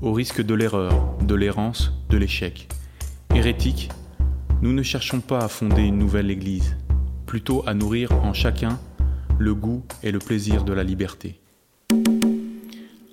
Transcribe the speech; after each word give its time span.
au 0.00 0.12
risque 0.12 0.42
de 0.42 0.54
l'erreur, 0.54 1.16
de 1.22 1.34
l'errance, 1.34 1.92
de 2.08 2.16
l'échec. 2.16 2.68
Hérétiques, 3.34 3.90
nous 4.62 4.72
ne 4.72 4.82
cherchons 4.82 5.20
pas 5.20 5.40
à 5.40 5.48
fonder 5.48 5.82
une 5.82 5.98
nouvelle 5.98 6.30
Église, 6.30 6.76
plutôt 7.26 7.64
à 7.66 7.74
nourrir 7.74 8.12
en 8.12 8.32
chacun 8.32 8.78
le 9.38 9.54
goût 9.54 9.84
et 10.02 10.12
le 10.12 10.18
plaisir 10.18 10.64
de 10.64 10.72
la 10.72 10.84
liberté. 10.84 11.40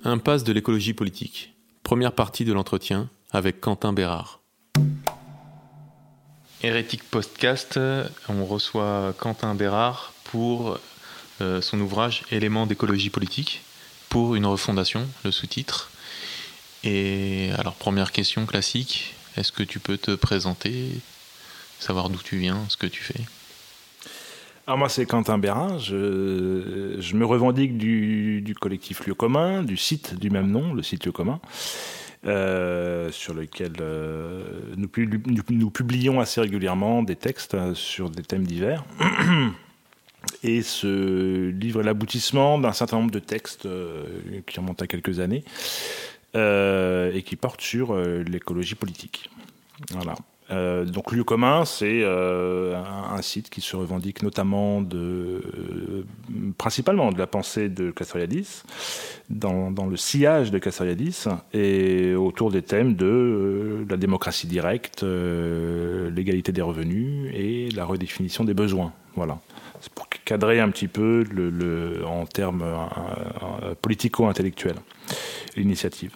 Impasse 0.04 0.44
de 0.44 0.52
l'écologie 0.52 0.94
politique. 0.94 1.54
Première 1.82 2.12
partie 2.12 2.44
de 2.44 2.52
l'entretien 2.52 3.08
avec 3.32 3.60
Quentin 3.60 3.92
Bérard. 3.92 4.40
Hérétique 6.62 7.04
Podcast, 7.04 7.78
on 8.28 8.44
reçoit 8.44 9.14
Quentin 9.18 9.54
Bérard 9.54 10.12
pour 10.24 10.78
euh, 11.40 11.60
son 11.60 11.80
ouvrage 11.80 12.22
Éléments 12.30 12.66
d'écologie 12.66 13.10
politique 13.10 13.62
pour 14.08 14.36
une 14.36 14.46
refondation, 14.46 15.06
le 15.24 15.30
sous-titre. 15.30 15.90
Et 16.86 17.50
alors, 17.58 17.74
première 17.74 18.12
question 18.12 18.46
classique, 18.46 19.16
est-ce 19.36 19.50
que 19.50 19.64
tu 19.64 19.80
peux 19.80 19.98
te 19.98 20.12
présenter, 20.12 20.92
savoir 21.80 22.10
d'où 22.10 22.18
tu 22.22 22.36
viens, 22.36 22.60
ce 22.68 22.76
que 22.76 22.86
tu 22.86 23.02
fais? 23.02 23.20
Alors 24.68 24.78
moi 24.78 24.88
c'est 24.88 25.06
Quentin 25.06 25.38
Bérin, 25.38 25.78
je, 25.78 27.14
me 27.16 27.24
revendique 27.24 27.76
du, 27.76 28.54
collectif 28.60 29.06
Lieu 29.06 29.14
commun, 29.14 29.62
du 29.62 29.76
site 29.76 30.18
du 30.18 30.30
même 30.30 30.50
nom, 30.50 30.74
le 30.74 30.82
site 30.82 31.06
Lieu 31.06 31.12
commun, 31.12 31.40
euh, 32.24 33.10
sur 33.10 33.34
lequel 33.34 33.72
euh, 33.80 34.44
nous, 34.76 35.70
publions 35.70 36.20
assez 36.20 36.40
régulièrement 36.40 37.02
des 37.02 37.16
textes 37.16 37.56
sur 37.74 38.10
des 38.10 38.22
thèmes 38.22 38.46
divers. 38.46 38.84
Et 40.42 40.62
ce 40.62 41.48
livre 41.50 41.80
est 41.80 41.84
l'aboutissement 41.84 42.58
d'un 42.58 42.72
certain 42.72 42.98
nombre 42.98 43.12
de 43.12 43.18
textes 43.20 43.66
euh, 43.66 44.04
qui 44.46 44.58
remontent 44.58 44.84
à 44.84 44.88
quelques 44.88 45.20
années 45.20 45.44
et 46.36 47.22
qui 47.22 47.36
portent 47.36 47.60
sur 47.60 47.92
euh, 47.92 48.22
l'écologie 48.24 48.74
politique. 48.74 49.30
Voilà. 49.90 50.14
Euh, 50.50 50.84
donc 50.84 51.10
lieu 51.12 51.24
commun, 51.24 51.64
c'est 51.64 52.02
euh, 52.02 52.76
un, 52.76 53.20
site 53.20 53.50
qui 53.50 53.60
se 53.60 53.74
revendique 53.74 54.22
notamment 54.22 54.80
de, 54.80 55.42
euh, 55.42 56.04
principalement 56.56 57.10
de 57.10 57.18
la 57.18 57.26
pensée 57.26 57.68
de 57.68 57.90
Castoriadis, 57.90 58.62
dans, 59.28 59.70
le 59.90 59.96
sillage 59.96 60.52
de 60.52 60.58
Castoriadis, 60.58 61.24
et 61.52 62.14
autour 62.14 62.52
des 62.52 62.62
thèmes 62.62 62.94
de 62.94 63.06
euh, 63.06 63.86
la 63.90 63.96
démocratie 63.96 64.46
directe, 64.46 65.02
l'égalité 65.02 66.52
des 66.52 66.62
revenus 66.62 67.30
et 67.34 67.68
la 67.70 67.84
redéfinition 67.84 68.44
des 68.44 68.54
besoins. 68.54 68.92
Voilà. 69.16 69.40
C'est 69.80 69.92
pour 69.92 70.08
cadrer 70.08 70.60
un 70.60 70.70
petit 70.70 70.88
peu 70.88 71.24
le 71.30 72.04
en 72.06 72.24
termes 72.26 72.64
politico-intellectuels 73.82 74.76
l'initiative. 75.56 76.12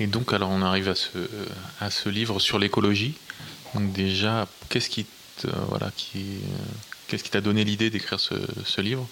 Et 0.00 0.06
donc, 0.06 0.32
alors, 0.32 0.50
on 0.50 0.62
arrive 0.62 0.88
à 0.88 0.94
ce, 1.90 2.08
livre 2.08 2.38
sur 2.38 2.58
l'écologie. 2.58 3.14
Donc, 3.74 3.92
déjà, 3.92 4.46
qu'est-ce 4.68 4.90
qui 4.90 5.06
te, 5.38 5.48
voilà, 5.68 5.90
qui, 5.96 6.40
qu'est-ce 7.08 7.24
qui 7.24 7.30
t'a 7.30 7.40
donné 7.40 7.64
l'idée 7.64 7.90
d'écrire 7.90 8.20
ce, 8.20 8.80
livre? 8.80 9.06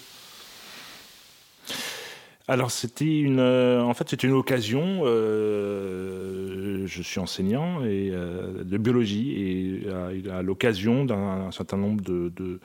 Alors 2.47 2.69
c'était 2.69 3.05
une, 3.05 3.39
euh, 3.39 3.81
en 3.81 3.95
fait 3.95 4.07
c'était 4.07 4.27
une 4.27 4.33
occasion. 4.33 5.01
Euh, 5.05 6.85
je 6.85 7.01
suis 7.01 7.19
enseignant 7.19 7.83
et 7.83 8.11
euh, 8.11 8.63
de 8.63 8.77
biologie 8.77 9.81
et 9.83 10.29
à, 10.29 10.43
l'occasion 10.43 11.05
d'un 11.05 11.49
certain 11.51 11.77
nombre 11.77 12.03
de 12.03 12.59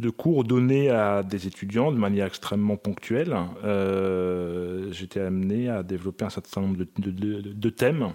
de 0.00 0.10
cours 0.10 0.44
donnés 0.44 0.90
à 0.90 1.22
des 1.22 1.46
étudiants 1.46 1.92
de 1.92 1.98
manière 1.98 2.26
extrêmement 2.26 2.76
ponctuelle, 2.76 3.36
euh, 3.64 4.90
j'étais 4.90 5.20
amené 5.20 5.68
à 5.68 5.82
développer 5.82 6.24
un 6.24 6.30
certain 6.30 6.62
nombre 6.62 6.78
de, 6.78 7.70
thèmes. 7.70 8.08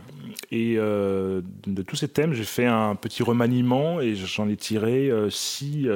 Et 0.52 0.76
euh, 0.78 1.42
de 1.68 1.82
tous 1.84 1.96
ces 1.96 2.08
thèmes, 2.08 2.34
j'ai 2.34 2.44
fait 2.44 2.66
un 2.66 2.96
petit 2.96 3.24
remaniement 3.24 4.02
et 4.02 4.16
j'en 4.16 4.50
ai 4.50 4.58
tiré 4.58 5.10
euh, 5.10 5.30
six, 5.30 5.88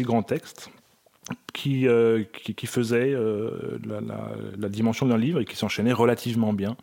grands 0.00 0.22
textes 0.22 0.70
qui, 1.52 1.86
faisaient 2.66 3.14
la, 3.84 4.68
dimension 4.68 5.06
d'un 5.06 5.18
livre 5.18 5.40
et 5.40 5.44
qui 5.44 5.56
s'enchaînaient 5.56 5.92
relativement 5.92 6.52
bien. 6.52 6.76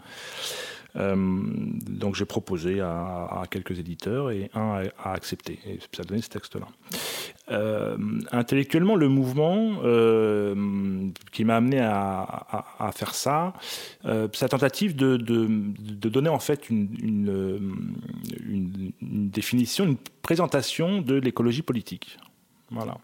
Euh, 0.96 1.16
donc 1.16 2.16
j'ai 2.16 2.26
proposé 2.26 2.82
à, 2.82 3.44
quelques 3.50 3.80
éditeurs 3.80 4.32
et 4.32 4.50
un 4.54 4.84
a, 4.98 5.12
accepté. 5.12 5.60
Et 5.66 5.80
ça 5.92 6.02
a 6.02 6.04
donné 6.04 6.22
ce 6.22 6.30
texte-là. 6.30 6.68
Euh, 7.52 7.98
intellectuellement, 8.32 8.96
le 8.96 9.10
mouvement 9.10 9.80
euh, 9.84 10.56
qui 11.32 11.44
m'a 11.44 11.58
amené 11.58 11.80
à, 11.80 12.92
faire 12.96 13.14
ça, 13.14 13.54
euh, 14.06 14.28
sa 14.34 14.48
tentative 14.48 14.96
de, 14.96 15.18
donner 15.18 16.30
en 16.30 16.40
fait 16.40 16.70
une 16.70 17.74
définition, 19.02 19.86
une 19.86 19.98
présentation 20.22 21.02
de 21.02 21.16
l'écologie 21.16 21.64
politique. 21.64 22.18
Voilà. 22.74 22.98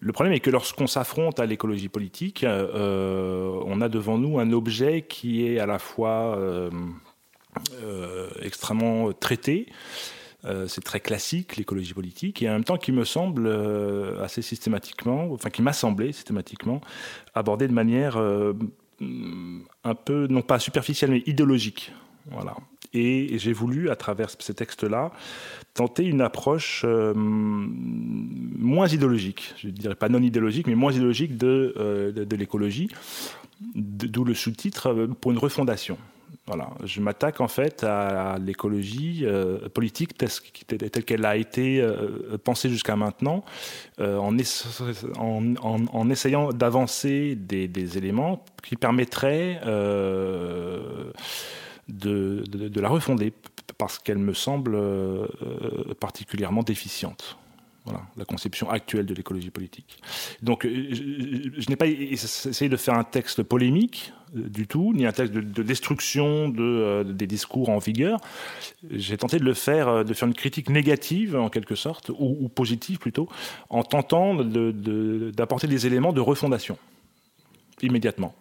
Le 0.00 0.12
problème 0.12 0.34
est 0.34 0.40
que 0.40 0.50
lorsqu'on 0.50 0.86
s'affronte 0.86 1.40
à 1.40 1.46
l'écologie 1.46 1.88
politique, 1.88 2.44
euh, 2.44 3.60
on 3.64 3.80
a 3.80 3.88
devant 3.88 4.18
nous 4.18 4.38
un 4.38 4.52
objet 4.52 5.02
qui 5.02 5.46
est 5.46 5.58
à 5.58 5.66
la 5.66 5.78
fois 5.78 6.36
euh, 6.36 6.70
euh, 7.82 8.28
extrêmement 8.42 9.12
traité, 9.12 9.66
euh, 10.44 10.66
c'est 10.66 10.82
très 10.82 11.00
classique 11.00 11.56
l'écologie 11.56 11.94
politique, 11.94 12.42
et 12.42 12.48
en 12.48 12.52
même 12.52 12.64
temps 12.64 12.78
qui 12.78 12.92
me 12.92 13.04
semble 13.04 13.46
euh, 13.46 14.22
assez 14.22 14.42
systématiquement, 14.42 15.30
enfin 15.32 15.50
qui 15.50 15.62
m'a 15.62 15.72
semblé 15.72 16.12
systématiquement 16.12 16.80
abordé 17.34 17.68
de 17.68 17.72
manière 17.72 18.16
euh, 18.16 18.54
un 19.84 19.94
peu, 19.94 20.26
non 20.28 20.42
pas 20.42 20.58
superficielle, 20.58 21.10
mais 21.10 21.22
idéologique. 21.26 21.92
Voilà. 22.30 22.56
Et 22.92 23.38
j'ai 23.38 23.52
voulu, 23.52 23.88
à 23.90 23.96
travers 23.96 24.30
ces 24.38 24.54
textes-là, 24.54 25.12
tenter 25.74 26.04
une 26.04 26.20
approche 26.20 26.82
euh, 26.84 27.12
moins 27.14 28.88
idéologique, 28.88 29.54
je 29.58 29.68
ne 29.68 29.72
dirais 29.72 29.94
pas 29.94 30.08
non 30.08 30.20
idéologique, 30.20 30.66
mais 30.66 30.74
moins 30.74 30.92
idéologique 30.92 31.36
de, 31.36 31.74
euh, 31.78 32.10
de, 32.12 32.36
l'écologie, 32.36 32.88
d'où 33.74 34.24
le 34.24 34.34
sous-titre 34.34 34.88
euh, 34.88 35.06
pour 35.06 35.30
une 35.30 35.38
refondation. 35.38 35.98
Voilà. 36.46 36.70
Je 36.82 37.00
m'attaque 37.00 37.40
en 37.40 37.46
fait 37.46 37.84
à 37.84 38.36
l'écologie 38.44 39.24
politique 39.72 40.18
telle, 40.18 41.04
qu'elle 41.04 41.24
a 41.24 41.36
été 41.36 41.86
pensée 42.42 42.68
jusqu'à 42.68 42.96
maintenant, 42.96 43.44
en, 44.00 44.36
essayant 46.08 46.52
d'avancer 46.52 47.36
des, 47.36 47.98
éléments 47.98 48.44
qui 48.64 48.74
permettraient 48.74 49.60
de, 51.90 52.80
la 52.80 52.88
refonder, 52.88 53.32
parce 53.78 53.98
qu'elle 53.98 54.18
me 54.18 54.34
semble 54.34 54.78
particulièrement 56.00 56.62
déficiente. 56.62 57.36
Voilà, 57.84 58.02
la 58.18 58.26
conception 58.26 58.68
actuelle 58.68 59.06
de 59.06 59.14
l'écologie 59.14 59.50
politique. 59.50 60.02
Donc, 60.42 60.66
je, 60.66 61.50
je, 61.56 61.70
n'ai 61.70 61.76
pas 61.76 61.86
essayé 61.86 62.68
de 62.68 62.76
faire 62.76 62.94
un 62.94 63.04
texte 63.04 63.42
polémique 63.42 64.12
euh, 64.36 64.48
du 64.48 64.66
tout, 64.66 64.92
ni 64.94 65.06
un 65.06 65.12
texte 65.12 65.32
de, 65.32 65.40
de 65.40 65.62
destruction 65.62 66.50
de, 66.50 66.62
euh, 66.62 67.04
des 67.04 67.26
discours 67.26 67.70
en 67.70 67.78
vigueur. 67.78 68.20
J'ai 68.90 69.16
tenté 69.16 69.38
de 69.38 69.44
le 69.44 69.54
faire, 69.54 69.88
euh, 69.88 70.04
de 70.04 70.12
faire 70.12 70.28
une 70.28 70.34
critique 70.34 70.68
négative 70.68 71.36
en 71.36 71.48
quelque 71.48 71.74
sorte, 71.74 72.10
ou, 72.18 72.48
positive 72.50 72.98
plutôt, 72.98 73.28
en 73.70 73.82
tentant 73.82 74.34
d'apporter 74.34 75.66
de, 75.66 75.72
des 75.72 75.86
éléments 75.86 76.12
de 76.12 76.20
refondation 76.20 76.76
immédiatement. 77.80 78.34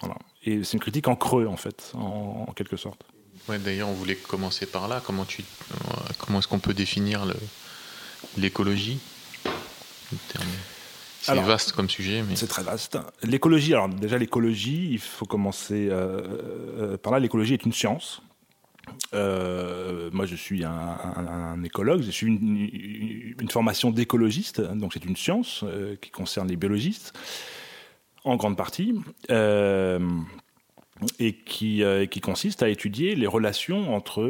Voilà. 0.00 0.16
Et 0.44 0.62
c'est 0.62 0.74
une 0.74 0.80
critique 0.80 1.08
en 1.08 1.16
creux 1.16 1.46
en 1.46 1.56
fait, 1.56 1.92
en, 1.94 2.46
en 2.48 2.52
quelque 2.52 2.76
sorte. 2.76 3.02
Ouais, 3.48 3.58
D'ailleurs, 3.58 3.88
on 3.88 3.94
voulait 3.94 4.16
commencer 4.16 4.66
par 4.66 4.88
là. 4.88 5.02
Comment, 5.04 5.24
tu, 5.24 5.42
comment 6.18 6.38
est-ce 6.38 6.48
qu'on 6.48 6.58
peut 6.58 6.74
définir 6.74 7.26
l'écologie? 8.38 8.98
C'est 11.20 11.34
vaste 11.34 11.72
comme 11.72 11.90
sujet. 11.90 12.22
Mais... 12.22 12.36
C'est 12.36 12.46
très 12.46 12.62
vaste. 12.62 12.98
L'écologie, 13.22 13.74
alors 13.74 13.88
déjà 13.88 14.18
l'écologie, 14.18 14.88
il 14.90 14.98
faut 14.98 15.26
commencer 15.26 15.90
par 17.02 17.12
là. 17.12 17.18
L'écologie 17.18 17.54
est 17.54 17.64
une 17.64 17.72
science. 17.72 18.22
Euh, 19.14 20.10
moi, 20.12 20.26
je 20.26 20.36
suis 20.36 20.64
un, 20.64 21.62
écologue, 21.62 22.02
je 22.02 22.10
suis 22.10 22.26
une, 22.26 23.34
une 23.40 23.48
formation 23.50 23.90
d'écologiste, 23.90 24.60
donc 24.60 24.92
c'est 24.92 25.04
une 25.04 25.16
science 25.16 25.62
euh, 25.64 25.96
qui 26.00 26.10
concerne 26.10 26.48
les 26.48 26.56
biologistes, 26.56 27.12
en 28.24 28.36
grande 28.36 28.56
partie, 28.56 28.94
euh, 29.30 30.00
et 31.18 31.34
qui, 31.34 31.82
consiste 32.22 32.62
à 32.62 32.68
étudier 32.68 33.14
les 33.14 33.26
relations 33.26 33.94
entre, 33.94 34.22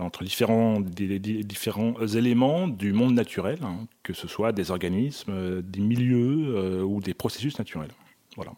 entre 0.00 0.24
différents, 0.24 0.80
différents 0.80 2.06
éléments 2.06 2.68
du 2.68 2.92
monde 2.92 3.14
naturel, 3.14 3.58
hein, 3.62 3.86
que 4.02 4.12
ce 4.12 4.28
soit 4.28 4.52
des 4.52 4.70
organismes, 4.70 5.62
des 5.62 5.80
milieux 5.80 6.84
ou 6.84 7.00
des 7.00 7.14
processus 7.14 7.58
naturels. 7.58 7.92
Voilà 8.36 8.52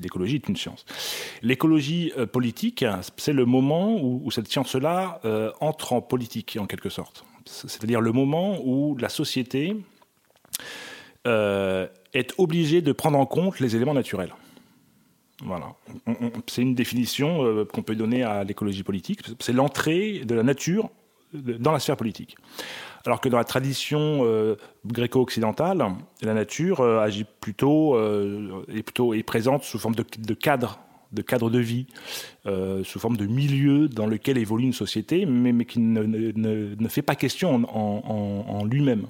l'écologie 0.00 0.36
est 0.36 0.48
une 0.48 0.56
science. 0.56 0.84
L'écologie 1.42 2.12
euh, 2.16 2.26
politique, 2.26 2.84
c'est 3.16 3.32
le 3.32 3.44
moment 3.44 3.96
où, 4.02 4.30
cette 4.30 4.48
science-là 4.48 5.20
euh, 5.24 5.52
entre 5.60 5.92
en 5.92 6.00
politique, 6.00 6.58
en 6.60 6.66
quelque 6.66 6.88
sorte. 6.88 7.24
C'est-à-dire 7.46 8.00
le 8.00 8.12
moment 8.12 8.58
où 8.64 8.96
la 8.98 9.08
société 9.08 9.76
euh, 11.26 11.86
est 12.12 12.32
obligée 12.38 12.82
de 12.82 12.92
prendre 12.92 13.18
en 13.18 13.26
compte 13.26 13.60
les 13.60 13.76
éléments 13.76 13.94
naturels. 13.94 14.34
Voilà. 15.42 15.74
C'est 16.46 16.60
une 16.60 16.74
définition 16.74 17.64
qu'on 17.72 17.82
peut 17.82 17.94
donner 17.94 18.22
à 18.22 18.44
l'écologie 18.44 18.82
politique. 18.82 19.20
C'est 19.38 19.54
l'entrée 19.54 20.20
de 20.26 20.34
la 20.34 20.42
nature 20.42 20.90
dans 21.32 21.72
la 21.72 21.78
sphère 21.78 21.96
politique. 21.96 22.36
Alors 23.06 23.20
que 23.20 23.28
dans 23.28 23.38
la 23.38 23.44
tradition 23.44 24.20
euh, 24.24 24.56
gréco-occidentale, 24.86 25.84
la 26.22 26.34
nature 26.34 26.80
euh, 26.80 27.00
agit 27.00 27.24
plutôt, 27.40 27.94
euh, 27.96 28.64
est 28.68 28.82
plutôt 28.82 29.14
est 29.14 29.22
présente 29.22 29.62
sous 29.62 29.78
forme 29.78 29.94
de, 29.94 30.34
cadre 30.34 30.80
de 31.12 31.22
cadre 31.22 31.50
de 31.50 31.58
vie, 31.58 31.86
sous 32.44 33.00
forme 33.00 33.16
de 33.16 33.26
milieu 33.26 33.88
dans 33.88 34.06
lequel 34.06 34.38
évolue 34.38 34.64
une 34.64 34.72
société, 34.72 35.26
mais, 35.26 35.64
qui 35.64 35.80
ne, 35.80 36.88
fait 36.88 37.02
pas 37.02 37.16
question 37.16 37.64
en, 37.64 38.64
lui-même. 38.64 39.06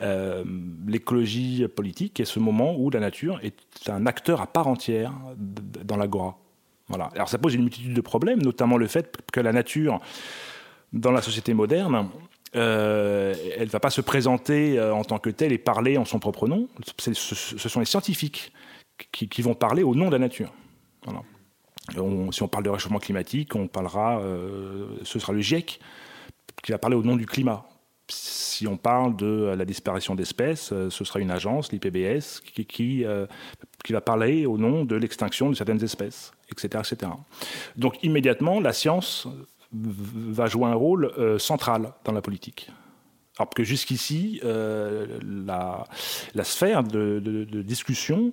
L'écologie 0.00 1.66
politique 1.68 2.18
est 2.18 2.24
ce 2.24 2.40
moment 2.40 2.74
où 2.76 2.90
la 2.90 2.98
nature 2.98 3.38
est 3.42 3.54
un 3.88 4.06
acteur 4.06 4.40
à 4.40 4.46
part 4.46 4.66
entière 4.66 5.12
dans 5.36 5.96
l'agora. 5.96 6.38
Voilà. 6.88 7.08
Alors 7.14 7.28
ça 7.28 7.38
pose 7.38 7.54
une 7.54 7.62
multitude 7.62 7.94
de 7.94 8.00
problèmes, 8.00 8.42
notamment 8.42 8.76
le 8.76 8.86
fait 8.86 9.16
que 9.32 9.40
la 9.40 9.52
nature, 9.52 10.00
dans 10.92 11.12
la 11.12 11.22
société 11.22 11.54
moderne, 11.54 12.08
euh, 12.54 13.34
elle 13.56 13.66
ne 13.66 13.70
va 13.70 13.80
pas 13.80 13.90
se 13.90 14.02
présenter 14.02 14.78
euh, 14.78 14.94
en 14.94 15.04
tant 15.04 15.18
que 15.18 15.30
telle 15.30 15.52
et 15.52 15.58
parler 15.58 15.96
en 15.96 16.04
son 16.04 16.18
propre 16.18 16.46
nom. 16.48 16.68
Ce, 16.98 17.14
sont 17.14 17.80
les 17.80 17.86
scientifiques 17.86 18.52
qui, 19.10 19.42
vont 19.42 19.54
parler 19.54 19.82
au 19.82 19.94
nom 19.94 20.06
de 20.06 20.12
la 20.12 20.18
nature. 20.18 20.52
si 22.30 22.42
on 22.42 22.48
parle 22.48 22.64
de 22.64 22.70
réchauffement 22.70 22.98
climatique, 22.98 23.54
on 23.54 23.68
parlera, 23.68 24.20
euh, 24.20 24.98
ce 25.02 25.18
sera 25.18 25.32
le 25.32 25.40
GIEC 25.40 25.80
qui 26.62 26.72
va 26.72 26.78
parler 26.78 26.96
au 26.96 27.02
nom 27.02 27.16
du 27.16 27.26
climat. 27.26 27.64
Si 28.08 28.66
on 28.66 28.76
parle 28.76 29.16
de 29.16 29.54
la 29.56 29.64
disparition 29.64 30.14
d'espèces, 30.14 30.72
ce 30.88 31.04
sera 31.04 31.20
une 31.20 31.30
agence, 31.30 31.72
l'IPBS, 31.72 32.40
qui, 32.40 32.64
qui, 32.66 33.04
va 33.90 34.00
parler 34.00 34.44
au 34.46 34.58
nom 34.58 34.84
de 34.84 34.96
l'extinction 34.96 35.50
de 35.50 35.54
certaines 35.54 35.82
espèces, 35.82 36.32
etc., 36.50 36.82
etc. 36.92 37.12
Donc 37.76 38.02
immédiatement, 38.02 38.60
la 38.60 38.72
science 38.72 39.26
va 39.72 40.46
jouer 40.46 40.66
un 40.66 40.74
rôle 40.74 41.12
euh, 41.18 41.38
central 41.38 41.92
dans 42.04 42.12
la 42.12 42.22
politique. 42.22 42.70
Alors 43.38 43.48
que 43.48 43.64
jusqu'ici, 43.64 44.40
euh, 44.44 45.06
la, 45.22 45.86
sphère 46.44 46.84
de, 46.84 47.18
discussion 47.62 48.32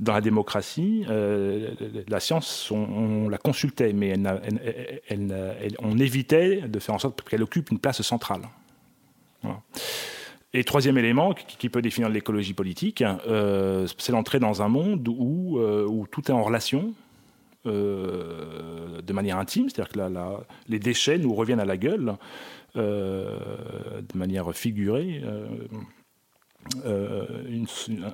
dans 0.00 0.14
la 0.14 0.20
démocratie, 0.20 1.04
euh, 1.08 1.70
la 2.08 2.18
science, 2.18 2.68
on, 2.72 3.28
la 3.28 3.38
consultait, 3.38 3.92
mais 3.92 4.14
on 5.78 5.98
évitait 5.98 6.62
de 6.62 6.78
faire 6.80 6.96
en 6.96 6.98
sorte 6.98 7.22
qu'elle 7.22 7.44
occupe 7.44 7.70
une 7.70 7.78
place 7.78 8.02
centrale. 8.02 8.42
Et 10.54 10.64
troisième 10.64 10.98
élément 10.98 11.32
qui, 11.32 11.68
peut 11.70 11.80
définir 11.80 12.08
l'écologie 12.08 12.52
politique, 12.52 13.02
c'est 13.98 14.12
l'entrée 14.12 14.38
dans 14.38 14.62
un 14.62 14.68
monde 14.68 15.08
où, 15.08 15.58
où 15.58 16.06
tout 16.06 16.30
est 16.30 16.34
en 16.34 16.42
relation, 16.42 16.94
euh, 17.64 19.00
de 19.02 19.12
manière 19.12 19.38
intime, 19.38 19.68
c'est-à-dire 19.68 19.92
que 19.92 20.42
les 20.68 20.80
déchets 20.80 21.16
nous 21.18 21.32
reviennent 21.32 21.60
à 21.60 21.64
la 21.64 21.76
gueule 21.76 22.16
euh, 22.74 23.38
de 24.00 24.18
manière 24.18 24.52
figurée. 24.52 25.22
Euh, 26.84 27.64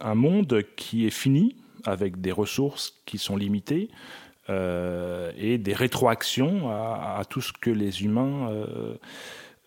un 0.03 0.15
monde 0.15 0.63
qui 0.77 1.07
est 1.07 1.11
fini, 1.11 1.57
avec 1.85 2.21
des 2.21 2.33
ressources 2.33 3.01
qui 3.07 3.17
sont 3.17 3.37
limitées, 3.37 3.89
et 4.49 5.59
des 5.59 5.75
rétroactions 5.75 6.71
à, 6.71 7.23
tout 7.29 7.43
ce 7.43 7.53
que 7.53 7.69
les 7.69 8.03
humains 8.03 8.51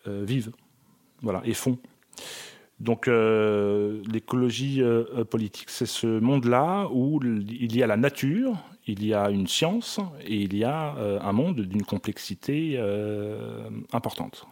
vivent 0.06 0.50
voilà, 1.22 1.40
et 1.44 1.54
font. 1.54 1.78
Donc 2.80 3.06
l'écologie 3.06 4.82
politique, 5.30 5.70
c'est 5.70 5.86
ce 5.86 6.06
monde-là 6.18 6.88
où 6.92 7.20
il 7.22 7.76
y 7.76 7.82
a 7.82 7.86
la 7.86 7.96
nature 7.96 8.56
il 8.86 9.04
y 9.04 9.14
a 9.14 9.30
une 9.30 9.46
science 9.46 10.00
et 10.24 10.36
il 10.36 10.56
y 10.56 10.64
a 10.64 10.96
euh, 10.96 11.20
un 11.20 11.32
monde 11.32 11.60
d'une 11.60 11.84
complexité 11.84 12.74
euh, 12.76 13.68
importante. 13.92 14.46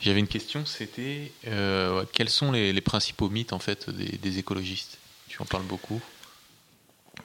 J'avais 0.00 0.18
une 0.18 0.26
question, 0.26 0.66
c'était 0.66 1.32
euh, 1.46 2.04
quels 2.12 2.28
sont 2.28 2.50
les, 2.50 2.80
principaux 2.80 3.30
mythes 3.30 3.52
en 3.52 3.60
fait 3.60 3.88
des, 3.90 4.38
écologistes? 4.38 4.98
Tu 5.28 5.40
en 5.40 5.44
parles 5.44 5.64
beaucoup. 5.64 6.00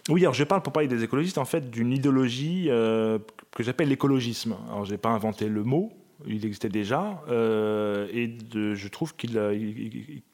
Oui, 0.10 0.22
alors 0.22 0.34
je 0.34 0.44
parle 0.44 0.62
pour 0.62 0.72
parler 0.72 0.88
des 0.88 1.04
écologistes 1.04 1.39
en 1.39 1.45
fait 1.45 1.72
d'une 1.72 1.92
idéologie 1.92 2.66
que 2.68 3.63
j'appelle 3.63 3.89
l'écologisme. 3.89 4.56
Alors 4.69 4.86
j'ai 4.86 4.98
pas 4.98 5.10
inventé 5.10 5.48
le 5.50 5.63
mot, 5.63 5.92
il 6.25 6.46
existait 6.46 6.69
déjà, 6.69 7.22
et 7.30 8.38
je 8.52 8.88
trouve 8.88 9.16
qu'il 9.16 9.40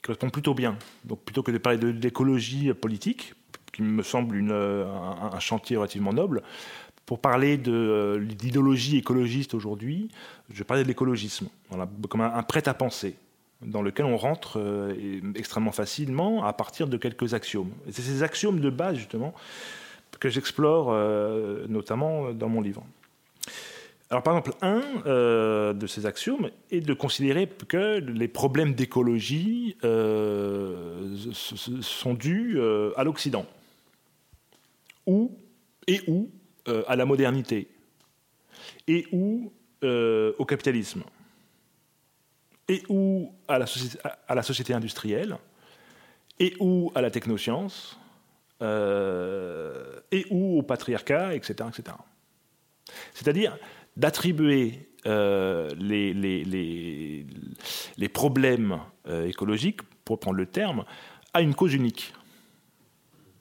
correspond 0.01 0.29
plutôt 0.29 0.53
bien. 0.53 0.77
Donc 1.03 1.21
plutôt 1.23 1.43
que 1.43 1.51
de 1.51 1.57
parler 1.57 1.77
de 1.77 1.89
l'écologie 1.89 2.73
politique, 2.73 3.33
qui 3.73 3.81
me 3.81 4.03
semble 4.03 4.39
euh, 4.51 4.85
un, 4.85 5.39
chantier 5.39 5.75
relativement 5.75 6.13
noble. 6.13 6.43
Pour 7.05 7.19
parler 7.19 7.57
de 7.57 7.73
euh, 7.73 8.17
l'idéologie 8.17 8.97
écologiste 8.97 9.53
aujourd'hui, 9.53 10.09
je 10.49 10.63
parlais 10.63 10.83
de 10.83 10.87
l'écologisme, 10.87 11.49
comme 12.09 12.21
un, 12.21 12.43
prêt-à-penser 12.43 13.15
dans 13.61 13.81
lequel 13.81 14.05
on 14.05 14.15
rentre 14.15 14.59
euh, 14.59 15.21
extrêmement 15.35 15.71
facilement 15.71 16.45
à 16.45 16.53
partir 16.53 16.87
de 16.87 16.95
quelques 16.97 17.33
axiomes. 17.33 17.71
c'est 17.91 18.01
ces 18.01 18.23
axiomes 18.23 18.59
de 18.59 18.69
base, 18.69 18.95
justement, 18.97 19.33
que 20.19 20.29
j'explore 20.29 20.93
notamment 21.67 22.31
dans 22.31 22.47
mon 22.47 22.61
livre. 22.61 22.85
Alors, 24.09 24.21
par 24.21 24.37
exemple, 24.37 24.55
un 24.61 25.73
de 25.73 25.87
ces 25.87 26.05
axiomes 26.05 26.51
est 26.69 26.81
de 26.81 26.93
considérer 26.93 27.47
que 27.47 27.99
les 27.99 28.27
problèmes 28.27 28.75
d'écologie 28.75 29.75
sont 29.81 32.13
dus 32.13 32.59
à 32.95 33.03
l'Occident 33.03 33.47
et 35.87 36.01
ou 36.07 36.31
euh, 36.67 36.83
à 36.87 36.95
la 36.95 37.05
modernité 37.05 37.67
et 38.87 39.07
ou 39.11 39.51
euh, 39.83 40.33
au 40.37 40.45
capitalisme 40.45 41.03
et 42.69 42.83
ou 42.87 43.33
à 43.47 43.59
la, 43.59 43.65
société, 43.65 43.99
à 44.27 44.35
la 44.35 44.43
société 44.43 44.73
industrielle 44.73 45.37
et 46.39 46.55
ou 46.59 46.91
à 46.95 47.01
la 47.01 47.11
technoscience 47.11 47.99
euh, 48.61 49.99
et 50.11 50.25
ou 50.29 50.59
au 50.59 50.63
patriarcat, 50.63 51.35
etc. 51.35 51.67
etc. 51.67 51.97
C'est-à-dire 53.13 53.57
d'attribuer 53.97 54.87
les, 55.05 56.13
les, 56.13 56.43
les, 56.45 57.25
les, 57.97 58.09
problèmes 58.09 58.79
écologiques, 59.25 59.81
pour 60.05 60.19
prendre 60.19 60.37
le 60.37 60.45
terme, 60.45 60.85
à 61.33 61.41
une 61.41 61.55
cause 61.55 61.73
unique. 61.73 62.13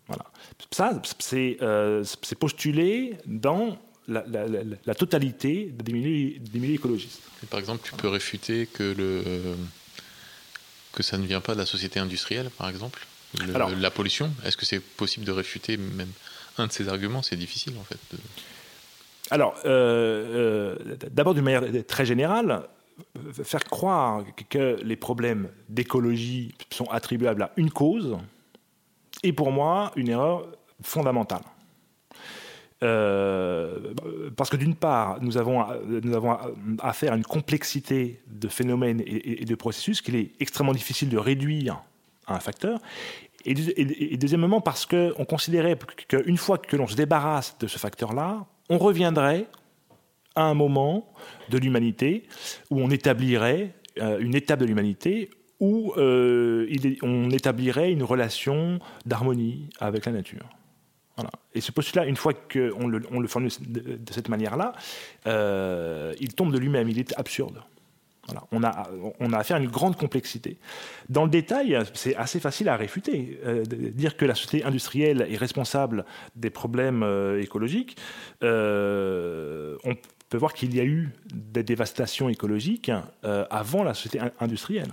Voilà. 0.06 0.24
Ça, 0.70 1.00
euh, 1.34 2.04
c'est 2.04 2.38
postulé 2.38 3.16
dans 3.26 3.78
la, 4.08 4.94
totalité 4.94 5.72
des 5.72 5.92
milieux, 5.92 6.38
des 6.38 6.58
milieux 6.58 6.74
écologistes. 6.74 7.22
par 7.50 7.60
exemple, 7.60 7.82
tu 7.84 7.94
peux 7.94 8.08
réfuter 8.08 8.66
que, 8.66 8.82
le, 8.82 9.56
que 10.92 11.02
ça 11.02 11.18
ne 11.18 11.26
vient 11.26 11.40
pas 11.40 11.54
de 11.54 11.58
la 11.58 11.66
société 11.66 12.00
industrielle, 12.00 12.50
par 12.50 12.68
exemple 12.68 13.06
La 13.46 13.90
pollution 13.90 14.32
Est-ce 14.44 14.56
que 14.56 14.66
c'est 14.66 14.80
possible 14.80 15.24
de 15.24 15.32
réfuter 15.32 15.76
même 15.76 16.12
un 16.58 16.66
de 16.66 16.72
ces 16.72 16.88
arguments? 16.88 17.22
C'est 17.22 17.36
difficile, 17.36 17.74
en 17.80 17.84
fait. 17.84 17.98
Alors, 19.32 19.54
euh, 19.64 20.76
euh, 20.84 20.96
d'abord, 21.10 21.32
d'une 21.32 21.44
manière 21.44 21.64
très 21.86 22.04
générale, 22.04 22.68
faire 23.42 23.64
croire 23.64 24.24
que 24.50 24.76
les 24.82 24.96
problèmes 24.96 25.48
d'écologie 25.70 26.54
sont 26.70 26.84
attribuables 26.90 27.44
à 27.44 27.50
une 27.56 27.70
cause, 27.70 28.18
est 29.22 29.32
pour 29.32 29.50
moi 29.50 29.90
une 29.96 30.08
erreur 30.10 30.46
fondamentale. 30.82 31.40
parce 34.36 34.50
que 34.50 34.58
d'une 34.58 34.74
part, 34.74 35.22
nous 35.22 35.38
avons, 35.38 35.64
affaire 36.82 37.14
à 37.14 37.16
une 37.16 37.24
complexité 37.24 38.20
de 38.26 38.48
phénomènes 38.48 39.02
et, 39.06 39.46
de 39.46 39.54
processus 39.54 40.02
qu'il 40.02 40.16
est 40.16 40.32
extrêmement 40.40 40.74
difficile 40.74 41.08
de 41.08 41.16
réduire 41.16 41.82
à 42.26 42.36
un 42.36 42.40
facteur. 42.40 42.80
Et, 43.46 43.52
et 44.12 44.18
deuxièmement, 44.18 44.60
parce 44.60 44.84
qu'on 44.84 45.24
considérait 45.24 45.78
qu'une 46.06 46.36
fois 46.36 46.58
que 46.58 46.76
l'on 46.76 46.86
se 46.86 46.96
débarrasse 46.96 47.56
de 47.58 47.66
ce 47.66 47.78
facteur-là, 47.78 48.46
on 48.68 48.78
reviendrait 48.78 49.46
à 50.34 50.44
un 50.44 50.54
moment 50.54 51.12
de 51.50 51.58
l'humanité 51.58 52.24
où 52.70 52.80
on 52.80 52.90
établirait 52.90 53.74
une 53.98 54.34
étape 54.34 54.60
de 54.60 54.64
l'humanité 54.64 55.28
où 55.62 55.92
euh, 55.96 56.66
on 57.02 57.30
établirait 57.30 57.92
une 57.92 58.02
relation 58.02 58.80
d'harmonie 59.06 59.68
avec 59.78 60.06
la 60.06 60.12
nature. 60.12 60.48
Et 61.54 61.60
ce 61.60 61.70
postulat, 61.70 62.06
une 62.06 62.16
fois 62.16 62.32
qu'on 62.32 62.88
le, 62.88 62.98
le 62.98 63.28
formule 63.28 63.50
de, 63.60 64.12
cette 64.12 64.28
manière-là, 64.28 64.72
euh, 65.26 66.14
il 66.20 66.34
tombe 66.34 66.52
de 66.52 66.58
lui-même, 66.58 66.88
il 66.88 66.98
est 66.98 67.16
absurde. 67.16 67.62
On, 68.52 68.62
a, 68.62 68.86
affaire 69.36 69.56
à 69.56 69.60
une 69.60 69.70
grande 69.70 69.96
complexité. 69.96 70.58
Dans 71.08 71.24
le 71.24 71.30
détail, 71.30 71.76
c'est 71.92 72.14
assez 72.14 72.38
facile 72.38 72.68
à 72.68 72.76
réfuter. 72.76 73.40
Euh, 73.44 73.64
dire 73.64 74.16
que 74.16 74.24
la 74.24 74.36
société 74.36 74.64
industrielle 74.64 75.26
est 75.28 75.36
responsable 75.36 76.04
des 76.36 76.50
problèmes 76.50 77.04
écologiques, 77.40 77.96
on 78.40 79.96
peut 80.28 80.38
voir 80.38 80.54
qu'il 80.54 80.74
y 80.74 80.80
a 80.80 80.84
eu 80.84 81.10
des 81.34 81.64
dévastations 81.64 82.28
écologiques 82.28 82.92
avant 83.22 83.82
la 83.82 83.92
société 83.92 84.20
industrielle. 84.38 84.88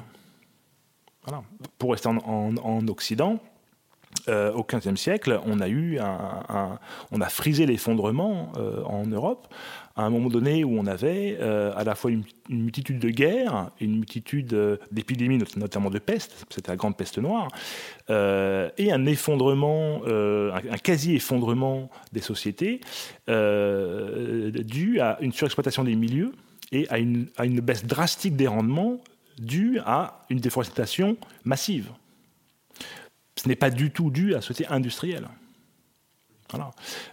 Pour 1.77 1.91
rester 1.91 2.09
en, 2.09 2.87
Occident, 2.87 3.39
euh, 4.27 4.51
au 4.53 4.63
XVe 4.63 4.95
siècle, 4.95 5.39
on 5.45 5.61
a 7.21 7.29
frisé 7.29 7.65
l'effondrement 7.65 8.51
euh, 8.57 8.83
en 8.83 9.05
Europe 9.05 9.47
à 9.95 10.03
un 10.03 10.09
moment 10.09 10.29
donné 10.29 10.63
où 10.63 10.79
on 10.79 10.87
avait 10.87 11.37
euh, 11.39 11.71
à 11.75 11.83
la 11.83 11.93
fois 11.93 12.09
une, 12.09 12.23
multitude 12.49 12.99
de 12.99 13.09
guerres, 13.09 13.69
une 13.79 13.97
multitude 13.97 14.79
d'épidémies, 14.91 15.39
notamment 15.57 15.89
de 15.89 15.99
peste, 15.99 16.45
c'était 16.49 16.71
la 16.71 16.75
grande 16.75 16.97
peste 16.97 17.19
noire, 17.19 17.49
et 18.09 18.91
un 18.91 19.05
effondrement, 19.05 20.01
un, 20.05 20.77
quasi-effondrement 20.81 21.91
des 22.11 22.21
sociétés 22.21 22.79
dû 23.27 24.99
à 24.99 25.17
une 25.21 25.31
surexploitation 25.31 25.83
des 25.83 25.95
milieux 25.95 26.31
et 26.71 26.87
à 26.89 26.97
une, 26.97 27.27
à 27.37 27.45
une 27.45 27.59
baisse 27.59 27.85
drastique 27.85 28.35
des 28.35 28.47
rendements 28.47 28.97
dû 29.37 29.79
à 29.85 30.21
une 30.29 30.39
déforestation 30.39 31.17
massive. 31.43 31.89
Ce 33.39 33.47
n'est 33.47 33.55
pas 33.55 33.69
du 33.69 33.89
tout 33.89 34.11
dû 34.11 34.33
à 34.33 34.35
la 34.35 34.41
société 34.41 34.67
industrielle. 34.69 35.29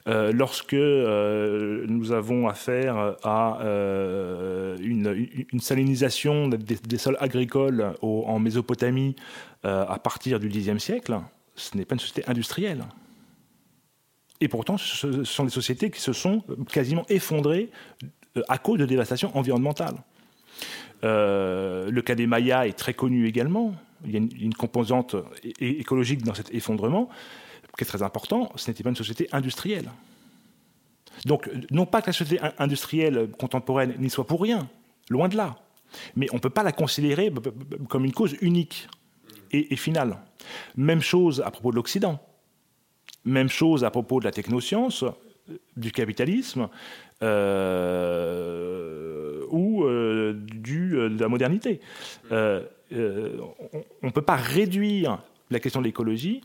Euh, 0.09 0.33
lorsque 0.33 0.73
euh, 0.75 1.85
nous 1.89 2.11
avons 2.11 2.49
affaire 2.49 3.17
à 3.23 3.61
euh, 3.61 4.77
une, 4.81 5.61
salinisation 5.61 6.49
des, 6.49 6.99
sols 6.99 7.17
agricoles 7.21 7.95
en 8.03 8.41
Mésopotamie 8.41 9.15
à 9.63 10.01
partir 10.03 10.41
du 10.41 10.49
Xe 10.49 10.77
siècle, 10.79 11.21
ce 11.55 11.77
n'est 11.77 11.85
pas 11.85 11.95
une 11.95 12.01
société 12.01 12.29
industrielle. 12.29 12.85
Et 14.41 14.49
pourtant, 14.49 14.79
ce 14.79 15.23
sont 15.23 15.45
des 15.45 15.51
sociétés 15.51 15.91
qui 15.91 16.01
se 16.01 16.13
sont 16.13 16.43
quasiment 16.73 17.05
effondrées 17.09 17.71
à 18.49 18.59
cause 18.59 18.81
de 18.81 18.87
dévastation 18.87 19.31
environnementale. 19.37 19.95
Euh, 21.05 21.91
le 21.91 22.03
cas 22.03 22.15
des 22.15 22.27
Mayas 22.27 22.67
est 22.67 22.79
très 22.79 22.95
connu 22.95 23.27
également. 23.27 23.75
Il 24.07 24.13
y 24.13 24.17
a 24.17 24.21
une, 24.21 24.55
composante 24.55 25.17
écologique 25.61 26.23
dans 26.23 26.35
cet 26.35 26.55
effondrement 26.55 27.09
qui 27.77 27.85
est 27.85 27.87
très 27.87 28.03
important. 28.03 28.53
Ce 28.57 28.71
n'était 28.71 28.83
pas 28.83 28.91
une 28.91 28.97
société 28.97 29.29
industrielle. 29.33 29.91
Donc, 31.25 31.51
non 31.71 31.87
pas 31.87 32.03
que 32.03 32.09
la 32.09 32.13
société 32.13 32.43
industrielle 32.59 33.31
contemporaine 33.39 33.95
n'y 33.99 34.11
soit 34.11 34.27
pour 34.27 34.43
rien, 34.43 34.69
loin 35.09 35.29
de 35.29 35.37
là. 35.37 35.57
Mais 36.15 36.27
on 36.33 36.37
ne 36.37 36.41
peut 36.41 36.51
pas 36.51 36.63
la 36.63 36.73
considérer 36.73 37.33
comme 37.89 38.05
une 38.05 38.13
cause 38.13 38.37
unique 38.41 38.89
et, 39.53 39.77
finale. 39.77 40.19
Même 40.77 41.01
chose 41.01 41.41
à 41.41 41.51
propos 41.51 41.71
de 41.71 41.77
l'Occident. 41.77 42.21
Même 43.25 43.49
chose 43.49 43.85
à 43.85 43.91
propos 43.91 44.21
de 44.21 44.25
la 44.25 44.33
technoscience, 44.33 45.05
du 45.77 45.93
capitalisme. 45.93 46.69
Euh, 47.23 48.97
ou 49.49 49.85
euh, 49.85 50.35
euh, 50.69 51.09
de 51.09 51.21
la 51.21 51.29
modernité. 51.29 51.81
Euh, 52.33 52.65
on 52.93 54.07
ne 54.07 54.11
peut 54.11 54.23
pas 54.23 54.37
réduire 54.37 55.19
la 55.51 55.61
question 55.61 55.81
de 55.81 55.87
l'écologie 55.87 56.43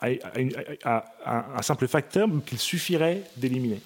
à, 0.00 1.04
un 1.24 1.62
simple 1.62 1.88
facteur 1.88 2.28
qu'il 2.44 2.58
suffirait 2.58 3.22
d'éliminer. 3.36 3.80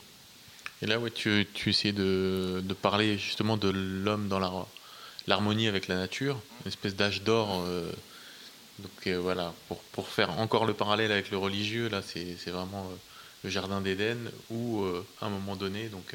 Et 0.82 0.86
là, 0.86 0.98
ouais, 0.98 1.10
tu, 1.10 1.46
tu 1.52 1.70
essayes 1.70 1.92
de, 1.92 2.62
parler 2.82 3.18
justement 3.18 3.56
de 3.56 3.68
l'homme 3.68 4.28
dans 4.28 4.66
l'harmonie 5.26 5.68
avec 5.68 5.88
la 5.88 5.96
nature, 5.96 6.40
une 6.64 6.68
espèce 6.68 6.96
d'âge 6.96 7.22
d'or. 7.22 7.64
donc 8.78 9.08
voilà, 9.18 9.52
pour, 9.68 9.78
pour, 9.92 10.08
faire 10.08 10.38
encore 10.38 10.64
le 10.64 10.74
parallèle 10.74 11.12
avec 11.12 11.30
le 11.30 11.36
religieux, 11.36 11.88
là, 11.88 12.02
c'est 12.02 12.50
vraiment 12.50 12.90
le 13.44 13.50
jardin 13.50 13.80
d'Éden, 13.80 14.18
où 14.50 14.84
à 15.20 15.26
un 15.26 15.30
moment 15.30 15.54
donné, 15.54 15.88
donc 15.88 16.14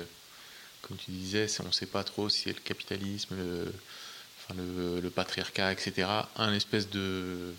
comme 0.82 0.98
tu 0.98 1.12
disais, 1.12 1.48
on 1.62 1.67
ne 1.67 1.72
sait 1.72 1.88
pas 1.88 2.03
trop 2.03 2.29
si 2.29 2.44
c'est 2.44 2.53
le 2.53 2.62
capitalisme, 2.62 3.36
patriarcat, 5.16 5.72
etc. 5.72 6.08
Un 6.38 6.54
espèce 6.54 6.90
de. 6.90 7.54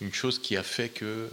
une 0.00 0.12
chose 0.12 0.38
qui 0.38 0.56
a 0.56 0.62
fait 0.62 0.88
que 0.88 1.28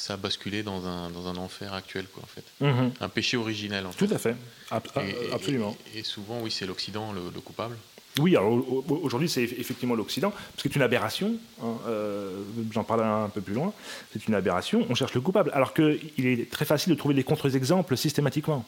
ça 0.00 0.14
a 0.14 0.16
basculé 0.16 0.62
dans 0.62 0.86
un, 0.86 1.10
dans 1.10 1.28
un 1.28 1.36
enfer 1.36 1.72
actuel, 1.74 2.06
quoi, 2.06 2.22
en 2.22 2.26
fait. 2.26 2.44
Mhm. 2.60 2.92
Un 3.00 3.08
péché 3.08 3.36
originel, 3.36 3.86
en 3.86 3.92
Tout 3.92 4.08
à 4.10 4.18
fait, 4.18 4.34
absolument. 4.70 5.76
Et, 5.94 6.02
souvent, 6.02 6.40
oui, 6.40 6.50
c'est 6.50 6.66
l'Occident 6.66 7.12
le, 7.12 7.40
coupable. 7.40 7.76
Oui, 8.18 8.34
alors 8.34 8.52
aujourd'hui 8.88 9.28
c'est 9.28 9.44
effectivement 9.44 9.94
l'Occident, 9.94 10.30
parce 10.30 10.62
que 10.64 10.68
c'est 10.68 10.74
une 10.74 10.82
aberration, 10.82 11.34
hein, 11.62 11.76
euh, 11.86 12.42
j'en 12.72 12.82
parlerai 12.82 13.06
un 13.06 13.28
peu 13.28 13.40
plus 13.40 13.54
loin, 13.54 13.72
c'est 14.12 14.26
une 14.26 14.34
aberration, 14.34 14.84
on 14.90 14.96
cherche 14.96 15.14
le 15.14 15.20
coupable, 15.20 15.52
alors 15.54 15.72
qu'il 15.72 16.26
est 16.26 16.50
très 16.50 16.64
facile 16.64 16.92
de 16.92 16.98
trouver 16.98 17.14
des 17.14 17.22
contre-exemples 17.22 17.96
systématiquement. 17.96 18.66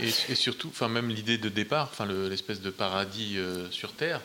Et, 0.00 0.34
surtout, 0.34 0.68
enfin 0.68 0.88
même 0.88 1.08
l'idée 1.08 1.38
de 1.38 1.48
départ, 1.48 1.88
enfin 1.92 2.06
l'espèce 2.06 2.60
de 2.60 2.70
paradis 2.70 3.36
euh, 3.36 3.70
sur 3.70 3.92
Terre, 3.92 4.20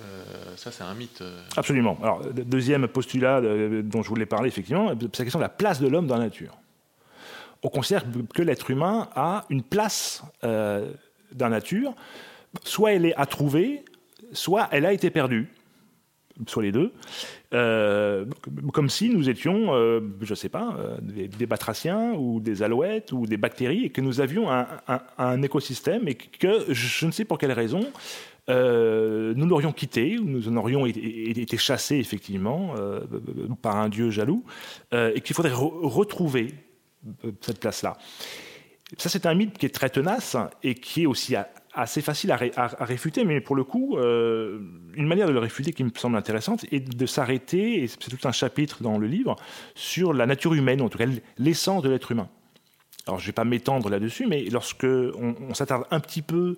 euh, 0.00 0.24
ça 0.56 0.72
c'est 0.72 0.82
un 0.82 0.94
mythe. 0.94 1.20
Euh. 1.20 1.40
Absolument. 1.56 1.96
Alors 2.02 2.24
deuxième 2.32 2.88
postulat 2.88 3.40
dont 3.82 4.02
je 4.02 4.08
voulais 4.08 4.26
parler 4.26 4.48
effectivement, 4.48 4.88
c'est 4.88 5.18
la 5.20 5.24
question 5.24 5.38
de 5.38 5.44
la 5.44 5.48
place 5.48 5.80
de 5.80 5.86
l'homme 5.86 6.06
dans 6.06 6.16
la 6.16 6.24
nature. 6.24 6.56
On 7.62 7.68
considère 7.68 8.04
que 8.34 8.42
l'être 8.42 8.70
humain 8.70 9.08
a 9.14 9.46
une 9.48 9.62
place 9.62 10.22
dans 10.42 10.94
la 11.38 11.48
nature, 11.48 11.94
soit 12.64 12.92
elle 12.92 13.06
est 13.06 13.14
à 13.16 13.26
trouver, 13.26 13.84
soit 14.32 14.68
elle 14.72 14.86
a 14.86 14.92
été 14.92 15.10
perdue 15.10 15.48
soit 16.46 16.62
les 16.62 16.72
deux, 16.72 16.92
euh, 17.52 18.24
comme 18.72 18.88
si 18.88 19.08
nous 19.08 19.28
étions, 19.28 19.74
euh, 19.74 20.00
je 20.20 20.30
ne 20.30 20.34
sais 20.34 20.48
pas, 20.48 20.76
euh, 20.78 20.96
des, 21.00 21.46
batraciens 21.46 22.14
ou 22.14 22.40
des 22.40 22.62
alouettes 22.62 23.12
ou 23.12 23.26
des 23.26 23.36
bactéries 23.36 23.84
et 23.84 23.90
que 23.90 24.00
nous 24.00 24.20
avions 24.20 24.48
un, 24.50 25.42
écosystème 25.42 26.08
et 26.08 26.14
que 26.14 26.64
je 26.68 27.06
ne 27.06 27.12
sais 27.12 27.24
pour 27.24 27.38
quelle 27.38 27.52
raison 27.52 27.86
nous 28.48 29.46
l'aurions 29.46 29.72
quitté 29.72 30.18
ou 30.18 30.24
nous 30.24 30.48
en 30.48 30.56
aurions 30.56 30.84
été, 30.86 31.56
chassés 31.56 31.96
effectivement 31.96 32.74
par 33.62 33.76
un 33.76 33.88
dieu 33.88 34.10
jaloux 34.10 34.44
et 34.92 35.20
qu'il 35.20 35.34
faudrait 35.34 35.52
retrouver 35.54 36.54
cette 37.40 37.60
place-là. 37.60 37.96
Ça, 38.98 39.08
c'est 39.08 39.26
un 39.26 39.34
mythe 39.34 39.56
qui 39.56 39.66
est 39.66 39.74
très 39.74 39.88
tenace 39.88 40.36
et 40.62 40.74
qui 40.74 41.02
est 41.02 41.06
aussi 41.06 41.34
assez 41.74 42.02
facile 42.02 42.30
à, 42.30 42.84
réfuter, 42.84 43.24
mais 43.24 43.40
pour 43.40 43.56
le 43.56 43.64
coup, 43.64 43.96
euh, 43.96 44.60
une 44.94 45.06
manière 45.06 45.26
de 45.26 45.32
le 45.32 45.40
réfuter 45.40 45.72
qui 45.72 45.82
me 45.82 45.90
semble 45.94 46.16
intéressante 46.16 46.64
est 46.72 46.80
de 46.80 47.06
s'arrêter, 47.06 47.82
et 47.82 47.88
c'est 47.88 47.98
tout 47.98 48.28
un 48.28 48.32
chapitre 48.32 48.82
dans 48.82 48.98
le 48.98 49.06
livre, 49.06 49.36
sur 49.74 50.12
la 50.12 50.26
nature 50.26 50.54
humaine, 50.54 50.80
en 50.80 50.88
tout 50.88 50.98
cas 50.98 51.06
l'essence 51.38 51.82
de 51.82 51.90
l'être 51.90 52.12
humain. 52.12 52.28
Alors 53.06 53.18
je 53.18 53.24
ne 53.24 53.26
vais 53.26 53.32
pas 53.32 53.44
m'étendre 53.44 53.90
là-dessus, 53.90 54.26
mais 54.26 54.44
lorsque 54.44 54.84
on, 54.86 55.52
s'attarde 55.52 55.84
un 55.90 56.00
petit 56.00 56.22
peu 56.22 56.56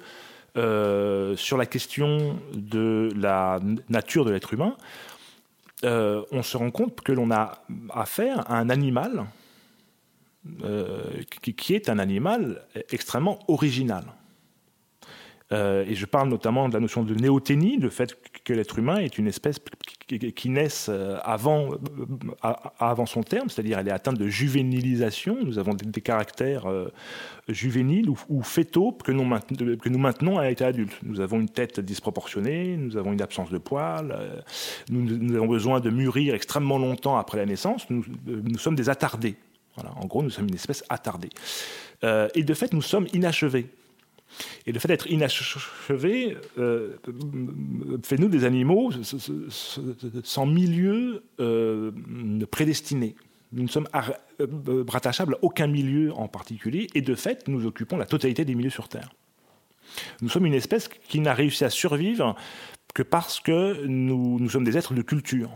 euh, 0.57 1.35
sur 1.37 1.57
la 1.57 1.67
question 1.67 2.39
de 2.55 3.09
la 3.17 3.59
nature 3.89 4.25
de 4.25 4.31
l'être 4.31 4.53
humain, 4.53 4.77
euh, 5.85 6.23
on 6.31 6.43
se 6.43 6.57
rend 6.57 6.71
compte 6.71 7.01
que 7.01 7.13
l'on 7.13 7.31
a 7.31 7.63
affaire 7.91 8.51
à 8.51 8.59
un 8.59 8.71
animal 8.71 9.27
qui, 11.43 11.75
est 11.75 11.89
un 11.89 11.99
animal 11.99 12.63
extrêmement 12.91 13.41
original. 13.49 14.05
Euh, 15.53 15.85
et 15.87 15.95
je 15.95 16.07
parle 16.07 16.29
notamment 16.29 16.69
de 16.69 16.75
la 16.75 16.81
notion 16.81 17.05
de 17.05 17.15
néothénie, 17.15 17.77
le 17.77 17.89
fait 17.89 18.19
que 18.43 18.53
l'être 18.53 18.79
humain 18.79 18.97
est 18.97 19.17
une 19.17 19.29
espèce 19.29 19.59
qui, 20.09 20.51
naît 20.51 20.69
euh, 20.89 21.19
avant, 21.23 21.73
euh, 21.73 22.53
avant 22.79 23.07
son 23.07 23.23
terme, 23.23 23.49
c'est-à-dire 23.49 23.79
elle 23.79 23.87
est 23.87 23.93
atteinte 23.93 24.19
de 24.19 24.27
juvénilisation. 24.27 25.39
Nous 25.45 25.59
avons 25.59 25.75
des, 25.75 26.01
caractères 26.01 26.67
juvéniles 27.49 28.11
ou, 28.11 28.19
ou, 28.29 28.43
fétaux 28.43 28.93
que 28.93 29.13
nous, 29.13 29.25
maintenons 29.25 30.39
à 30.39 30.49
l'état 30.49 30.67
adulte. 30.67 30.99
Nous 31.05 31.21
avons 31.21 31.41
une 31.41 31.49
tête 31.49 31.79
disproportionnée, 31.79 32.77
nous 32.77 32.97
avons 32.97 33.13
une 33.13 33.23
absence 33.23 33.51
de 33.51 33.59
poils, 33.59 34.45
nous, 34.91 35.37
avons 35.37 35.47
besoin 35.47 35.79
de 35.81 35.91
mûrir 35.91 36.35
extrêmement 36.35 36.79
longtemps 36.79 37.17
après 37.17 37.39
la 37.39 37.47
naissance. 37.47 37.89
Nous, 37.89 38.05
sommes 38.59 38.77
des 38.77 38.89
attardés 38.89 39.37
en 40.01 40.07
gros, 40.07 40.23
nous 40.23 40.31
sommes 40.31 40.49
une 40.49 40.55
espèce 40.55 40.83
attardée. 40.89 41.29
et 42.03 42.43
de 42.43 42.55
fait, 42.55 42.73
nous 42.73 42.83
sommes 42.83 43.07
inachevés. 43.13 43.67
Et 44.67 44.73
le 44.73 44.79
fait 44.79 44.89
d'être 44.89 45.11
inachevé 45.11 46.37
fait 46.57 48.19
nous 48.19 48.29
des 48.29 48.45
animaux 48.45 48.91
sans 50.23 50.47
milieu 50.47 51.23
prédestiné. 52.51 53.15
Nous 53.53 53.63
ne 53.63 53.69
sommes 53.69 53.89
rattachables 54.89 55.35
à 55.35 55.39
aucun 55.43 55.69
milieu 55.69 56.13
en 56.15 56.29
particulier, 56.29 56.89
et 56.95 57.01
de 57.01 57.15
fait, 57.15 57.47
nous 57.49 57.65
occupons 57.65 57.97
la 57.97 58.07
totalité 58.07 58.45
des 58.45 58.55
milieux 58.55 58.71
sur 58.71 58.89
Terre. 58.89 59.11
Nous 60.21 60.29
sommes 60.29 60.47
une 60.47 60.55
espèce 60.55 60.89
qui 60.89 61.21
n'a 61.21 61.33
réussi 61.33 61.65
à 61.65 61.71
survivre 61.71 62.35
que 62.93 63.03
parce 63.03 63.41
que 63.41 63.87
nous, 63.87 64.39
nous 64.41 64.51
sommes 64.51 64.65
des 64.65 64.77
êtres 64.77 64.95
de 64.95 65.03
culture, 65.03 65.51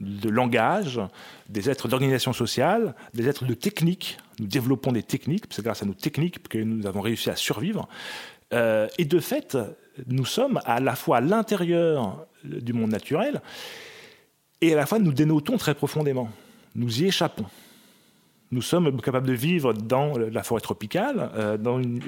de 0.00 0.28
langage, 0.28 1.00
des 1.48 1.70
êtres 1.70 1.88
d'organisation 1.88 2.32
sociale, 2.32 2.94
des 3.14 3.28
êtres 3.28 3.44
de 3.44 3.54
technique. 3.54 4.18
Nous 4.40 4.46
développons 4.46 4.92
des 4.92 5.02
techniques, 5.02 5.44
c'est 5.50 5.64
grâce 5.64 5.82
à 5.82 5.86
nos 5.86 5.94
techniques 5.94 6.46
que 6.48 6.58
nous 6.58 6.86
avons 6.86 7.00
réussi 7.00 7.30
à 7.30 7.36
survivre. 7.36 7.88
Euh, 8.52 8.88
et 8.98 9.04
de 9.04 9.20
fait, 9.20 9.56
nous 10.06 10.24
sommes 10.24 10.60
à 10.64 10.80
la 10.80 10.94
fois 10.94 11.18
à 11.18 11.20
l'intérieur 11.20 12.26
du 12.44 12.72
monde 12.72 12.90
naturel 12.90 13.40
et 14.60 14.72
à 14.72 14.76
la 14.76 14.86
fois 14.86 14.98
nous 14.98 15.12
dénotons 15.12 15.56
très 15.56 15.74
profondément. 15.74 16.28
Nous 16.74 17.02
y 17.02 17.06
échappons. 17.06 17.46
Nous 18.50 18.62
sommes 18.62 19.00
capables 19.00 19.26
de 19.26 19.32
vivre 19.32 19.72
dans 19.72 20.16
la 20.16 20.42
forêt 20.42 20.60
tropicale, 20.60 21.30
euh, 21.34 21.56
dans 21.56 21.80
une, 21.80 22.00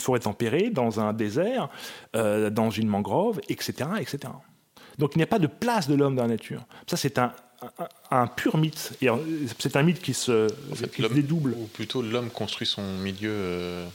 forêt 0.00 0.20
tempérée, 0.20 0.70
dans 0.70 1.00
un 1.00 1.12
désert, 1.12 1.70
euh, 2.14 2.50
dans 2.50 2.70
une 2.70 2.88
mangrove, 2.88 3.40
etc., 3.48 3.90
etc. 3.98 4.32
Donc 4.98 5.12
il 5.14 5.18
n'y 5.18 5.24
a 5.24 5.28
pas 5.28 5.38
de 5.38 5.46
place 5.46 5.88
de 5.88 5.94
l'homme 5.94 6.16
dans 6.16 6.22
la 6.22 6.28
nature. 6.28 6.62
Ça, 6.86 6.96
c'est 6.96 7.18
un, 7.18 7.32
un, 8.10 8.26
pur 8.26 8.56
mythe. 8.56 8.92
C'est 9.58 9.76
un 9.76 9.82
mythe 9.82 10.00
qui 10.00 10.14
se, 10.14 10.48
dédouble. 11.12 11.54
Ou 11.58 11.66
plutôt, 11.66 12.02
l'homme 12.02 12.30
construit 12.30 12.66
son 12.66 12.82
milieu 12.98 13.32
euh, 13.32 13.86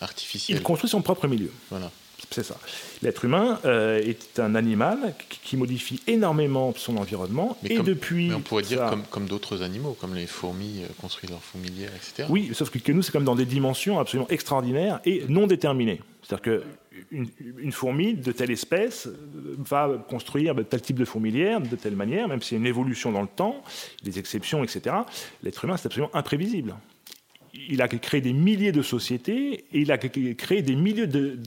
artificiel. 0.00 0.58
Il 0.58 0.62
construit 0.62 0.90
son 0.90 1.02
propre 1.02 1.26
milieu. 1.28 1.52
Voilà 1.70 1.90
c'est 2.32 2.42
ça. 2.42 2.56
L'être 3.02 3.24
humain 3.24 3.58
euh, 3.64 4.00
est 4.00 4.38
un 4.38 4.54
animal 4.54 5.14
qui 5.28 5.56
modifie 5.56 6.00
énormément 6.06 6.72
son 6.76 6.96
environnement. 6.96 7.56
et 7.64 7.78
depuis. 7.78 8.32
on 8.34 8.40
pourrait 8.40 8.62
dire 8.62 8.96
comme, 9.10 9.26
d'autres 9.26 9.62
animaux, 9.62 9.96
comme 10.00 10.14
les 10.14 10.26
fourmis 10.26 10.82
euh, 10.82 10.88
construisent 11.00 11.30
leur 11.30 11.42
fourmilière, 11.42 11.90
etc. 11.94 12.28
Oui, 12.30 12.50
sauf 12.52 12.70
que, 12.70 12.92
nous, 12.92 13.02
c'est 13.02 13.12
comme 13.12 13.24
dans 13.24 13.36
des 13.36 13.44
dimensions 13.44 13.98
absolument 13.98 14.28
extraordinaires 14.28 15.00
et 15.04 15.24
non 15.28 15.46
déterminées. 15.46 16.00
C'est-à-dire 16.22 16.60
qu'une 17.10 17.28
une 17.58 17.72
fourmi 17.72 18.14
de 18.14 18.32
telle 18.32 18.50
espèce 18.50 19.06
euh, 19.06 19.56
va 19.58 19.90
construire 20.08 20.54
tel 20.68 20.80
type 20.80 20.98
de 20.98 21.04
fourmilière 21.04 21.60
de 21.60 21.76
telle 21.76 21.96
manière, 21.96 22.28
même 22.28 22.42
s'il 22.42 22.56
y 22.56 22.58
a 22.58 22.60
une 22.60 22.66
évolution 22.66 23.12
dans 23.12 23.22
le 23.22 23.28
temps, 23.28 23.62
des 24.02 24.18
exceptions, 24.18 24.62
etc. 24.62 24.96
L'être 25.42 25.64
humain, 25.64 25.76
c'est 25.76 25.86
absolument 25.86 26.14
imprévisible 26.14 26.74
il 27.54 27.82
a 27.82 27.88
créé 27.88 28.20
des 28.20 28.32
milliers 28.32 28.72
de 28.72 28.82
sociétés 28.82 29.64
et 29.72 29.80
il 29.80 29.92
a 29.92 29.98
créé 29.98 30.62
des 30.62 30.74
milliers 30.74 31.06
de, 31.06 31.38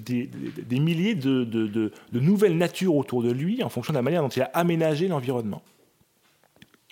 nouvelles 2.14 2.58
natures 2.58 2.96
autour 2.96 3.24
de 3.24 3.32
lui 3.32 3.64
en 3.64 3.70
fonction 3.70 3.92
de 3.94 3.98
la 3.98 4.04
manière 4.04 4.22
dont 4.22 4.30
il 4.30 4.42
a 4.42 4.52
aménagé 4.54 5.08
l'environnement. 5.08 5.64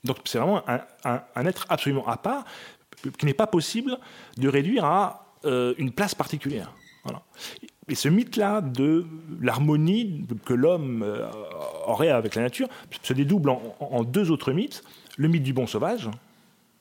Donc 0.04 0.18
c'est 0.26 0.38
vraiment 0.38 0.64
un, 0.68 1.46
être 1.46 1.66
absolument 1.70 2.08
à 2.08 2.18
part 2.18 2.46
qui 3.18 3.26
n'est 3.26 3.34
pas 3.34 3.48
possible 3.48 3.98
de 4.38 4.48
réduire 4.48 4.86
à 4.86 5.36
euh, 5.46 5.74
une 5.78 5.92
place 5.92 6.16
particulière. 6.16 6.74
Et 7.90 7.96
ce 7.96 8.08
mythe-là 8.08 8.62
de 8.62 9.06
l'harmonie 9.42 10.26
que 10.46 10.54
l'homme 10.54 11.04
euh, 11.04 11.30
aurait 11.86 12.10
avec 12.10 12.36
la 12.36 12.44
nature 12.44 12.70
se 13.02 13.12
dédouble 13.12 13.52
en 13.80 14.04
deux 14.06 14.32
autres 14.32 14.54
mythes. 14.54 14.84
Le 15.18 15.28
mythe 15.28 15.44
du 15.44 15.52
bon 15.52 15.68
sauvage, 15.68 16.10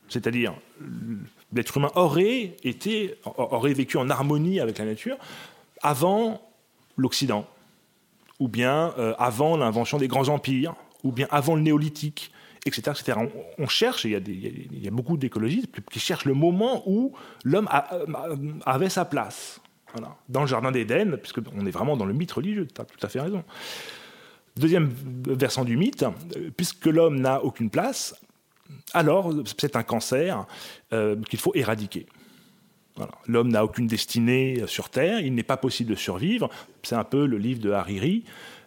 c'est-à-dire 0.09 0.55
l'être 1.53 1.77
humain 1.77 1.91
aurait 1.95 2.57
été, 2.65 3.15
aurait 3.25 3.75
vécu 3.75 3.97
en 3.97 4.09
harmonie 4.11 4.61
avec 4.61 4.79
la 4.79 4.85
nature 4.85 5.17
avant 5.83 6.41
l'Occident, 6.97 7.47
ou 8.39 8.49
bien 8.49 8.95
euh, 8.99 9.15
avant 9.19 9.57
l'invention 9.57 9.99
des 9.99 10.09
grands 10.09 10.29
empires, 10.29 10.75
ou 11.03 11.13
bien 11.13 11.27
avant 11.31 11.55
le 11.57 11.63
néolithique, 11.63 12.33
etc. 12.67 12.93
etc. 12.99 13.19
On, 13.59 13.67
cherche, 13.67 14.05
il 14.05 14.13
y, 14.13 14.15
a 14.15 14.19
il 14.19 14.85
y, 14.85 14.89
a 14.89 14.91
beaucoup 14.91 15.17
d'écologistes 15.17 15.69
qui 15.91 15.99
cherchent 15.99 16.25
le 16.25 16.35
moment 16.35 16.83
où 16.87 17.13
l'homme 17.45 17.69
avait 18.65 18.89
sa 18.89 19.05
place. 19.05 19.61
Dans 20.29 20.41
le 20.41 20.47
jardin 20.47 20.71
d'Éden, 20.71 21.19
puisqu'on 21.19 21.67
est 21.67 21.71
vraiment 21.71 21.97
dans 21.97 22.07
le 22.07 22.15
mythe 22.15 22.33
religieux, 22.33 22.67
tu 22.73 22.81
as 22.81 22.85
tout 22.85 23.05
à 23.05 23.09
fait 23.09 23.21
raison. 23.21 23.45
Deuxième 24.57 24.91
versant 25.27 25.65
du 25.65 25.77
mythe, 25.77 26.05
puisque 26.57 26.87
l'homme 26.87 27.21
n'a 27.21 27.45
aucune 27.45 27.69
place, 27.69 28.15
alors 28.95 29.33
c'est 29.59 29.77
un 29.77 29.83
cancer 29.83 30.47
euh, 30.93 31.17
qu'il 31.29 31.39
faut 31.39 31.53
éradiquer. 31.55 32.07
L'homme 33.27 33.49
n'a 33.49 33.65
aucune 33.65 33.87
destinée 33.87 34.65
sur 34.67 34.91
Terre, 34.91 35.21
il 35.21 35.35
n'est 35.35 35.43
pas 35.43 35.57
possible 35.57 35.91
de 35.91 35.95
survivre. 35.95 36.51
C'est 36.83 36.95
un 36.95 37.05
peu 37.05 37.25
le 37.25 37.39
livre 37.39 37.61
de 37.61 37.71
Hariri, 37.71 38.25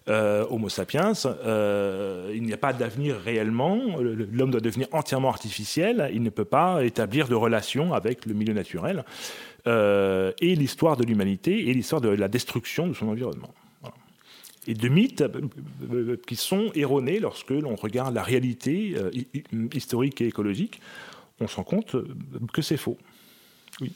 euh, 0.10 0.47
Homo 0.49 0.67
sapiens. 0.67 1.13
Euh, 1.25 2.31
il 2.34 2.41
n'y 2.41 2.53
a 2.53 2.58
pas 2.58 2.73
d'avenir 2.73 3.17
réellement. 3.17 3.79
L'homme 3.99 4.49
doit 4.49 4.62
devenir 4.62 4.88
entièrement 4.93 5.29
artificiel. 5.29 6.10
Il 6.12 6.23
ne 6.23 6.31
peut 6.31 6.45
pas 6.45 6.84
établir 6.84 7.27
de 7.27 7.36
relation 7.36 7.93
avec 7.93 8.25
le 8.25 8.34
milieu 8.34 8.53
naturel. 8.53 9.05
et 9.67 10.55
l'histoire 10.55 10.97
de 10.97 11.03
l'humanité 11.03 11.69
et 11.69 11.73
l'histoire 11.73 12.01
de 12.01 12.10
la 12.10 12.27
destruction 12.27 12.88
de 12.88 12.93
son 12.93 13.10
environnement 13.10 13.53
et 14.67 14.73
de 14.73 14.88
mythes 14.88 15.21
euh, 15.21 15.41
euh, 15.91 16.21
qui 16.28 16.36
sont 16.36 16.71
erronés 16.75 17.19
lorsque 17.19 17.51
l'on 17.51 17.75
regarde 17.75 18.13
la 18.13 18.23
réalité 18.23 18.95
euh, 18.95 19.12
historique 19.73 20.21
et 20.21 20.28
écologique. 20.28 20.82
On 21.39 21.47
se 21.47 21.56
rend 21.58 21.63
compte 21.63 21.95
que 22.54 22.62
c'est 22.62 22.78
faux. 22.78 22.97
Oui. 23.82 23.91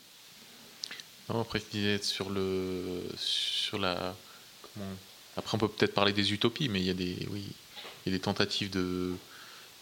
après, 1.29 1.62
sur, 2.01 2.29
le, 2.29 3.01
sur 3.15 3.77
la. 3.77 4.15
après, 5.38 5.55
on 5.55 5.58
peut 5.58 5.69
peut-être 5.69 5.93
parler 5.93 6.12
des 6.12 6.34
utopies, 6.34 6.67
mais 6.67 6.82
il 6.82 6.86
y 6.86 6.89
a 6.89 6.93
des, 6.93 7.15
oui, 7.32 7.45
il 8.05 8.12
y 8.12 8.15
a 8.15 8.17
des 8.17 8.21
tentatives 8.21 8.69
de. 8.69 9.13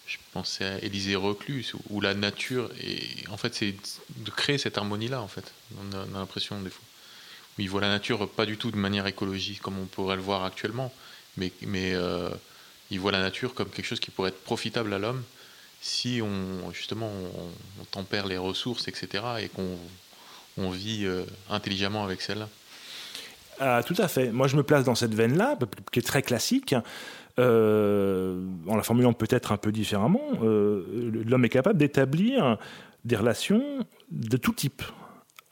Je 0.06 0.18
pensais 0.32 0.64
à 0.64 0.80
Élisée 0.86 1.16
Reclus, 1.16 1.74
où 1.90 2.00
la 2.00 2.14
nature, 2.14 2.70
et 2.82 3.28
en 3.30 3.36
fait, 3.36 3.54
c'est 3.54 3.76
de 4.16 4.30
créer 4.30 4.58
cette 4.58 4.78
harmonie-là, 4.78 5.22
en 5.22 5.28
fait. 5.28 5.52
On 5.78 5.98
a, 5.98 6.06
on 6.10 6.16
a 6.16 6.20
l'impression, 6.20 6.62
des 6.62 6.70
fois 6.70 6.87
il 7.64 7.70
voit 7.70 7.82
la 7.82 7.90
nature 7.90 8.28
pas 8.30 8.46
du 8.46 8.58
tout 8.58 8.72
de 8.72 8.78
manière 8.78 9.08
écologique 9.08 9.62
comme 9.62 9.80
on 9.80 9.86
pourrait 9.86 10.16
le 10.16 10.22
voir 10.22 10.44
actuellement, 10.44 10.94
mais, 11.38 11.52
mais 11.66 11.94
euh, 11.94 12.30
il 12.92 13.00
voit 13.00 13.12
la 13.12 13.20
nature 13.20 13.54
comme 13.54 13.70
quelque 13.70 13.86
chose 13.86 14.00
qui 14.00 14.12
pourrait 14.12 14.30
être 14.30 14.44
profitable 14.44 14.94
à 14.94 15.00
l'homme 15.00 15.24
si 15.80 16.22
on 16.24 16.72
justement 16.72 17.10
on, 17.80 17.84
tempère 17.92 18.26
les 18.26 18.38
ressources, 18.38 18.88
etc., 18.88 19.24
et 19.42 19.48
qu'on 19.48 19.78
on 20.58 20.72
vit 20.72 21.06
euh, 21.06 21.24
intelligemment 21.52 22.04
avec 22.04 22.22
celle-là. 22.22 22.50
Ah, 23.60 23.84
tout 23.86 23.96
à 24.00 24.08
fait. 24.08 24.32
Moi, 24.32 24.48
je 24.48 24.56
me 24.56 24.64
place 24.64 24.84
dans 24.84 24.96
cette 24.96 25.14
veine-là, 25.14 25.58
qui 25.92 26.00
est 26.00 26.04
très 26.04 26.24
classique. 26.24 26.76
Euh, 27.40 28.44
en 28.68 28.76
la 28.76 28.82
formulant 28.82 29.14
peut-être 29.14 29.52
un 29.52 29.58
peu 29.58 29.72
différemment, 29.72 30.32
l'homme 30.42 31.46
est 31.46 31.50
capable 31.50 31.78
d'établir 31.78 32.58
des 33.06 33.16
relations 33.16 33.86
de 34.10 34.38
tout 34.38 34.54
type 34.54 34.82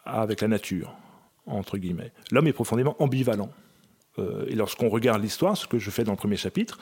avec 0.06 0.42
la 0.42 0.48
nature 0.48 0.96
entre 1.46 1.78
guillemets. 1.78 2.12
L'homme 2.32 2.48
est 2.48 2.54
profondément 2.54 2.96
ambivalent. 3.00 3.50
Euh, 4.20 4.46
et 4.48 4.56
lorsqu'on 4.56 4.90
regarde 4.90 5.22
l'histoire, 5.22 5.58
ce 5.58 5.68
que 5.68 5.80
je 5.80 5.90
fais 5.90 6.04
dans 6.04 6.12
le 6.12 6.18
premier 6.18 6.38
chapitre, 6.38 6.80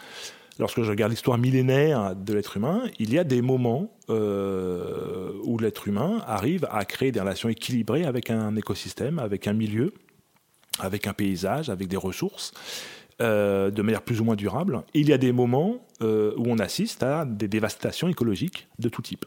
lorsque 0.59 0.81
je 0.81 0.89
regarde 0.89 1.11
l'histoire 1.11 1.37
millénaire 1.37 2.15
de 2.15 2.33
l'être 2.33 2.57
humain, 2.57 2.83
il 2.99 3.13
y 3.13 3.19
a 3.19 3.23
des 3.23 3.41
moments 3.41 3.91
euh, 4.09 5.31
où 5.43 5.57
l'être 5.57 5.87
humain 5.87 6.21
arrive 6.27 6.67
à 6.71 6.85
créer 6.85 7.11
des 7.11 7.19
relations 7.19 7.49
équilibrées 7.49 8.05
avec 8.05 8.29
un 8.29 8.55
écosystème, 8.55 9.19
avec 9.19 9.47
un 9.47 9.53
milieu, 9.53 9.93
avec 10.79 11.07
un 11.07 11.13
paysage, 11.13 11.69
avec 11.69 11.87
des 11.87 11.97
ressources, 11.97 12.51
euh, 13.21 13.69
de 13.71 13.81
manière 13.81 14.01
plus 14.01 14.21
ou 14.21 14.23
moins 14.23 14.35
durable. 14.35 14.83
Il 14.93 15.09
y 15.09 15.13
a 15.13 15.17
des 15.17 15.31
moments 15.31 15.85
où 16.01 16.43
on 16.47 16.59
assiste 16.59 17.01
à 17.01 17.23
des 17.23 17.47
dévastations 17.47 18.09
écologiques 18.09 18.67
de 18.77 18.89
tout 18.89 19.01
type. 19.01 19.25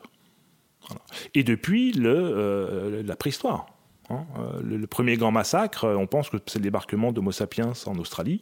Et 1.34 1.42
depuis 1.42 1.92
la 1.92 3.16
préhistoire, 3.16 3.75
Hein, 4.10 4.24
euh, 4.38 4.60
le, 4.62 4.86
premier 4.86 5.16
grand 5.16 5.32
massacre, 5.32 5.84
euh, 5.84 5.96
on 5.96 6.06
pense 6.06 6.30
que 6.30 6.36
c'est 6.46 6.58
le 6.58 6.62
débarquement 6.62 7.12
d'Homo 7.12 7.32
sapiens 7.32 7.72
en 7.86 7.98
Australie, 7.98 8.40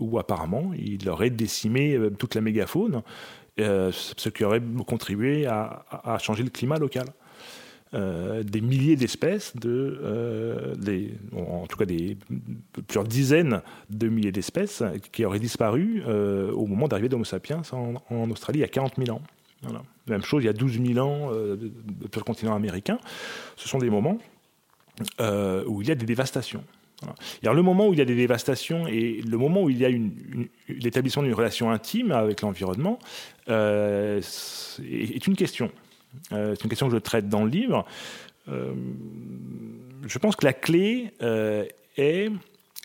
où 0.00 0.18
apparemment 0.18 0.72
il 0.78 1.08
aurait 1.08 1.30
décimé 1.30 1.94
euh, 1.94 2.10
toute 2.10 2.34
la 2.34 2.40
mégafaune, 2.40 3.02
ce 3.58 4.28
qui 4.30 4.44
aurait 4.44 4.62
contribué 4.86 5.46
à, 5.46 6.18
changer 6.20 6.42
le 6.42 6.50
climat 6.50 6.76
local. 6.76 7.06
des 7.92 8.60
milliers 8.60 8.96
d'espèces, 8.96 9.54
de, 9.54 11.14
en 11.36 11.64
tout 11.68 11.76
cas 11.76 11.84
des, 11.84 12.16
plusieurs 12.72 13.04
dizaines 13.04 13.62
de 13.90 14.08
milliers 14.08 14.32
d'espèces 14.32 14.82
qui 15.12 15.24
auraient 15.24 15.38
disparu 15.38 16.02
au 16.04 16.66
moment 16.66 16.88
d'arrivée 16.88 17.08
d'Homo 17.08 17.22
sapiens 17.22 17.62
en, 17.70 18.28
Australie 18.28 18.58
il 18.58 18.62
y 18.62 18.64
a 18.64 18.68
40 18.68 18.94
000 18.98 19.16
ans. 19.16 19.22
Même 20.08 20.22
chose 20.22 20.42
il 20.42 20.46
y 20.46 20.50
a 20.50 20.52
12 20.52 20.80
000 20.84 20.98
ans 20.98 21.30
sur 21.30 22.20
le 22.20 22.24
continent 22.24 22.56
américain. 22.56 22.98
Ce 23.54 23.68
sont 23.68 23.78
des 23.78 23.88
moments 23.88 24.18
euh, 25.20 25.64
où 25.66 25.82
il 25.82 25.88
y 25.88 25.90
a 25.90 25.94
des 25.94 26.06
dévastations. 26.06 26.64
Alors, 27.42 27.54
le 27.54 27.62
moment 27.62 27.88
où 27.88 27.92
il 27.92 27.98
y 27.98 28.02
a 28.02 28.06
des 28.06 28.14
dévastations 28.14 28.86
et 28.86 29.20
le 29.20 29.36
moment 29.36 29.62
où 29.62 29.70
il 29.70 29.78
y 29.78 29.84
a 29.84 29.90
l'établissement 30.68 31.22
d'une 31.22 31.34
relation 31.34 31.70
intime 31.70 32.12
avec 32.12 32.40
l'environnement 32.40 32.98
euh, 33.50 34.22
est 34.80 35.26
une 35.26 35.36
question. 35.36 35.70
c'est 36.30 36.62
une 36.62 36.70
question 36.70 36.88
que 36.88 36.94
je 36.94 36.98
traite 36.98 37.28
dans 37.28 37.44
le 37.44 37.50
livre. 37.50 37.84
je 38.46 40.18
pense 40.18 40.36
que 40.36 40.46
la 40.46 40.54
clé 40.54 41.10
est 41.98 42.30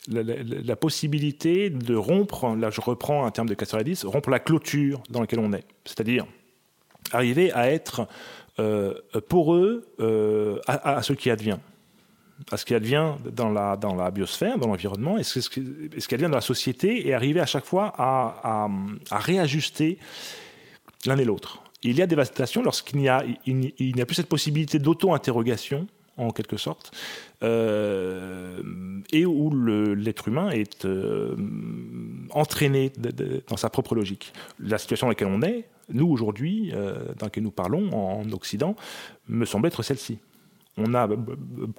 la, 0.10 0.76
possibilité 0.76 1.70
de 1.70 1.96
rompre, 1.96 2.56
là 2.56 2.70
je 2.70 2.82
reprends 2.82 3.26
un 3.26 3.32
terme 3.32 3.48
de 3.48 3.54
Castoriadis, 3.54 4.02
rompre 4.04 4.30
la 4.30 4.40
clôture 4.40 5.02
dans 5.10 5.22
laquelle 5.22 5.40
on 5.40 5.54
est. 5.54 5.66
C'est-à-dire 5.86 6.26
arriver 7.12 7.52
à 7.54 7.72
être 7.72 8.08
euh, 8.60 8.94
poreux 9.28 9.88
euh, 10.00 10.60
à, 10.68 11.02
ce 11.02 11.14
qui 11.14 11.30
advient. 11.30 11.60
À 12.52 12.58
ce 12.58 12.66
qui 12.66 12.74
advient 12.74 13.16
dans 13.32 13.50
la, 13.50 13.76
dans 13.76 13.96
la 13.96 14.12
biosphère, 14.12 14.58
dans 14.58 14.68
l'environnement, 14.68 15.18
et 15.18 15.24
ce, 15.24 15.40
qui, 15.50 15.60
advient 16.14 16.28
dans 16.28 16.36
la 16.36 16.42
société, 16.42 17.08
et 17.08 17.14
arriver 17.14 17.40
à 17.40 17.46
chaque 17.46 17.66
fois 17.66 17.94
à, 17.98 18.68
réajuster 19.12 19.98
l'un 21.06 21.18
et 21.18 21.26
l'autre. 21.26 21.64
Il 21.84 21.98
y 21.98 22.02
a 22.02 22.08
dévastation 22.08 22.62
lorsqu'il 22.62 23.00
n'y 23.00 23.10
a, 23.10 23.24
il, 23.46 24.02
a 24.02 24.06
plus 24.06 24.16
cette 24.16 24.28
possibilité 24.28 24.80
d'auto-interrogation 24.80 25.88
en 26.18 26.32
quelque 26.32 26.58
sorte, 26.58 26.92
euh, 27.44 28.62
et 29.12 29.26
où 29.26 29.50
l'être 29.96 30.28
humain 30.28 30.50
est 30.50 30.86
euh, 30.86 31.36
entraîné 32.32 32.92
dans 33.48 33.58
sa 33.58 33.70
propre 33.70 33.96
logique. 33.96 34.34
La 34.60 34.78
situation 34.78 35.08
dans 35.08 35.12
laquelle 35.12 35.30
on 35.30 35.42
est, 35.42 35.66
nous 35.92 36.08
aujourd'hui, 36.08 36.72
euh, 36.74 37.14
dans 37.18 37.28
laquelle 37.28 37.44
nous 37.44 37.52
parlons 37.52 37.90
en 37.94 38.30
Occident, 38.32 38.76
me 39.28 39.46
semble 39.46 39.68
être 39.68 39.82
celle-ci. 39.82 40.20
On 40.80 40.94
a 40.94 41.08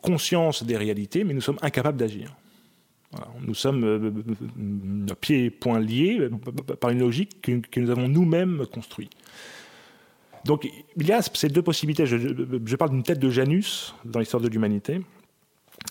conscience 0.03 0.63
des 0.63 0.77
réalités, 0.77 1.25
mais 1.25 1.35
nous 1.35 1.41
sommes 1.41 1.59
incapables 1.63 1.99
d'agir. 1.99 2.37
Nous 3.41 3.55
sommes 3.55 4.23
pieds 5.21 5.47
et 5.47 5.51
poings 5.51 5.81
liés 5.81 6.29
par 6.79 6.91
une 6.91 7.01
logique 7.01 7.41
que, 7.43 7.59
que 7.59 7.81
nous 7.81 7.91
avons 7.91 8.09
nous-mêmes 8.09 8.67
construite. 8.73 9.13
Donc 10.45 10.69
il 10.97 11.07
y 11.07 11.13
a 11.13 11.21
ces 11.23 11.49
deux 11.49 11.63
possibilités. 11.63 12.07
Je, 12.07 12.77
parle 12.77 12.91
d'une 12.91 13.03
tête 13.03 13.19
de 13.19 13.31
Janus 13.31 13.95
dans 14.05 14.21
l'histoire 14.21 14.43
de 14.43 14.49
l'humanité. 14.49 15.01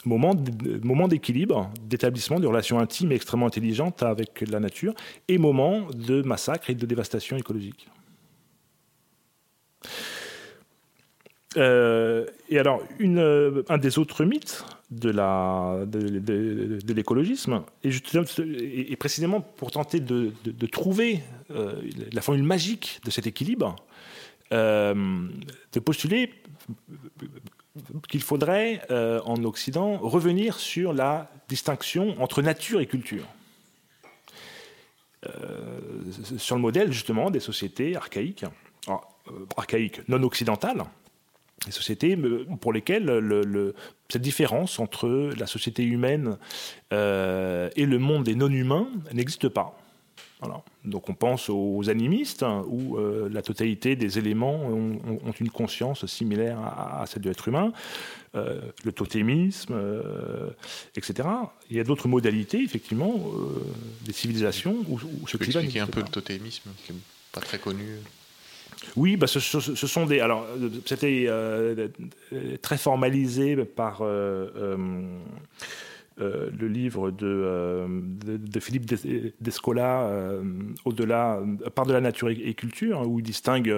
Moment, 0.05 0.35
moment 0.83 1.07
d'équilibre, 1.07 1.71
d'établissement 1.81 2.39
de 2.39 2.47
relations 2.47 2.79
intimes 2.79 3.11
et 3.11 3.15
extrêmement 3.15 3.47
intelligentes 3.47 4.03
avec 4.03 4.41
la 4.41 4.59
nature, 4.59 4.93
et 5.27 5.39
moment 5.39 5.87
de 5.93 6.21
massacre 6.21 6.69
et 6.69 6.75
de 6.75 6.85
dévastation 6.85 7.37
écologique. 7.37 7.89
Euh, 11.57 12.25
et 12.49 12.59
alors, 12.59 12.83
une, 12.99 13.63
un 13.69 13.77
des 13.77 13.97
autres 13.97 14.23
mythes 14.23 14.63
de, 14.91 15.09
l'écologisme, 16.93 17.63
et, 17.83 18.95
précisément 18.95 19.41
pour 19.41 19.71
tenter 19.71 19.99
de, 19.99 20.31
trouver 20.71 21.21
euh, 21.51 21.81
la 22.11 22.21
formule 22.21 22.43
magique 22.43 23.01
de 23.05 23.11
cet 23.11 23.25
équilibre, 23.27 23.75
euh, 24.51 25.27
de 25.73 25.79
postuler 25.79 26.33
qu'il 28.07 28.23
faudrait 28.23 28.81
euh, 28.89 29.21
en 29.23 29.43
Occident 29.43 29.97
revenir 29.99 30.57
sur 30.57 30.91
la 30.91 31.29
distinction 31.47 32.19
entre 32.19 32.41
nature 32.41 32.81
et 32.81 32.87
culture. 32.87 33.25
Euh, 35.27 35.79
sur 36.37 36.55
le 36.55 36.61
modèle 36.61 36.91
justement 36.91 37.29
des 37.29 37.39
sociétés 37.39 37.95
archaïques, 37.95 38.45
archaïques 39.55 40.01
non 40.09 40.23
occidentales, 40.23 40.83
des 41.65 41.71
sociétés 41.71 42.17
pour 42.61 42.73
lesquelles 42.73 43.05
le, 43.05 43.75
cette 44.09 44.21
différence 44.21 44.79
entre 44.79 45.31
la 45.37 45.47
société 45.47 45.83
humaine 45.83 46.37
et 46.91 46.95
le 47.85 47.97
monde 47.97 48.23
des 48.23 48.35
non-humains 48.35 48.87
n'existe 49.13 49.49
pas. 49.49 49.79
Donc 50.85 51.09
on 51.09 51.13
pense 51.13 51.49
aux 51.49 51.89
animistes, 51.89 52.43
hein, 52.43 52.63
où 52.67 52.97
euh, 52.97 53.27
la 53.29 53.41
totalité 53.41 53.97
des 53.97 54.17
éléments 54.17 54.67
ont, 54.67 55.33
une 55.39 55.49
conscience 55.49 56.05
similaire 56.05 56.57
à, 56.59 57.05
celle 57.07 57.21
de 57.21 57.29
l'être 57.29 57.47
humain, 57.49 57.73
euh, 58.35 58.61
le 58.85 58.91
totémisme, 58.93 59.73
euh, 59.73 60.49
etc. 60.95 61.27
Il 61.69 61.75
y 61.75 61.79
a 61.79 61.83
d'autres 61.83 62.07
modalités, 62.07 62.63
effectivement, 62.63 63.21
des 64.01 64.13
civilisations 64.13 64.77
où, 64.87 64.95
où 64.95 65.27
ce 65.27 65.35
climat... 65.35 65.59
expliquer 65.59 65.81
un 65.81 65.87
peu 65.87 66.01
le 66.01 66.07
totémisme, 66.07 66.69
qui 66.85 66.93
n'est 66.93 66.99
pas 67.33 67.41
très 67.41 67.59
connu 67.59 67.97
oui, 68.95 69.17
bah 69.17 69.27
ce, 69.27 69.39
sont 69.39 70.05
des. 70.05 70.19
Alors, 70.19 70.47
c'était 70.85 71.27
très 72.61 72.77
formalisé 72.77 73.57
par 73.65 74.01
euh, 76.21 76.49
le 76.59 76.67
livre 76.67 77.11
de, 77.11 77.25
euh, 77.25 77.87
de, 77.87 78.59
Philippe 78.59 78.85
Descola, 79.39 80.01
euh, 80.01 80.43
au-delà, 80.83 81.39
par 81.75 81.85
de 81.85 81.93
la 81.93 82.01
nature 82.01 82.29
et, 82.29 82.53
culture, 82.55 82.99
hein, 82.99 83.05
où 83.05 83.19
il 83.19 83.23
distingue 83.23 83.73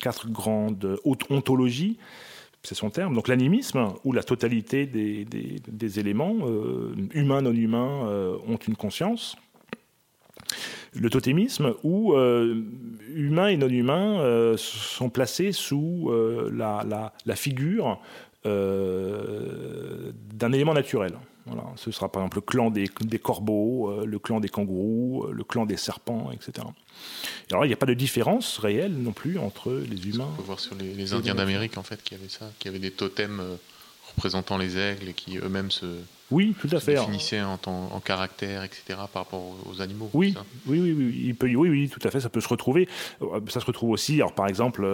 quatre 0.00 0.28
grandes 0.30 0.98
ontologies 1.28 1.98
c'est 2.64 2.76
son 2.76 2.90
terme, 2.90 3.12
donc 3.12 3.26
l'animisme, 3.26 3.88
où 4.04 4.12
la 4.12 4.22
totalité 4.22 4.86
des, 4.86 5.24
des, 5.24 5.98
éléments, 5.98 6.36
humains, 7.12 7.42
non 7.42 7.52
humains, 7.52 8.06
ont 8.46 8.56
une 8.56 8.76
conscience. 8.76 9.36
Le 10.94 11.08
totémisme, 11.08 11.74
où 11.82 12.14
humains 12.14 13.48
et 13.48 13.56
non 13.56 13.68
humains 13.68 14.54
sont 14.56 15.08
placés 15.08 15.52
sous 15.52 16.12
la, 16.52 16.84
la, 16.86 17.14
la, 17.24 17.36
figure 17.36 17.98
d'un 18.44 18.52
élément 20.52 20.74
naturel. 20.74 21.14
Ce 21.76 21.90
sera 21.90 22.10
par 22.10 22.22
exemple 22.22 22.38
le 22.38 22.42
clan 22.42 22.70
des, 22.70 22.88
corbeaux, 23.18 23.90
euh, 23.90 24.06
le 24.06 24.18
clan 24.18 24.40
des 24.40 24.48
kangourous, 24.48 25.24
euh, 25.24 25.32
le 25.32 25.44
clan 25.44 25.66
des 25.66 25.76
serpents, 25.76 26.30
etc. 26.32 26.66
alors 27.50 27.64
il 27.64 27.68
n'y 27.68 27.74
a 27.74 27.76
pas 27.76 27.86
de 27.86 27.94
différence 27.94 28.58
réelle 28.58 28.94
non 28.94 29.12
plus 29.12 29.38
entre 29.38 29.72
les 29.72 30.08
humains. 30.08 30.28
On 30.32 30.36
peut 30.36 30.42
voir 30.42 30.60
sur 30.60 30.76
les, 30.76 31.12
Indiens 31.12 31.34
d'Amérique 31.34 31.78
en 31.78 31.82
fait 31.82 32.02
qui 32.02 32.14
avaient 32.14 32.28
ça, 32.28 32.50
qui 32.58 32.68
avaient 32.68 32.78
des 32.78 32.92
totems 32.92 33.40
euh, 33.40 33.56
représentant 34.14 34.56
les 34.56 34.76
aigles 34.78 35.08
et 35.08 35.14
qui 35.14 35.38
eux-mêmes 35.38 35.70
se, 35.70 35.86
oui, 36.32 36.54
tout 36.60 36.68
à 36.72 36.80
fait. 36.80 36.94
définissaient 36.94 37.42
en, 37.42 37.58
en, 37.66 38.00
caractère, 38.00 38.64
etc. 38.64 38.82
par 39.12 39.24
rapport 39.24 39.42
aux 39.66 39.80
animaux. 39.80 40.10
Oui, 40.14 40.34
oui, 40.66 40.80
oui, 40.80 40.92
oui, 40.92 41.22
il 41.26 41.34
peut, 41.34 41.46
oui, 41.46 41.68
oui, 41.68 41.88
tout 41.88 42.00
à 42.06 42.10
fait. 42.10 42.20
Ça 42.20 42.28
peut 42.28 42.40
se 42.40 42.48
retrouver. 42.48 42.88
Ça 43.48 43.60
se 43.60 43.66
retrouve 43.66 43.90
aussi. 43.90 44.14
Alors 44.16 44.32
par 44.32 44.48
exemple 44.48 44.84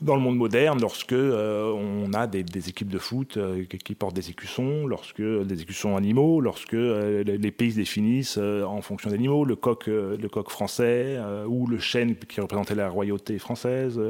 dans 0.00 0.14
le 0.14 0.22
monde 0.22 0.36
moderne, 0.36 0.80
lorsque 0.80 1.12
euh, 1.12 1.72
on 1.72 2.12
a 2.12 2.26
des, 2.26 2.68
équipes 2.68 2.88
de 2.88 2.98
foot 2.98 3.36
euh, 3.36 3.64
qui 3.64 3.94
portent 3.94 4.14
des 4.14 4.30
écussons, 4.30 4.86
lorsque 4.86 5.22
des 5.22 5.62
écussons 5.62 5.96
animaux, 5.96 6.40
lorsque 6.40 6.74
euh, 6.74 7.24
les 7.24 7.50
pays 7.50 7.72
se 7.72 7.76
définissent 7.76 8.38
en 8.38 8.80
fonction 8.80 9.10
d'animaux, 9.10 9.44
le 9.44 9.56
coq, 9.56 9.86
le 9.86 10.28
coq 10.28 10.50
français 10.50 11.18
ou 11.46 11.66
le 11.66 11.78
chêne 11.78 12.14
qui 12.16 12.40
représentait 12.40 12.74
la 12.74 12.88
royauté 12.88 13.38
française, 13.38 14.00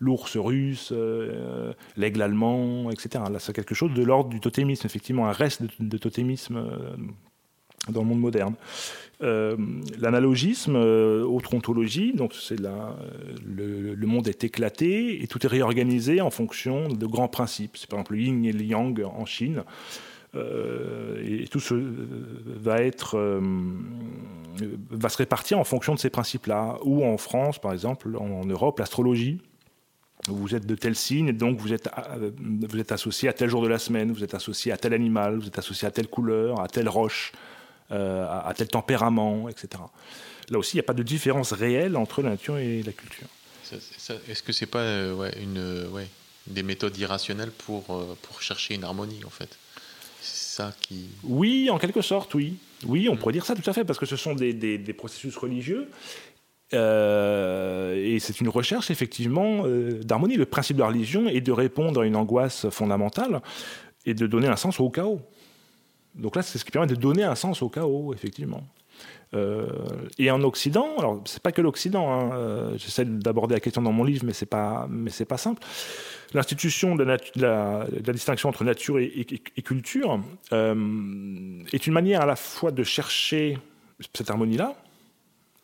l'ours 0.00 0.36
russe, 0.36 0.92
l'aigle 1.96 2.22
allemand, 2.22 2.90
etc. 2.90 3.24
Là, 3.30 3.38
c'est 3.38 3.52
quelque 3.52 3.74
chose 3.74 3.94
de 3.94 4.02
l'ordre 4.02 4.30
du 4.30 4.40
totémisme, 4.40 4.86
effectivement, 4.86 5.28
un 5.28 5.32
reste 5.32 5.62
de 5.78 5.98
totémisme 5.98 6.66
dans 7.88 8.02
le 8.02 8.06
monde 8.06 8.20
moderne. 8.20 8.54
Euh, 9.22 9.56
l'analogisme, 9.98 10.76
euh, 10.76 11.24
autre 11.24 11.54
ontologie, 11.54 12.12
donc 12.12 12.34
c'est 12.34 12.58
là, 12.58 12.96
le, 13.46 13.94
monde 14.06 14.28
est 14.28 14.44
éclaté 14.44 15.22
et 15.22 15.26
tout 15.26 15.44
est 15.44 15.48
réorganisé 15.48 16.20
en 16.20 16.30
fonction 16.30 16.88
de 16.88 17.06
grands 17.06 17.28
principes. 17.28 17.76
C'est 17.76 17.88
par 17.88 17.98
exemple 17.98 18.14
le 18.14 18.20
yin 18.22 18.44
et 18.44 18.52
le 18.52 18.64
yang 18.64 19.02
en 19.04 19.26
Chine. 19.26 19.64
Euh, 20.36 21.22
et 21.26 21.48
tout 21.48 21.60
ce 21.60 21.74
va 21.74 22.82
être 22.82 23.18
va 24.90 25.08
se 25.08 25.16
répartir 25.16 25.58
en 25.58 25.64
fonction 25.64 25.94
de 25.94 25.98
ces 25.98 26.10
principes-là. 26.10 26.78
Ou 26.84 27.04
en 27.04 27.16
France, 27.18 27.58
par 27.58 27.72
exemple, 27.72 28.16
en, 28.16 28.44
Europe, 28.44 28.78
l'astrologie. 28.78 29.40
Vous 30.26 30.54
êtes 30.54 30.66
de 30.66 30.74
tel 30.74 30.94
signe, 30.94 31.32
donc 31.32 31.58
vous 31.58 31.72
êtes, 31.72 31.88
vous 32.38 32.78
êtes 32.78 32.92
associé 32.92 33.28
à 33.28 33.32
tel 33.32 33.48
jour 33.48 33.62
de 33.62 33.68
la 33.68 33.78
semaine, 33.78 34.12
vous 34.12 34.22
êtes 34.22 34.34
associé 34.34 34.70
à 34.70 34.76
tel 34.76 34.92
animal, 34.92 35.38
vous 35.38 35.46
êtes 35.46 35.58
associé 35.58 35.88
à 35.88 35.90
telle 35.90 36.08
couleur, 36.08 36.60
à 36.60 36.68
telle 36.68 36.88
roche, 36.88 37.32
euh, 37.90 38.26
à, 38.28 38.52
tel 38.54 38.68
tempérament, 38.68 39.48
etc. 39.48 39.82
Là 40.50 40.58
aussi, 40.58 40.76
il 40.76 40.76
n'y 40.76 40.84
a 40.84 40.84
pas 40.84 40.94
de 40.94 41.02
différence 41.02 41.52
réelle 41.52 41.96
entre 41.96 42.22
la 42.22 42.30
nature 42.30 42.58
et 42.58 42.82
la 42.82 42.92
culture. 42.92 43.26
Est-ce 44.28 44.42
que 44.42 44.52
c'est 44.52 44.66
pas 44.66 44.80
euh, 44.80 45.14
ouais, 45.14 45.32
une, 45.40 45.58
euh, 45.58 45.88
ouais, 45.88 46.06
des 46.46 46.62
méthodes 46.62 46.96
irrationnelles 46.98 47.50
pour, 47.50 47.84
pour 47.84 48.42
chercher 48.42 48.74
une 48.74 48.84
harmonie, 48.84 49.24
en 49.24 49.30
fait? 49.30 49.56
Ça 50.20 50.74
qui... 50.80 51.08
Oui, 51.24 51.70
en 51.70 51.78
quelque 51.78 52.02
sorte, 52.02 52.34
oui. 52.34 52.58
Oui, 52.86 53.08
on 53.08 53.14
mm. 53.14 53.18
pourrait 53.18 53.32
dire 53.32 53.46
ça 53.46 53.54
tout 53.54 53.68
à 53.68 53.72
fait, 53.72 53.84
parce 53.84 53.98
que 53.98 54.06
ce 54.06 54.16
sont 54.16 54.34
des, 54.34 54.52
des, 54.52 54.92
processus 54.92 55.36
religieux. 55.36 55.88
Et 56.72 58.18
c'est 58.20 58.40
une 58.40 58.48
recherche 58.48 58.90
effectivement 58.90 59.64
d'harmonie. 60.02 60.36
Le 60.36 60.46
principe 60.46 60.76
de 60.76 60.82
la 60.82 60.88
religion 60.88 61.28
est 61.28 61.40
de 61.40 61.52
répondre 61.52 62.02
à 62.02 62.06
une 62.06 62.16
angoisse 62.16 62.68
fondamentale 62.70 63.42
et 64.06 64.14
de 64.14 64.26
donner 64.26 64.48
un 64.48 64.56
sens 64.56 64.80
au 64.80 64.88
chaos. 64.90 65.20
Donc 66.14 66.36
là, 66.36 66.42
c'est 66.42 66.58
ce 66.58 66.64
qui 66.64 66.70
permet 66.70 66.86
de 66.86 66.94
donner 66.94 67.24
un 67.24 67.34
sens 67.34 67.62
au 67.62 67.68
chaos, 67.68 68.12
effectivement. 68.14 68.62
Euh, 69.32 69.66
et 70.18 70.30
en 70.30 70.42
Occident, 70.42 70.96
alors 70.98 71.22
c'est 71.24 71.42
pas 71.42 71.52
que 71.52 71.62
l'Occident, 71.62 72.12
hein, 72.12 72.32
euh, 72.34 72.78
j'essaie 72.78 73.04
d'aborder 73.04 73.54
la 73.54 73.60
question 73.60 73.80
dans 73.80 73.92
mon 73.92 74.02
livre, 74.02 74.24
mais 74.24 74.32
c'est 74.32 74.46
pas, 74.46 74.88
pas 75.28 75.36
simple. 75.36 75.62
L'institution 76.34 76.96
de, 76.96 77.04
la, 77.04 77.86
distinction 78.12 78.48
entre 78.48 78.64
nature 78.64 78.98
et, 78.98 79.40
culture 79.62 80.20
euh, 80.52 81.62
est 81.72 81.86
une 81.86 81.92
manière 81.92 82.22
à 82.22 82.26
la 82.26 82.36
fois 82.36 82.72
de 82.72 82.82
chercher 82.82 83.58
cette 84.14 84.30
harmonie-là. 84.30 84.74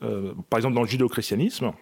Par 0.01 0.59
exemple, 0.59 0.75
dans 0.75 0.83
le 0.83 0.89
judéo-christianisme, 0.89 1.73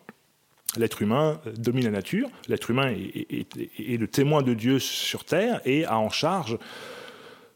L'être 0.76 1.02
humain 1.02 1.40
domine 1.56 1.84
la 1.84 1.90
nature, 1.90 2.28
l'être 2.48 2.70
humain 2.70 2.92
est, 2.92 4.00
le 4.00 4.06
témoin 4.08 4.42
de 4.42 4.54
Dieu 4.54 4.78
sur 4.78 5.24
Terre 5.24 5.60
et 5.64 5.84
a 5.84 5.98
en 5.98 6.10
charge 6.10 6.58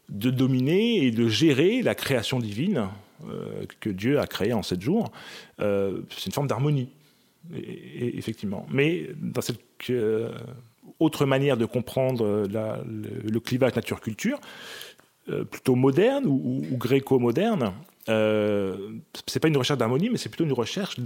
de 0.07 0.29
dominer 0.29 1.03
et 1.03 1.11
de 1.11 1.27
gérer 1.27 1.81
la 1.81 1.95
création 1.95 2.39
divine 2.39 2.87
euh, 3.27 3.65
que 3.81 3.89
Dieu 3.89 4.19
a 4.19 4.27
créée 4.27 4.53
en 4.53 4.63
sept 4.63 4.81
jours. 4.81 5.11
Euh, 5.59 6.01
c'est 6.09 6.27
une 6.27 6.31
forme 6.31 6.47
d'harmonie, 6.47 6.89
effectivement. 7.53 8.65
Mais 8.71 9.09
dans 9.17 9.41
cette 9.41 9.59
euh, 9.89 10.31
autre 10.99 11.25
manière 11.25 11.57
de 11.57 11.65
comprendre 11.65 12.47
le, 12.47 13.39
clivage 13.39 13.75
nature-culture, 13.75 14.39
plutôt 15.51 15.75
moderne 15.75 16.25
ou, 16.25 16.63
gréco-moderne, 16.71 17.73
euh, 18.09 18.93
c'est 19.27 19.39
pas 19.39 19.47
une 19.47 19.57
recherche 19.57 19.79
d'harmonie, 19.79 20.09
mais 20.09 20.17
c'est 20.17 20.29
plutôt 20.29 20.45
une 20.45 20.53
recherche 20.53 20.99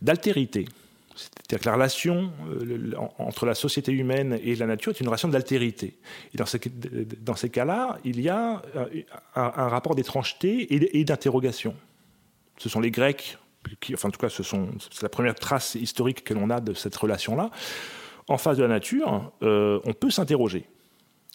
d'altérité. 0.00 0.64
De, 0.64 0.70
c'est-à-dire 1.16 1.60
que 1.60 1.66
la 1.66 1.74
relation 1.74 2.32
euh, 2.48 2.92
entre 3.18 3.46
la 3.46 3.54
société 3.54 3.90
humaine 3.92 4.38
et 4.42 4.54
la 4.54 4.66
nature 4.66 4.92
est 4.92 5.00
une 5.00 5.08
relation 5.08 5.28
d'altérité. 5.28 5.98
Et 6.34 6.38
dans 6.38 6.46
ces, 6.46 6.60
dans 7.20 7.34
ces 7.34 7.50
cas-là, 7.50 7.98
il 8.04 8.20
y 8.20 8.28
a 8.28 8.62
un, 9.34 9.68
rapport 9.68 9.94
d'étrangeté 9.94 10.74
et, 10.98 11.04
d'interrogation. 11.04 11.74
Ce 12.58 12.68
sont 12.68 12.80
les 12.80 12.90
Grecs, 12.90 13.38
enfin 13.92 14.08
en 14.08 14.12
tout 14.12 14.20
cas, 14.20 14.28
c'est 14.28 15.02
la 15.02 15.08
première 15.08 15.34
trace 15.34 15.74
historique 15.74 16.22
que 16.22 16.34
l'on 16.34 16.50
a 16.50 16.60
de 16.60 16.74
cette 16.74 16.94
relation-là. 16.96 17.50
En 18.28 18.38
face 18.38 18.58
de 18.58 18.62
la 18.62 18.68
nature, 18.68 19.32
euh, 19.42 19.80
on 19.84 19.94
peut 19.94 20.10
s'interroger 20.10 20.66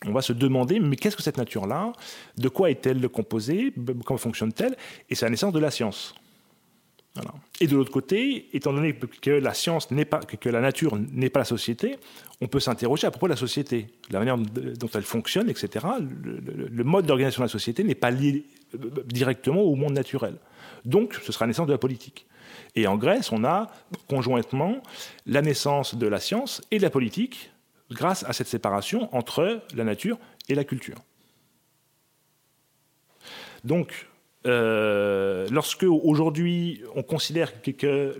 on 0.05 0.11
va 0.11 0.21
se 0.21 0.33
demander, 0.33 0.79
mais 0.79 0.95
qu'est-ce 0.95 1.15
que 1.15 1.23
cette 1.23 1.37
nature-là? 1.37 1.93
De 2.37 2.49
quoi 2.49 2.69
est-elle 2.69 3.07
composée? 3.09 3.73
Comment 4.05 4.17
fonctionne-t-elle? 4.17 4.75
Et 5.09 5.15
c'est 5.15 5.25
la 5.25 5.31
naissance 5.31 5.53
de 5.53 5.59
la 5.59 5.71
science. 5.71 6.15
Et 7.61 7.67
de 7.67 7.75
l'autre 7.75 7.91
côté, 7.91 8.49
étant 8.53 8.73
donné 8.73 8.95
que 8.95 9.29
la 9.29 9.53
science 9.53 9.91
n'est 9.91 10.05
pas, 10.05 10.19
que 10.19 10.49
la 10.49 10.61
nature 10.61 10.97
n'est 10.97 11.29
pas 11.29 11.41
la 11.41 11.45
société, 11.45 11.97
on 12.41 12.47
peut 12.47 12.59
s'interroger 12.59 13.05
à 13.05 13.11
propos 13.11 13.27
de 13.27 13.33
la 13.33 13.37
société, 13.37 13.87
la 14.09 14.17
manière 14.17 14.37
dont 14.37 14.89
elle 14.95 15.03
fonctionne, 15.03 15.49
etc. 15.49 15.85
Le, 15.99 16.83
mode 16.83 17.05
d'organisation 17.05 17.41
de 17.41 17.45
la 17.45 17.51
société 17.51 17.83
n'est 17.83 17.93
pas 17.93 18.09
lié 18.09 18.45
euh, 18.73 19.03
directement 19.05 19.61
au 19.61 19.75
monde 19.75 19.93
naturel. 19.93 20.37
Donc, 20.85 21.13
ce 21.23 21.31
sera 21.31 21.45
la 21.45 21.49
naissance 21.49 21.67
de 21.67 21.71
la 21.71 21.77
politique. 21.77 22.25
Et 22.75 22.87
en 22.87 22.97
Grèce, 22.97 23.31
on 23.31 23.43
a 23.43 23.67
conjointement 24.09 24.81
la 25.27 25.43
naissance 25.43 25.95
de 25.95 26.07
la 26.07 26.19
science 26.19 26.61
et 26.71 26.77
de 26.79 26.83
la 26.83 26.89
politique, 26.89 27.51
grâce 27.93 28.23
à 28.23 28.33
cette 28.33 28.47
séparation 28.47 29.13
entre 29.15 29.61
la 29.75 29.83
nature 29.83 30.17
et 30.49 30.55
la 30.55 30.63
culture. 30.63 30.97
Donc, 33.63 34.07
euh, 34.45 35.47
lorsque 35.51 35.83
aujourd'hui 35.83 36.81
on 36.95 37.03
considère 37.03 37.61
que, 37.61 38.17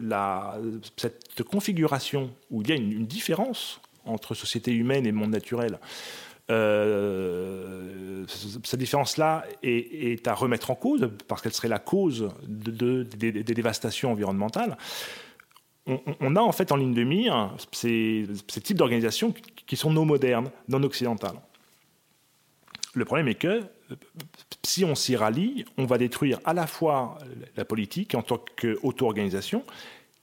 cette 0.96 1.44
configuration 1.44 2.32
où 2.50 2.62
il 2.62 2.70
y 2.70 2.72
a 2.72 2.76
une, 2.76 3.06
différence 3.06 3.82
entre 4.06 4.34
société 4.34 4.72
humaine 4.72 5.06
et 5.06 5.12
monde 5.12 5.32
naturel, 5.32 5.80
euh, 6.50 8.26
cette 8.28 8.80
différence-là 8.80 9.46
est, 9.64 10.28
à 10.28 10.34
remettre 10.34 10.72
en 10.72 10.76
cause 10.76 11.10
parce 11.28 11.42
qu'elle 11.42 11.54
serait 11.54 11.68
la 11.68 11.80
cause 11.80 12.30
des 12.48 13.44
dévastations 13.44 14.12
environnementales 14.12 14.78
on, 15.86 16.36
a 16.36 16.42
en 16.42 16.52
fait 16.52 16.72
en 16.72 16.78
ligne 16.78 16.94
de 16.94 17.04
mire 17.04 17.56
ces, 17.72 18.26
types 18.48 18.78
d'organisations 18.78 19.34
qui 19.66 19.76
sont 19.76 19.92
non 19.92 20.06
modernes, 20.06 20.50
non 20.70 20.82
occidentales. 20.84 21.36
Le 22.94 23.06
problème 23.06 23.28
est 23.28 23.36
que 23.36 23.64
si 24.64 24.86
on 24.86 24.96
s'y 24.96 25.16
rallie, 25.16 25.66
on 25.78 25.86
va 25.86 25.98
détruire 25.98 26.40
à 26.46 26.54
la 26.54 26.68
fois 26.68 27.18
la 27.58 27.66
politique 27.66 28.16
en 28.16 28.22
tant 28.22 28.40
qu'auto-organisation 28.56 29.64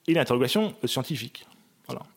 et 0.06 0.14
l'interrogation 0.14 0.74
scientifique. 0.84 1.46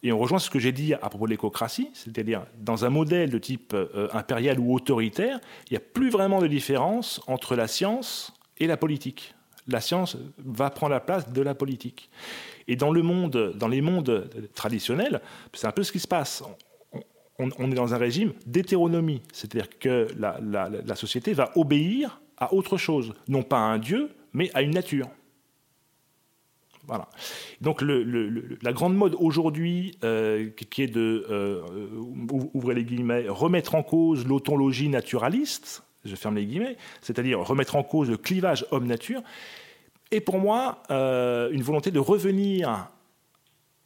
Et 0.03 0.11
on 0.11 0.19
rejoint 0.19 0.37
ce 0.37 0.51
que 0.51 0.59
j'ai 0.59 0.71
dit 0.71 0.93
à 0.93 1.09
propos 1.09 1.25
de 1.25 1.31
l'écocratie, 1.31 1.89
c'est-à-dire 1.93 2.45
dans 2.59 2.85
un 2.85 2.89
modèle 2.89 3.31
de 3.31 3.39
type 3.39 3.73
euh, 3.73 4.07
impérial 4.13 4.59
ou 4.59 4.75
autoritaire, 4.75 5.39
il 5.67 5.73
n'y 5.73 5.77
a 5.77 5.79
plus 5.79 6.11
vraiment 6.11 6.41
de 6.41 6.47
différence 6.47 7.21
entre 7.25 7.55
la 7.55 7.67
science 7.67 8.33
et 8.59 8.67
la 8.67 8.77
politique. 8.77 9.33
La 9.67 9.81
science 9.81 10.17
va 10.37 10.69
prendre 10.69 10.91
la 10.91 10.99
place 10.99 11.31
de 11.31 11.41
la 11.41 11.55
politique. 11.55 12.09
Et 12.67 12.75
dans, 12.75 12.91
le 12.91 13.01
monde, 13.01 13.53
dans 13.55 13.67
les 13.67 13.81
mondes 13.81 14.29
traditionnels, 14.53 15.21
c'est 15.53 15.67
un 15.67 15.71
peu 15.71 15.83
ce 15.83 15.91
qui 15.91 15.99
se 15.99 16.07
passe. 16.07 16.43
On, 17.39 17.71
est 17.71 17.75
dans 17.75 17.93
un 17.93 17.97
régime 17.97 18.33
d'hétéronomie, 18.45 19.21
c'est-à-dire 19.33 19.67
que 19.79 20.07
la, 20.17 20.95
société 20.95 21.33
va 21.33 21.51
obéir 21.55 22.21
à 22.37 22.53
autre 22.53 22.77
chose, 22.77 23.13
non 23.27 23.43
pas 23.43 23.57
à 23.57 23.61
un 23.61 23.79
dieu, 23.79 24.11
mais 24.33 24.51
à 24.53 24.61
une 24.61 24.71
nature. 24.71 25.07
Voilà. 26.85 27.07
Donc 27.61 27.81
la 27.81 28.73
grande 28.73 28.95
mode 28.95 29.15
aujourd'hui, 29.17 29.97
euh, 30.03 30.49
qui 30.49 30.83
est 30.83 30.87
de, 30.87 31.25
euh, 31.29 31.61
les 32.73 32.83
guillemets, 32.83 33.25
remettre 33.29 33.75
en 33.75 33.83
cause 33.83 34.27
l'autologie 34.27 34.89
naturaliste, 34.89 35.83
je 36.05 36.15
ferme 36.15 36.35
les 36.35 36.45
guillemets, 36.45 36.77
c'est-à-dire 37.01 37.39
remettre 37.39 37.75
en 37.77 37.83
cause 37.83 38.09
le 38.09 38.17
clivage 38.17 38.65
homme-nature, 38.71 39.21
et 40.13 40.21
pour 40.21 40.37
moi 40.37 40.83
euh, 40.91 41.49
une 41.51 41.63
volonté 41.63 41.89
de 41.89 41.99
revenir 41.99 42.69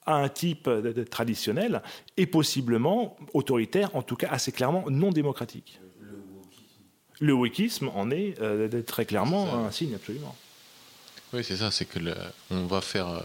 à 0.06 0.16
un 0.16 0.30
type 0.30 0.70
traditionnel 1.10 1.82
et 2.18 2.26
possiblement 2.26 3.16
autoritaire, 3.34 3.96
en 3.96 4.02
tout 4.02 4.16
cas 4.16 4.28
assez 4.30 4.52
clairement 4.52 4.86
non 4.90 5.12
démocratique. 5.12 5.80
Le 7.20 7.34
wokisme 7.34 7.90
en 7.96 8.12
est 8.12 8.40
euh, 8.42 8.84
très 8.84 9.06
clairement 9.06 9.66
un 9.66 9.72
signe, 9.72 9.96
absolument. 9.96 10.36
Oui, 11.34 11.44
c'est 11.44 11.58
ça, 11.58 11.72
c'est 11.72 11.86
que 11.86 12.00
on 12.52 12.68
va 12.68 12.82
faire. 12.82 13.08
Euh, 13.08 13.20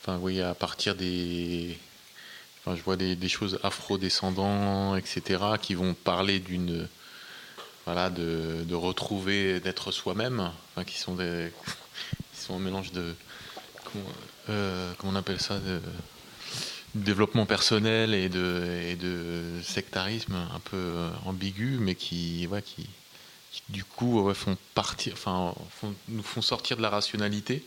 enfin, 0.00 0.18
oui, 0.20 0.40
à 0.40 0.54
partir 0.54 0.94
des. 0.94 1.78
Enfin, 2.60 2.76
je 2.76 2.82
vois 2.82 2.96
des, 2.96 3.14
des 3.14 3.28
choses 3.28 3.60
afro-descendants, 3.62 4.96
etc., 4.96 5.40
qui 5.62 5.74
vont 5.74 5.94
parler 5.94 6.40
d'une. 6.40 6.88
Voilà, 7.84 8.10
de, 8.10 8.64
de 8.64 8.74
retrouver, 8.74 9.60
d'être 9.60 9.92
soi-même, 9.92 10.50
enfin, 10.72 10.84
qui 10.84 10.98
sont 10.98 11.14
des 11.14 11.52
un 12.54 12.58
mélange 12.58 12.92
de. 12.92 13.14
Euh, 14.48 14.92
comment, 14.98 15.12
on 15.12 15.16
appelle 15.16 15.40
ça 15.40 15.58
de, 15.58 15.80
développement 16.94 17.46
personnel 17.46 18.14
et 18.14 18.28
de, 18.28 19.60
sectarisme 19.62 20.34
un 20.34 20.60
peu 20.60 20.76
euh, 20.76 21.10
ambigu, 21.24 21.78
mais 21.80 21.94
qui, 21.94 22.46
ouais, 22.46 22.62
qui, 22.62 22.88
du 23.68 23.84
coup 23.84 24.32
font 24.34 24.56
partir, 24.74 25.14
enfin, 25.14 25.54
nous 26.08 26.22
font 26.22 26.42
sortir 26.42 26.76
de 26.76 26.82
la 26.82 26.90
rationalité 26.90 27.64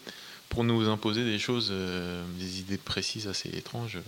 pour 0.49 0.63
nous 0.63 0.87
imposer 0.87 1.23
des 1.23 1.39
choses, 1.39 1.69
euh, 1.71 2.23
des 2.37 2.59
idées 2.59 2.77
précises 2.77 3.27
assez 3.27 3.49
étranges. 3.49 3.99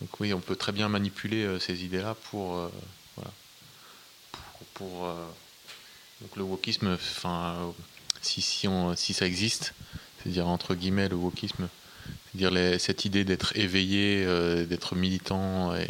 Donc, 0.00 0.20
oui, 0.20 0.32
on 0.34 0.40
peut 0.40 0.56
très 0.56 0.72
bien 0.72 0.88
manipuler 0.88 1.58
ces 1.58 1.84
idées-là 1.84 2.14
pour, 2.30 2.70
voilà, 3.16 3.30
le 6.36 6.42
wokisme, 6.42 6.98
si, 8.26 9.14
ça 9.14 9.26
existe, 9.26 9.74
c'est-à-dire 10.18 10.48
entre 10.48 10.74
guillemets 10.74 11.08
le 11.08 11.16
wokisme, 11.16 11.68
c'est-à-dire 12.32 12.80
cette 12.80 13.04
idée 13.04 13.24
d'être 13.24 13.56
éveillé, 13.56 14.24
euh, 14.26 14.64
d'être 14.64 14.94
militant 14.94 15.74
et, 15.76 15.88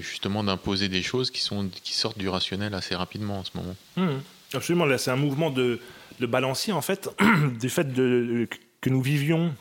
justement 0.00 0.44
d'imposer 0.44 0.88
des 0.88 1.02
choses 1.02 1.30
qui, 1.30 1.40
sortent 1.40 2.18
du 2.18 2.28
rationnel 2.28 2.74
assez 2.74 2.94
rapidement 2.94 3.40
en 3.40 3.44
ce 3.44 3.50
moment. 3.54 3.74
Mmh. 3.96 4.20
absolument, 4.54 4.86
c'est 4.96 5.10
un 5.10 5.16
mouvement 5.16 5.50
de, 5.50 5.80
balancier 6.20 6.72
en 6.72 6.82
fait, 6.82 7.08
du 7.60 7.68
fait 7.68 7.92
que 7.94 8.90
nous 8.90 9.02
vivions 9.02 9.52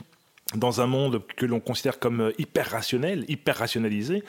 dans 0.56 0.82
un 0.82 0.88
monde 0.88 1.22
que 1.36 1.46
l'on 1.46 1.60
considère 1.60 2.00
comme 2.00 2.32
hyper 2.38 2.72
rationnel, 2.72 3.26
hyper 3.28 3.58
rationalisé, 3.58 4.24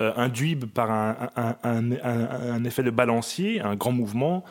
euh, 0.00 0.12
induit 0.16 0.56
par 0.56 0.90
un, 0.90 2.64
effet 2.64 2.82
de 2.82 2.90
balancier, 2.90 3.60
un 3.60 3.76
grand 3.76 3.92
mouvement 3.92 4.44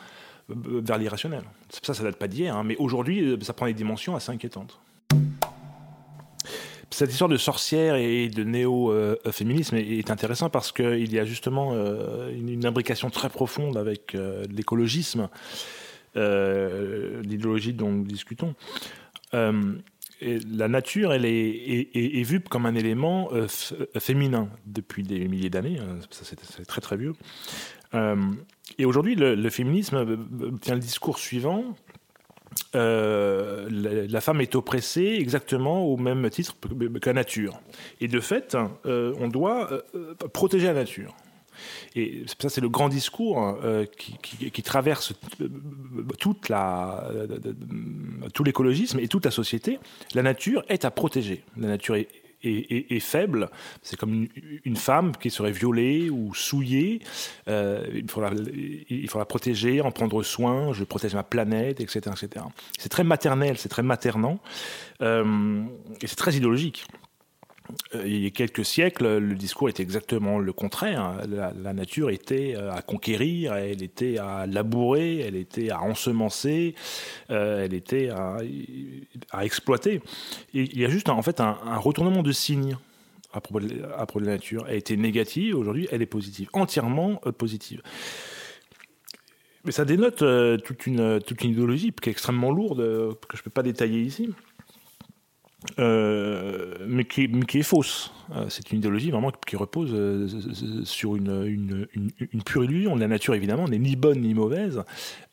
vers 0.48 0.98
l'irrationnel. 0.98 1.42
Ça, 1.82 1.94
ça 1.94 2.02
date 2.02 2.16
pas 2.16 2.28
d'hier, 2.28 2.56
hein, 2.56 2.64
mais 2.64 2.76
aujourd'hui, 2.76 3.20
euh, 3.20 3.38
ça 3.42 3.52
prend 3.52 3.66
des 3.66 3.74
dimensions 3.74 4.16
assez 4.16 4.32
inquiétantes. 4.32 4.80
Cette 6.90 7.10
histoire 7.10 7.28
de 7.28 7.36
sorcière 7.36 7.96
et 7.96 8.28
de 8.28 8.42
néo-féminisme 8.44 9.76
est 9.76 10.10
intéressant 10.10 10.48
parce 10.48 10.72
qu'il 10.72 11.12
y 11.12 11.18
a 11.18 11.24
justement 11.24 11.72
euh, 11.74 12.32
une 12.34 12.64
imbrication 12.64 13.10
très 13.10 13.28
profonde 13.28 13.76
avec 13.76 14.14
euh, 14.14 14.44
l'écologisme, 14.50 15.28
l'idéologie 16.16 17.74
dont 17.74 17.92
nous 17.92 18.04
discutons. 18.04 18.54
la 19.32 20.68
nature, 20.68 21.12
elle 21.12 21.26
est, 21.26 22.24
vue 22.24 22.40
comme 22.40 22.66
un 22.66 22.74
élément 22.74 23.28
féminin 23.98 24.48
depuis 24.66 25.04
des 25.04 25.28
milliers 25.28 25.50
d'années. 25.50 25.78
Hein, 25.78 26.00
ça, 26.10 26.24
c'est 26.24 26.66
très 26.66 26.80
très 26.80 26.96
vieux. 26.96 27.12
Et 28.78 28.84
aujourd'hui, 28.84 29.14
le, 29.14 29.50
féminisme 29.50 29.96
euh, 29.96 30.50
tient 30.60 30.74
le 30.74 30.80
discours 30.80 31.18
suivant. 31.18 31.64
Euh, 32.74 33.68
la, 33.70 34.20
femme 34.20 34.40
est 34.40 34.54
oppressée 34.54 35.16
exactement 35.18 35.84
au 35.84 35.96
même 35.96 36.28
titre 36.30 36.56
que 36.60 37.06
la 37.06 37.12
nature. 37.12 37.60
Et 38.00 38.08
de 38.08 38.20
fait, 38.20 38.56
euh, 38.86 39.14
on 39.18 39.28
doit 39.28 39.68
protéger 40.32 40.66
la 40.66 40.74
nature. 40.74 41.14
Et 41.96 42.24
ça, 42.40 42.48
c'est 42.48 42.60
le 42.60 42.68
grand 42.68 42.88
discours 42.88 43.58
euh, 43.64 43.84
qui, 43.86 44.62
traverse 44.62 45.12
euh, 45.40 45.48
toute 46.18 46.48
la, 46.48 47.10
tout 48.34 48.44
l'écologisme 48.44 48.98
et 49.00 49.08
toute 49.08 49.24
la 49.24 49.30
société. 49.30 49.78
La 50.14 50.22
nature 50.22 50.64
est 50.68 50.84
à 50.84 50.90
protéger. 50.90 51.44
La 51.56 51.68
nature 51.68 51.96
est, 51.96 52.08
est, 52.42 53.00
faible. 53.00 53.50
C'est 53.82 53.98
comme 53.98 54.28
une, 54.64 54.76
femme 54.76 55.12
qui 55.16 55.30
serait 55.30 55.52
violée 55.52 56.10
ou 56.10 56.34
souillée. 56.34 57.00
Euh, 57.48 57.86
il, 57.94 58.08
faut 58.10 58.20
la, 58.20 58.30
il 58.88 59.08
faut 59.08 59.18
la 59.18 59.24
protéger, 59.24 59.80
en 59.80 59.90
prendre 59.90 60.22
soin. 60.22 60.72
Je 60.72 60.84
protège 60.84 61.14
ma 61.14 61.22
planète, 61.22 61.80
etc. 61.80 62.00
etc. 62.10 62.44
C'est 62.78 62.88
très 62.88 63.04
maternel, 63.04 63.58
c'est 63.58 63.68
très 63.68 63.82
maternant. 63.82 64.38
et 65.00 66.06
c'est 66.06 66.16
très 66.16 66.34
idéologique. 66.34 66.86
Euh, 67.94 68.02
il 68.06 68.22
y 68.22 68.26
a 68.26 68.30
quelques 68.30 68.64
siècles, 68.64 69.18
le 69.18 69.34
discours 69.34 69.68
était 69.68 69.82
exactement 69.82 70.38
le 70.38 70.52
contraire. 70.52 71.22
La, 71.28 71.72
nature 71.72 72.10
était 72.10 72.54
euh, 72.56 72.72
à 72.72 72.82
conquérir, 72.82 73.54
elle 73.54 73.82
était 73.82 74.18
à 74.18 74.46
labourer, 74.46 75.20
elle 75.20 75.36
était 75.36 75.70
à 75.70 75.82
ensemencer, 75.82 76.74
euh, 77.30 77.64
elle 77.64 77.74
était 77.74 78.10
à, 78.10 78.38
exploiter. 79.44 80.00
il 80.54 80.78
y 80.78 80.84
a 80.84 80.88
juste 80.88 81.08
en 81.08 81.22
fait 81.22 81.40
un, 81.40 81.76
retournement 81.76 82.22
de 82.22 82.32
signe 82.32 82.76
à 83.32 83.40
propos 83.40 83.60
de, 83.60 83.68
la 84.24 84.32
nature. 84.32 84.66
Elle 84.68 84.76
était 84.76 84.96
négative, 84.96 85.56
aujourd'hui 85.56 85.88
elle 85.92 86.02
est 86.02 86.06
positive, 86.06 86.48
entièrement 86.52 87.16
positive. 87.36 87.82
Mais 89.64 89.72
ça 89.72 89.84
dénote 89.84 90.24
toute, 90.64 90.86
une, 90.86 91.20
toute 91.20 91.42
une 91.42 91.50
idéologie 91.50 91.92
qui 91.92 92.08
est 92.08 92.12
extrêmement 92.12 92.50
lourde, 92.50 92.78
que 93.28 93.36
je 93.36 93.40
ne 93.40 93.44
peux 93.44 93.50
pas 93.50 93.62
détailler 93.62 94.00
ici. 94.00 94.30
Euh, 95.80 96.76
mais, 96.86 97.04
qui, 97.04 97.24
est 97.24 97.62
fausse. 97.62 98.12
Euh, 98.32 98.46
c'est 98.48 98.70
une 98.70 98.78
idéologie 98.78 99.10
vraiment 99.10 99.32
qui 99.44 99.56
repose 99.56 99.90
euh, 99.92 100.28
sur 100.84 101.16
une, 101.16 101.88
une, 101.92 102.42
pure 102.44 102.64
illusion. 102.64 102.94
La 102.94 103.08
nature, 103.08 103.34
évidemment, 103.34 103.66
n'est 103.66 103.78
ni 103.78 103.96
bonne 103.96 104.20
ni 104.20 104.34
mauvaise, 104.34 104.82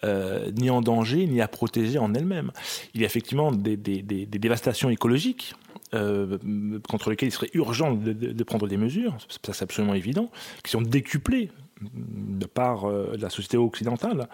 ni 0.03 0.69
en 0.69 0.81
danger, 0.81 1.27
ni 1.27 1.41
à 1.41 1.47
protéger 1.47 1.99
en 1.99 2.13
elle-même. 2.13 2.51
Il 2.93 3.01
y 3.01 3.03
a 3.03 3.07
effectivement 3.07 3.51
des, 3.51 3.77
dévastations 3.77 4.89
écologiques. 4.89 5.53
contre 5.91 7.11
lesquelles 7.11 7.29
il 7.29 7.31
serait 7.31 7.51
urgent 7.53 7.93
de, 7.93 8.11
de 8.11 8.43
prendre 8.43 8.67
des 8.67 8.77
mesures, 8.77 9.15
ça 9.29 9.53
c'est 9.53 9.63
absolument 9.63 9.93
évident, 9.93 10.31
qui 10.63 10.71
sont 10.71 10.81
décuplées 10.81 11.51
de 11.81 12.45
par 12.45 12.85
euh, 12.85 13.15
la 13.19 13.29
société 13.29 13.57
occidentale, 13.57 14.29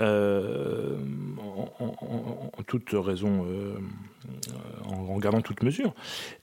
euh, 0.00 0.96
en, 1.38 2.62
toute 2.66 2.90
raison, 2.92 3.44
euh, 3.48 3.74
en, 4.84 5.18
gardant 5.18 5.40
toute 5.40 5.62
mesure. 5.62 5.94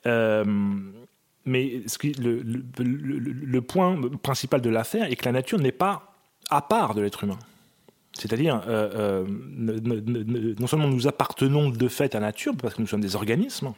mais 0.05 1.81
le, 2.19 2.41
le, 2.41 3.61
point 3.61 3.99
principal 4.21 4.61
de 4.61 4.69
l'affaire 4.69 5.11
est 5.11 5.15
que 5.15 5.25
la 5.25 5.31
nature 5.31 5.59
n'est 5.59 5.71
pas 5.71 6.13
à 6.49 6.61
part 6.61 6.93
de 6.93 7.01
l'être 7.01 7.23
humain. 7.23 7.39
C'est-à-dire, 8.13 8.61
non 10.59 10.67
seulement 10.67 10.87
nous 10.87 11.07
appartenons 11.07 11.69
de 11.69 11.87
fait 11.87 12.15
à 12.15 12.19
la 12.19 12.27
nature, 12.27 12.53
parce 12.55 12.75
que 12.75 12.81
nous 12.81 12.87
sommes 12.87 13.01
des 13.01 13.15
organismes, 13.15 13.73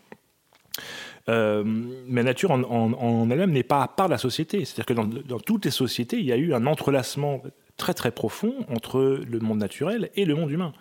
euh, 1.27 1.63
mais 1.65 2.23
nature 2.23 2.51
en, 2.51 3.29
elle-même 3.29 3.51
n'est 3.51 3.63
pas 3.63 3.81
à 3.81 3.87
part 3.87 4.07
de 4.07 4.11
la 4.11 4.17
société. 4.17 4.63
C'est-à-dire 4.63 4.85
que 4.85 5.27
dans, 5.27 5.39
toutes 5.39 5.65
les 5.65 5.71
sociétés, 5.71 6.19
il 6.19 6.25
y 6.25 6.31
a 6.31 6.37
eu 6.37 6.53
un 6.53 6.65
entrelacement 6.67 7.41
très 7.77 7.93
très 7.93 8.11
profond 8.11 8.53
entre 8.69 9.21
le 9.27 9.39
monde 9.39 9.57
naturel 9.57 10.09
et 10.15 10.25
le 10.25 10.35
monde 10.35 10.51
humain. 10.51 10.73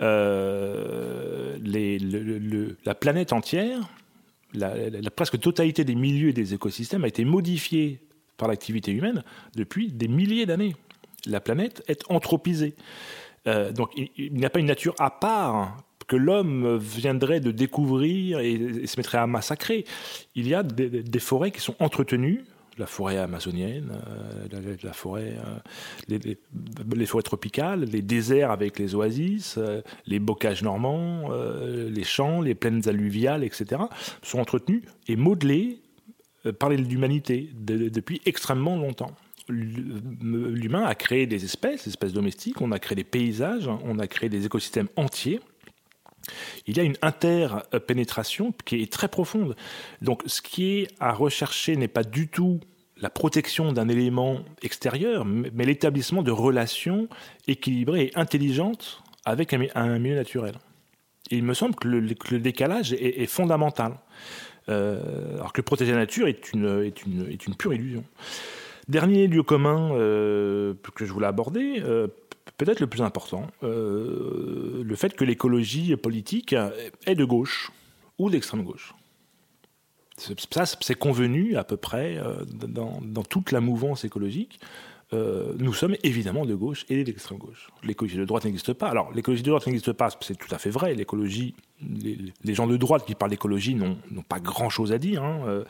Euh, 0.00 1.56
la 2.84 2.94
planète 2.94 3.32
entière, 3.32 3.80
la, 4.52 5.10
presque 5.10 5.40
totalité 5.40 5.84
des 5.84 5.94
milieux 5.94 6.28
et 6.28 6.34
des 6.34 6.52
écosystèmes 6.52 7.04
a 7.04 7.08
été 7.08 7.24
modifiée 7.24 8.00
par 8.36 8.48
l'activité 8.48 8.92
humaine 8.92 9.22
depuis 9.56 9.88
des 9.92 10.08
milliers 10.08 10.46
d'années. 10.46 10.76
La 11.26 11.40
planète 11.40 11.82
est 11.88 12.02
anthropisée. 12.10 12.74
Euh, 13.46 13.72
donc 13.72 13.90
il 13.96 14.34
n'y 14.34 14.44
a 14.44 14.50
pas 14.50 14.58
une 14.58 14.66
nature 14.66 14.94
à 14.98 15.10
part 15.10 15.76
que 16.06 16.16
l'homme 16.16 16.76
viendrait 16.76 17.40
de 17.40 17.50
découvrir 17.50 18.40
et, 18.40 18.86
se 18.86 18.98
mettrait 18.98 19.18
à 19.18 19.26
massacrer. 19.26 19.84
Il 20.34 20.48
y 20.48 20.54
a 20.54 20.62
des, 20.62 21.18
forêts 21.18 21.50
qui 21.50 21.60
sont 21.60 21.74
entretenues, 21.78 22.44
la 22.78 22.86
forêt 22.86 23.18
amazonienne, 23.18 23.92
euh, 24.52 24.76
la, 24.82 24.92
forêt, 24.92 25.36
euh, 26.10 26.18
les, 26.96 27.06
forêts 27.06 27.22
tropicales, 27.22 27.84
les 27.84 28.02
déserts 28.02 28.50
avec 28.50 28.78
les 28.78 28.94
oasis, 28.94 29.56
euh, 29.58 29.80
les 30.06 30.18
bocages 30.18 30.62
normands, 30.62 31.28
les 31.30 32.04
champs, 32.04 32.40
les 32.40 32.54
plaines 32.54 32.88
alluviales, 32.88 33.44
etc., 33.44 33.82
sont 34.22 34.40
entretenus 34.40 34.82
et 35.08 35.16
modelés 35.16 35.80
par 36.58 36.68
l'humanité 36.68 37.50
depuis 37.54 38.20
extrêmement 38.26 38.76
longtemps 38.76 39.12
l'humain 39.48 40.84
a 40.84 40.94
créé 40.94 41.26
des 41.26 41.44
espèces, 41.44 41.84
des 41.84 41.90
espèces 41.90 42.14
domestiques, 42.14 42.62
on 42.62 42.72
a 42.72 42.78
créé 42.78 42.96
des 42.96 43.04
paysages, 43.04 43.68
on 43.68 43.98
a 43.98 44.06
créé 44.06 44.30
des 44.30 44.46
écosystèmes 44.46 44.88
entiers 44.96 45.40
il 46.66 46.76
y 46.76 46.80
a 46.80 46.82
une 46.82 46.96
interpénétration 47.02 48.52
qui 48.64 48.82
est 48.82 48.92
très 48.92 49.08
profonde. 49.08 49.56
Donc 50.02 50.22
ce 50.26 50.42
qui 50.42 50.78
est 50.78 50.88
à 51.00 51.12
rechercher 51.12 51.76
n'est 51.76 51.88
pas 51.88 52.04
du 52.04 52.28
tout 52.28 52.60
la 52.96 53.10
protection 53.10 53.72
d'un 53.72 53.88
élément 53.88 54.40
extérieur, 54.62 55.24
mais 55.24 55.64
l'établissement 55.64 56.22
de 56.22 56.30
relations 56.30 57.08
équilibrées 57.48 58.04
et 58.04 58.18
intelligentes 58.18 59.02
avec 59.24 59.52
un, 59.52 59.98
milieu 59.98 60.14
naturel. 60.14 60.54
il 61.30 61.42
me 61.42 61.54
semble 61.54 61.74
que 61.74 61.88
le, 61.88 62.38
décalage 62.38 62.92
est, 62.92 63.26
fondamental. 63.26 63.94
Euh, 64.70 65.34
alors 65.34 65.52
que 65.52 65.60
protéger 65.60 65.92
la 65.92 65.98
nature 65.98 66.26
est 66.26 66.52
une, 66.52 66.82
est 66.82 67.04
une, 67.04 67.30
est 67.30 67.46
une 67.46 67.54
pure 67.54 67.74
illusion. 67.74 68.04
Dernier 68.88 69.26
lieu 69.28 69.42
commun 69.42 69.92
euh, 69.94 70.74
que 70.94 71.06
je 71.06 71.12
voulais 71.12 71.26
aborder, 71.26 71.82
euh, 71.82 72.06
peut-être 72.56 72.80
le 72.80 72.86
plus 72.86 73.02
important, 73.02 73.46
euh, 73.62 74.82
le 74.84 74.96
fait 74.96 75.14
que 75.14 75.24
l'écologie 75.24 75.96
politique 75.96 76.54
est 77.06 77.14
de 77.14 77.24
gauche 77.24 77.70
ou 78.18 78.30
d'extrême 78.30 78.62
gauche. 78.62 78.94
Ça, 80.16 80.64
c'est 80.80 80.94
convenu 80.94 81.56
à 81.56 81.64
peu 81.64 81.76
près 81.76 82.16
euh, 82.18 82.44
dans, 82.46 83.22
toute 83.24 83.50
la 83.50 83.60
mouvance 83.60 84.04
écologique. 84.04 84.60
Euh, 85.14 85.54
nous 85.58 85.72
sommes 85.72 85.96
évidemment 86.02 86.44
de 86.44 86.54
gauche 86.54 86.84
et 86.90 87.04
d'extrême 87.04 87.38
gauche. 87.38 87.68
L'écologie 87.82 88.16
de 88.16 88.24
droite 88.24 88.44
n'existe 88.44 88.72
pas. 88.72 88.88
Alors, 88.88 89.12
l'écologie 89.14 89.42
de 89.42 89.48
droite 89.48 89.66
n'existe 89.66 89.92
pas, 89.92 90.08
c'est 90.20 90.36
tout 90.36 90.52
à 90.54 90.58
fait 90.58 90.70
vrai. 90.70 90.94
L'écologie, 90.94 91.54
les, 91.80 92.54
gens 92.54 92.66
de 92.66 92.76
droite 92.76 93.06
qui 93.06 93.14
parlent 93.14 93.30
d'écologie 93.30 93.74
n'ont 93.74 93.96
pas 94.28 94.40
grand-chose 94.40 94.92
à 94.92 94.98
dire. 94.98 95.22
Hein. 95.22 95.64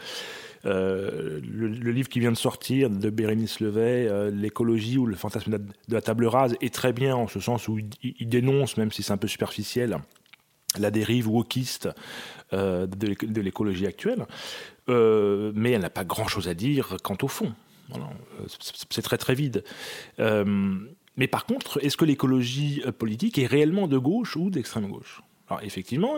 Euh, 0.67 1.41
le, 1.43 1.91
livre 1.91 2.09
qui 2.09 2.21
vient 2.21 2.33
de 2.33 2.37
sortir 2.37 2.89
de 2.89 3.11
Bérénice 3.11 3.61
Levet, 3.61 4.09
euh, 4.09 4.31
L'écologie 4.31 4.97
ou 4.97 5.07
le 5.07 5.15
fantasme 5.15 5.59
de 5.59 5.95
la, 5.95 6.01
table 6.01 6.27
rase, 6.27 6.57
est 6.61 6.73
très 6.73 6.93
bien 6.93 7.15
en 7.15 7.29
ce 7.29 7.39
sens 7.41 7.69
où 7.69 7.79
il, 8.03 8.29
dénonce, 8.29 8.77
même 8.77 8.91
si 8.91 9.03
c'est 9.03 9.13
un 9.13 9.19
peu 9.19 9.29
superficiel, 9.29 9.99
la 10.79 10.91
dérive 10.91 11.29
wokiste 11.29 11.89
euh, 12.53 12.87
de 12.87 13.41
l'écologie 13.41 13.87
actuelle, 13.87 14.27
mais 14.89 15.73
elle 15.73 15.83
n'a 15.83 15.91
pas 15.91 16.05
grand-chose 16.05 16.49
à 16.49 16.55
dire 16.55 16.97
quant 17.03 17.19
au 17.23 17.29
fond. 17.29 17.53
C'est 18.91 19.03
très 19.03 19.19
très 19.19 19.35
vide. 19.35 19.65
mais 20.19 21.29
par 21.29 21.47
contre, 21.47 21.85
est-ce 21.85 21.97
que 21.97 22.05
l'écologie 22.05 22.83
politique 22.99 23.39
est 23.39 23.47
réellement 23.47 23.89
de 23.89 23.99
gauche 23.99 24.37
ou 24.37 24.51
d'extrême 24.51 24.89
gauche? 24.89 25.23
Alors 25.49 25.63
effectivement, 25.63 26.17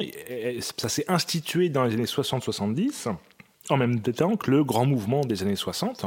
ça 0.60 0.88
s'est 0.88 1.04
institué 1.08 1.68
dans 1.68 1.84
les 1.84 1.94
années 1.94 2.04
60-70 2.04 3.16
en 3.70 3.76
même 3.76 4.00
temps 4.00 4.36
que 4.36 4.50
le 4.50 4.64
grand 4.64 4.86
mouvement 4.86 5.22
des 5.22 5.42
années 5.42 5.56
60, 5.56 6.06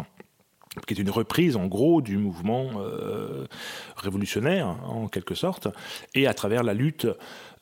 qui 0.87 0.93
est 0.93 0.97
une 0.97 1.09
reprise 1.09 1.55
en 1.55 1.67
gros 1.67 2.01
du 2.01 2.17
mouvement 2.17 2.71
euh, 2.77 3.45
révolutionnaire 3.97 4.67
en 4.87 5.07
quelque 5.07 5.35
sorte, 5.35 5.67
et 6.15 6.27
à 6.27 6.33
travers 6.33 6.63
la 6.63 6.73
lutte 6.73 7.07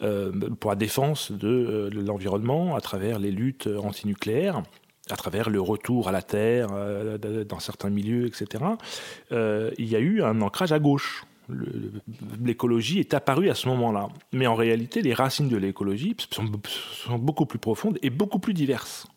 euh, 0.02 0.32
pour 0.60 0.72
la 0.72 0.76
défense 0.76 1.32
de, 1.32 1.48
euh, 1.48 1.90
de 1.90 2.02
l'environnement, 2.02 2.76
à 2.76 2.82
travers 2.82 3.20
les 3.20 3.32
luttes 3.32 3.68
antinucléaires, 3.68 4.62
à 5.12 5.16
travers 5.16 5.50
le 5.50 5.62
retour 5.62 6.08
à 6.08 6.12
la 6.12 6.22
Terre 6.22 6.70
dans 7.48 7.60
certains 7.60 7.90
milieux, 7.90 8.26
etc., 8.28 8.64
il 9.32 9.86
y 9.86 9.96
a 9.96 10.00
eu 10.00 10.22
un 10.22 10.42
ancrage 10.42 10.72
à 10.72 10.80
gauche. 10.80 11.26
L'écologie 12.44 13.00
est 13.00 13.14
apparue 13.14 13.50
à 13.50 13.56
ce 13.56 13.70
moment-là. 13.70 14.10
Mais 14.34 14.48
en 14.48 14.56
réalité, 14.56 15.02
les 15.02 15.14
racines 15.14 15.48
de 15.48 15.58
l'écologie 15.58 16.16
sont 16.30 17.18
beaucoup 17.18 17.46
plus 17.46 17.60
profondes 17.60 17.98
et 18.02 18.10
beaucoup 18.10 18.40
plus 18.40 18.54
diverses. 18.54 19.08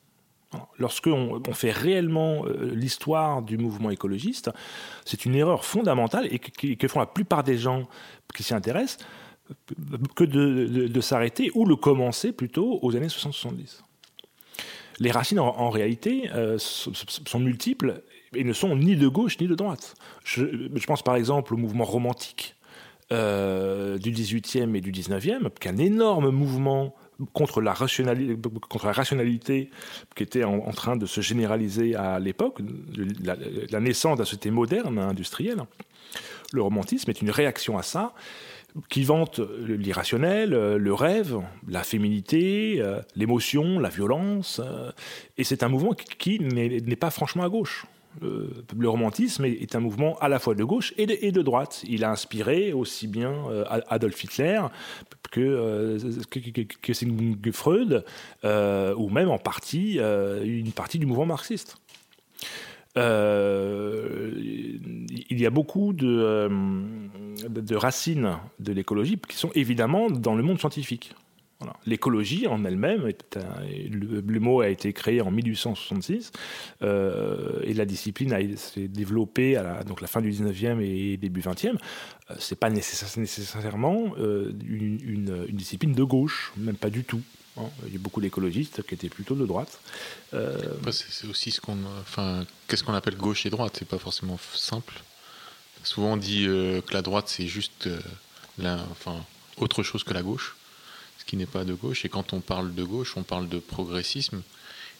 Lorsqu'on 0.78 1.40
on 1.46 1.52
fait 1.52 1.70
réellement 1.70 2.44
euh, 2.44 2.72
l'histoire 2.74 3.40
du 3.42 3.56
mouvement 3.56 3.90
écologiste, 3.90 4.50
c'est 5.04 5.24
une 5.24 5.36
erreur 5.36 5.64
fondamentale 5.64 6.26
et 6.30 6.40
que, 6.40 6.88
font 6.88 6.98
la 6.98 7.06
plupart 7.06 7.44
des 7.44 7.56
gens 7.56 7.88
qui 8.34 8.42
s'y 8.42 8.52
intéressent 8.52 8.98
que 10.16 10.24
de, 10.24 11.00
s'arrêter 11.00 11.50
ou 11.54 11.66
le 11.66 11.76
commencer 11.76 12.32
plutôt 12.32 12.80
aux 12.82 12.96
années 12.96 13.06
60-70. 13.06 13.82
Les 15.00 15.10
racines, 15.10 15.40
en, 15.40 15.70
réalité, 15.70 16.30
euh, 16.34 16.58
sont 16.58 17.40
multiples 17.40 18.02
et 18.34 18.44
ne 18.44 18.52
sont 18.52 18.76
ni 18.76 18.96
de 18.96 19.08
gauche 19.08 19.40
ni 19.40 19.48
de 19.48 19.54
droite. 19.54 19.94
Je, 20.24 20.44
pense 20.86 21.02
par 21.02 21.16
exemple 21.16 21.54
au 21.54 21.56
mouvement 21.56 21.84
romantique 21.84 22.54
euh, 23.10 23.96
du 23.96 24.12
18e 24.12 24.76
et 24.76 24.82
du 24.82 24.92
19e, 24.92 25.48
qui 25.58 25.68
est 25.68 25.70
un 25.70 25.78
énorme 25.78 26.28
mouvement 26.28 26.94
contre 27.32 27.62
la, 27.62 27.72
rationalité, 27.72 28.36
la 28.82 30.14
qui 30.14 30.22
était 30.22 30.44
en, 30.44 30.70
train 30.72 30.96
de 30.96 31.06
se 31.06 31.22
généraliser 31.22 31.94
à 31.94 32.18
l'époque, 32.18 32.60
la, 33.22 33.36
la, 33.70 33.80
naissance 33.80 34.18
d'un 34.18 34.24
société 34.24 34.50
moderne, 34.50 34.98
industrielle. 34.98 35.62
Le 36.52 36.62
romantisme 36.62 37.10
est 37.10 37.22
une 37.22 37.30
réaction 37.30 37.78
à 37.78 37.82
ça 37.82 38.12
qui 38.88 39.04
vante 39.04 39.40
l'irrationnel, 39.66 40.50
le 40.50 40.94
rêve, 40.94 41.38
la 41.68 41.82
féminité, 41.82 42.76
euh, 42.78 43.00
l'émotion, 43.16 43.78
la 43.78 43.88
violence. 43.88 44.60
Euh, 44.64 44.92
et 45.38 45.44
c'est 45.44 45.62
un 45.62 45.68
mouvement 45.68 45.94
qui 45.94 46.38
n'est 46.40 46.96
pas 46.96 47.10
franchement 47.10 47.44
à 47.44 47.48
gauche. 47.48 47.86
Le 48.20 48.88
romantisme 48.88 49.44
est 49.44 49.76
un 49.76 49.80
mouvement 49.80 50.18
à 50.18 50.28
la 50.28 50.40
fois 50.40 50.56
de 50.56 50.64
gauche 50.64 50.92
et 50.98 51.06
de, 51.06 51.42
droite. 51.42 51.84
Il 51.86 52.02
a 52.02 52.10
inspiré 52.10 52.72
aussi 52.72 53.06
bien 53.06 53.32
euh, 53.48 53.64
Adolf 53.88 54.24
Hitler 54.24 54.60
que, 55.30 55.96
que, 56.82 56.92
Sigmund 56.92 57.52
Freud, 57.52 58.04
ou 58.42 59.10
même 59.10 59.28
en 59.28 59.38
partie 59.38 60.00
une 60.00 60.72
partie 60.72 60.98
du 60.98 61.06
mouvement 61.06 61.26
marxiste. 61.26 61.76
Euh, 62.96 64.32
il 64.36 65.40
y 65.40 65.46
a 65.46 65.50
beaucoup 65.50 65.92
de, 65.92 66.50
de 67.48 67.76
racines 67.76 68.36
de 68.58 68.72
l'écologie 68.72 69.18
qui 69.28 69.36
sont 69.36 69.50
évidemment 69.54 70.10
dans 70.10 70.34
le 70.34 70.42
monde 70.42 70.58
scientifique. 70.58 71.14
L'écologie 71.86 72.46
en 72.46 72.64
elle-même, 72.64 73.10
le, 73.90 74.40
mot 74.40 74.60
a 74.60 74.68
été 74.68 74.92
créé 74.92 75.20
en 75.20 75.30
1866 75.30 76.32
euh, 76.82 77.60
et 77.64 77.74
la 77.74 77.84
discipline 77.84 78.56
s'est 78.56 78.88
développée 78.88 79.56
à 79.56 79.62
la, 79.62 79.84
donc 79.84 80.00
la 80.00 80.06
fin 80.06 80.22
du 80.22 80.30
19e 80.30 80.80
et 80.80 81.16
début 81.18 81.40
20e. 81.40 81.74
Euh, 82.30 82.34
c'est 82.38 82.58
pas 82.58 82.70
nécessairement 82.70 84.14
une, 84.16 85.46
discipline 85.50 85.92
de 85.92 86.02
gauche, 86.02 86.52
même 86.56 86.76
pas 86.76 86.90
du 86.90 87.04
tout. 87.04 87.20
Il 87.56 87.92
y 87.92 87.96
a 87.96 87.98
beaucoup 87.98 88.20
d'écologistes 88.20 88.82
qui 88.86 88.94
étaient 88.94 89.08
plutôt 89.08 89.34
de 89.34 89.44
droite. 89.44 89.80
Euh, 90.34 90.56
c'est 90.92 91.26
aussi 91.26 91.50
ce 91.50 91.60
qu'on, 91.60 91.78
enfin, 92.00 92.44
qu'est-ce 92.68 92.84
qu'on 92.84 92.94
appelle 92.94 93.16
gauche 93.16 93.44
et 93.46 93.50
droite? 93.50 93.76
C'est 93.78 93.88
pas 93.88 93.98
forcément 93.98 94.38
simple. 94.54 95.02
Souvent 95.82 96.12
on 96.12 96.16
dit 96.16 96.46
euh, 96.46 96.80
que 96.82 96.92
la 96.92 97.02
droite 97.02 97.28
c'est 97.28 97.46
juste 97.46 97.86
euh, 97.86 98.78
enfin, 98.92 99.24
autre 99.56 99.82
chose 99.82 100.04
que 100.04 100.12
la 100.14 100.22
gauche, 100.22 100.56
ce 101.18 101.24
qui 101.24 101.36
n'est 101.36 101.46
pas 101.46 101.64
de 101.64 101.74
gauche. 101.74 102.04
Et 102.04 102.08
quand 102.08 102.32
on 102.32 102.40
parle 102.40 102.74
de 102.74 102.84
gauche, 102.84 103.16
on 103.16 103.22
parle 103.22 103.48
de 103.48 103.58
progressisme 103.58 104.42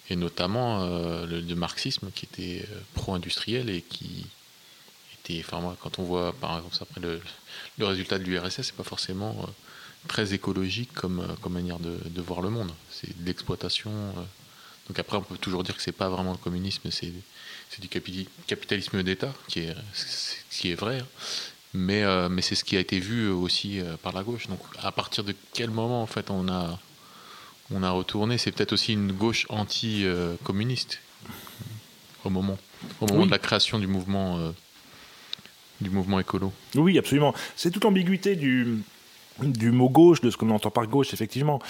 et 0.09 0.17
notamment 0.17 0.85
de 1.27 1.55
marxisme 1.55 2.11
qui 2.13 2.27
était 2.27 2.67
pro-industriel 2.95 3.71
et 3.71 3.81
qui 3.81 4.27
était, 5.15 5.41
enfin 5.47 5.61
moi, 5.61 5.77
quand 5.81 6.01
on 6.01 6.03
voit 6.03 6.33
par 6.33 6.57
exemple 6.57 6.77
après 6.81 7.01
le, 7.01 7.21
le 7.79 7.87
résultat 7.87 8.19
de 8.19 8.25
l'URSS, 8.25 8.63
c'est 8.63 8.75
pas 8.75 8.83
forcément 8.83 9.49
très 10.09 10.35
écologique 10.35 10.93
comme, 10.93 11.21
euh, 11.21 11.35
comme 11.41 11.55
manière 11.55 11.79
de, 11.79 11.97
de 12.05 12.21
voir 12.23 12.41
le 12.41 12.51
monde. 12.51 12.71
C'est 12.91 13.19
de 13.19 13.27
l'exploitation. 13.27 13.91
Euh. 13.91 14.23
Donc 14.89 14.99
après, 14.99 15.17
on 15.17 15.23
peut 15.23 15.37
toujours 15.37 15.63
dire 15.63 15.77
que 15.77 15.83
c'est 15.83 15.93
pas 15.93 16.09
vraiment 16.09 16.33
le 16.33 16.39
communisme, 16.39 16.91
c'est 16.91 17.13
du 17.79 17.89
capitalisme 17.89 19.03
d'État, 19.03 19.33
qui 19.47 19.61
est, 19.61 19.77
qui 20.51 20.73
est 20.73 20.75
vrai. 20.75 20.99
Hein. 21.01 21.07
Mais, 21.73 22.03
euh, 22.03 22.29
mais 22.29 22.43
c'est 22.43 22.57
ce 22.57 22.65
qui 22.65 22.77
a 22.77 22.81
été 22.81 22.99
vu 22.99 23.29
aussi 23.29 23.81
par 24.03 24.13
la 24.13 24.25
gauche. 24.25 24.49
Donc 24.49 24.59
à 24.83 24.91
partir 24.91 25.23
de 25.23 25.33
quel 25.53 25.71
moment 25.71 26.03
en 26.03 26.07
fait 26.07 26.29
on 26.31 26.49
a, 26.49 26.77
on 27.71 27.85
a 27.85 27.91
retourné? 27.93 28.39
C'est 28.39 28.51
peut-être 28.51 28.73
aussi 28.73 28.95
une 28.95 29.13
gauche 29.13 29.47
anti-communiste 29.49 30.99
au 32.25 32.31
moment, 32.31 32.59
au 33.01 33.07
moment 33.07 33.27
de 33.27 33.31
la 33.31 33.39
création 33.39 33.79
du 33.79 33.87
mouvement, 33.87 34.53
du 35.81 35.91
mouvement 35.91 36.19
écolo. 36.19 36.53
Oui, 36.75 36.99
absolument. 36.99 37.33
C'est 37.55 37.71
toute 37.71 37.85
l'ambiguïté 37.85 38.35
du, 38.35 38.83
du 39.43 39.71
mot 39.71 39.89
gauche, 39.89 40.21
de 40.21 40.31
ce 40.31 40.37
qu'on 40.37 40.51
entend 40.51 40.71
par 40.71 40.87
gauche, 40.87 41.13
effectivement. 41.15 41.61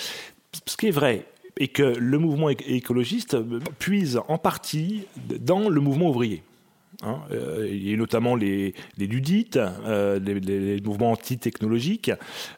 Ce 0.66 0.76
qui 0.76 0.88
est 0.88 0.92
vrai, 0.92 1.26
est 1.56 1.68
que 1.68 1.82
le 1.82 2.18
mouvement 2.18 2.48
écologiste 2.48 3.36
puise 3.78 4.20
en 4.28 4.38
partie 4.38 5.04
dans 5.16 5.68
le 5.68 5.80
mouvement 5.80 6.08
ouvrier. 6.08 6.42
Hein. 7.02 7.20
Euh, 7.30 7.94
a 7.94 7.96
notamment 7.96 8.34
les, 8.34 8.74
ludites, 8.98 9.56
euh, 9.56 10.18
les, 10.18 10.80
mouvements 10.82 11.12
anti-technologiques 11.12 12.10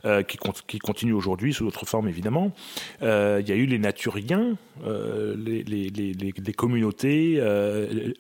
euh, 0.05 0.23
qui, 0.23 0.39
qui, 0.67 0.79
continuent 0.79 1.15
aujourd'hui 1.15 1.53
sous 1.53 1.65
d'autres 1.65 1.87
formes 1.87 2.09
évidemment. 2.09 2.53
il 3.01 3.07
y 3.07 3.53
a 3.53 3.55
eu 3.55 3.67
les 3.67 3.79
naturiens, 3.79 4.57
les, 4.85 5.63
les, 5.63 6.53
communautés 6.55 7.41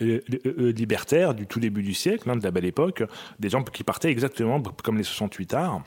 libertaires 0.00 1.34
du 1.34 1.46
tout 1.46 1.60
début 1.60 1.82
du 1.82 1.94
siècle, 1.94 2.30
hein, 2.30 2.36
de 2.36 2.44
la 2.44 2.50
belle 2.50 2.66
époque, 2.66 3.02
des 3.40 3.48
gens 3.48 3.62
qui 3.64 3.82
partaient 3.82 4.10
exactement 4.10 4.62
comme 4.82 4.98
les 4.98 5.04
68 5.04 5.54
arts 5.54 5.82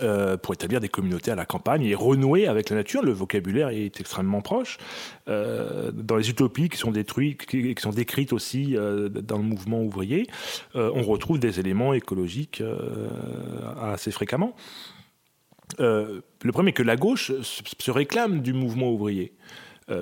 euh, 0.00 0.38
pour 0.38 0.54
établir 0.54 0.80
des 0.80 0.88
communautés 0.88 1.30
à 1.30 1.34
la 1.34 1.44
campagne 1.44 1.84
et 1.84 1.94
renouer 1.94 2.46
avec 2.46 2.70
la 2.70 2.76
nature. 2.76 3.02
Le 3.02 3.12
vocabulaire 3.12 3.68
est 3.68 4.00
extrêmement 4.00 4.40
proche. 4.40 4.78
Euh, 5.28 5.92
dans 5.92 6.16
les 6.16 6.30
utopies 6.30 6.70
qui 6.70 6.78
sont 6.78 6.90
décrites 6.90 8.32
aussi 8.32 8.74
euh, 8.74 9.10
dans 9.10 9.36
le 9.36 9.42
mouvement 9.42 9.82
ouvrier, 9.82 10.26
on 10.74 11.02
retrouve 11.02 11.38
des 11.38 11.60
éléments 11.60 11.92
écologiques 11.92 12.62
assez 13.80 14.10
fréquemment. 14.10 14.56
le 15.78 16.22
premier 16.52 16.70
est 16.70 16.72
que 16.72 16.82
la 16.82 16.96
gauche 16.96 17.30
se 17.42 17.90
réclame 17.90 18.40
du 18.40 18.54
mouvement 18.54 18.90
ouvrier, 18.90 19.34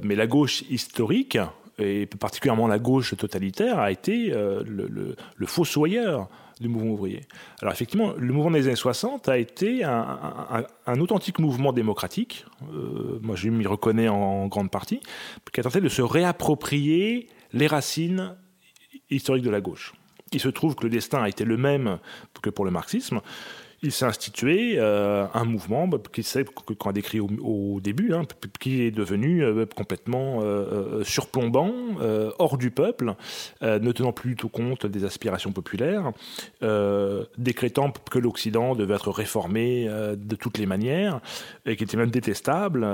mais 0.04 0.14
la 0.14 0.28
gauche 0.28 0.62
historique 0.70 1.38
et 1.78 2.06
particulièrement 2.06 2.68
la 2.68 2.78
gauche 2.78 3.16
totalitaire 3.16 3.78
a 3.80 3.90
été 3.90 4.28
le, 4.28 4.62
le, 4.64 5.16
le 5.34 5.46
fossoyeur 5.46 6.28
du 6.60 6.68
mouvement 6.68 6.92
ouvrier. 6.92 7.22
Alors 7.62 7.72
effectivement, 7.72 8.12
le 8.16 8.32
mouvement 8.32 8.50
des 8.50 8.66
années 8.66 8.76
60 8.76 9.28
a 9.28 9.38
été 9.38 9.82
un, 9.84 10.66
authentique 11.00 11.38
mouvement 11.38 11.72
démocratique, 11.72 12.44
euh, 12.72 13.18
moi 13.22 13.34
je 13.34 13.48
m'y 13.48 13.66
reconnais 13.66 14.08
en, 14.08 14.46
grande 14.46 14.70
partie, 14.70 15.00
qui 15.52 15.60
a 15.60 15.62
tenté 15.62 15.80
de 15.80 15.88
se 15.88 16.02
réapproprier 16.02 17.28
les 17.52 17.66
racines 17.66 18.36
historiques 19.10 19.44
de 19.44 19.50
la 19.50 19.60
gauche. 19.60 19.94
Il 20.32 20.40
se 20.40 20.48
trouve 20.48 20.76
que 20.76 20.84
le 20.84 20.90
destin 20.90 21.22
a 21.22 21.28
été 21.28 21.44
le 21.44 21.56
même 21.56 21.98
que 22.42 22.50
pour 22.50 22.64
le 22.64 22.70
marxisme 22.70 23.20
il 23.82 23.92
s'est 23.92 24.04
institué 24.04 24.74
euh, 24.76 25.26
un 25.32 25.44
mouvement 25.44 25.88
bah, 25.88 25.98
qu'on 26.78 26.90
a 26.90 26.92
décrit 26.92 27.20
au, 27.20 27.80
début, 27.80 28.12
hein, 28.12 28.24
qui 28.58 28.82
est 28.82 28.90
devenu 28.90 29.42
euh, 29.42 29.64
complètement 29.64 30.40
euh, 30.42 31.02
surplombant, 31.04 31.72
hors 32.38 32.58
du 32.58 32.70
peuple, 32.70 33.14
ne 33.62 33.92
tenant 33.92 34.12
plus 34.12 34.36
tout 34.36 34.48
compte 34.48 34.86
des 34.86 35.04
aspirations 35.04 35.52
populaires, 35.52 36.12
décrétant 37.38 37.92
que 38.10 38.18
l'Occident 38.18 38.74
devait 38.74 38.94
être 38.94 39.10
réformé 39.10 39.86
de 39.86 40.36
toutes 40.36 40.58
les 40.58 40.66
manières, 40.66 41.20
et 41.66 41.76
qui 41.76 41.84
était 41.84 41.96
même 41.96 42.10
détestable, 42.10 42.84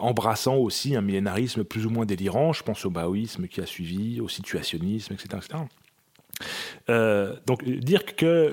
embrassant 0.00 0.56
aussi 0.56 0.96
un 0.96 1.02
millénarisme 1.02 1.64
plus 1.64 1.86
ou 1.86 1.90
moins 1.90 2.06
délirant, 2.06 2.52
je 2.52 2.62
pense 2.62 2.84
au 2.84 2.90
baoïsme 2.90 3.46
qui 3.48 3.60
a 3.60 3.66
suivi, 3.66 4.20
au 4.20 4.28
situationnisme, 4.28 5.14
etc. 5.14 5.38
Euh, 6.88 7.34
donc 7.46 7.64
dire 7.64 8.04
que, 8.04 8.52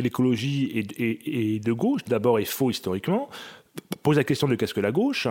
l'écologie 0.00 0.72
est, 0.74 1.64
de 1.64 1.72
gauche, 1.72 2.04
d'abord, 2.06 2.38
est 2.38 2.44
faux 2.44 2.70
historiquement, 2.70 3.28
pose 4.02 4.16
la 4.16 4.24
question 4.24 4.48
de 4.48 4.54
qu'est-ce 4.54 4.74
que 4.74 4.80
la 4.80 4.92
gauche. 4.92 5.28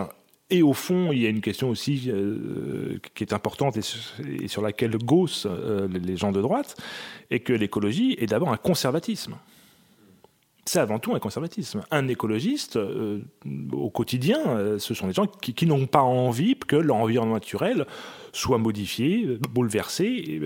Et 0.48 0.62
au 0.62 0.72
fond, 0.72 1.10
il 1.10 1.18
y 1.20 1.26
a 1.26 1.28
une 1.28 1.40
question 1.40 1.70
aussi 1.70 2.04
euh, 2.06 2.98
qui 3.14 3.24
est 3.24 3.32
importante 3.32 3.76
et, 3.76 4.48
sur 4.48 4.62
laquelle 4.62 4.96
gaussent 4.96 5.46
euh, 5.50 5.88
les 5.88 6.16
gens 6.16 6.30
de 6.30 6.40
droite, 6.40 6.76
et 7.30 7.40
que 7.40 7.52
l'écologie 7.52 8.16
est 8.20 8.26
d'abord 8.26 8.52
un 8.52 8.56
conservatisme 8.56 9.36
c'est 10.66 10.80
avant 10.80 10.98
tout 10.98 11.14
un 11.14 11.20
conservatisme. 11.20 11.84
Un 11.90 12.08
écologiste, 12.08 12.76
au 13.72 13.90
quotidien, 13.90 14.78
ce 14.78 14.94
sont 14.94 15.06
des 15.06 15.12
gens 15.12 15.26
qui, 15.26 15.54
qui 15.54 15.64
n'ont 15.64 15.86
pas 15.86 16.02
envie 16.02 16.56
que 16.56 16.76
leur 16.76 17.06
naturel 17.26 17.86
soit 18.36 18.58
modifié, 18.58 19.38
bouleversé 19.50 20.40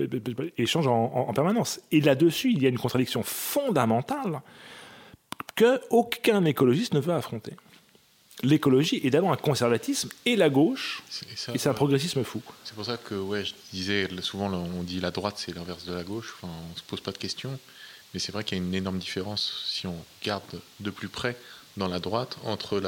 et, 0.57 0.65
change 0.65 0.87
en, 0.87 1.31
permanence. 1.33 1.81
Et 1.91 2.01
là-dessus, 2.01 2.51
il 2.51 2.61
y 2.61 2.65
a 2.65 2.69
une 2.69 2.79
contradiction 2.79 3.21
fondamentale 3.23 4.41
que 5.55 5.81
aucun 5.89 6.45
écologiste 6.45 6.93
ne 6.93 6.99
veut 6.99 7.13
affronter. 7.13 7.53
L'écologie 8.43 9.01
est 9.03 9.11
d'abord 9.11 9.31
un 9.31 9.37
conservatisme 9.37 10.09
et 10.25 10.35
la 10.35 10.49
gauche, 10.49 11.03
et 11.53 11.57
c'est 11.57 11.69
un 11.69 11.73
progressisme 11.73 12.23
fou. 12.23 12.41
C'est 12.63 12.73
pour 12.73 12.85
ça 12.85 12.97
que 12.97 13.13
ouais, 13.13 13.45
je 13.45 13.53
disais, 13.71 14.07
souvent 14.21 14.51
on 14.51 14.81
dit 14.81 14.99
la 14.99 15.11
droite 15.11 15.35
c'est 15.37 15.53
l'inverse 15.53 15.85
de 15.85 15.93
la 15.93 16.03
gauche, 16.03 16.33
enfin, 16.37 16.51
on 16.51 16.73
ne 16.73 16.77
se 16.77 16.83
pose 16.83 17.01
pas 17.01 17.11
de 17.11 17.19
questions, 17.19 17.59
mais 18.13 18.19
c'est 18.19 18.31
vrai 18.31 18.43
qu'il 18.43 18.57
y 18.57 18.61
a 18.61 18.63
une 18.63 18.73
énorme 18.73 18.99
différence 18.99 19.63
si 19.65 19.87
on 19.87 19.95
regarde 20.21 20.61
de 20.79 20.89
plus 20.89 21.09
près 21.09 21.37
dans 21.77 21.87
la 21.87 21.99
droite 21.99 22.37
entre 22.43 22.81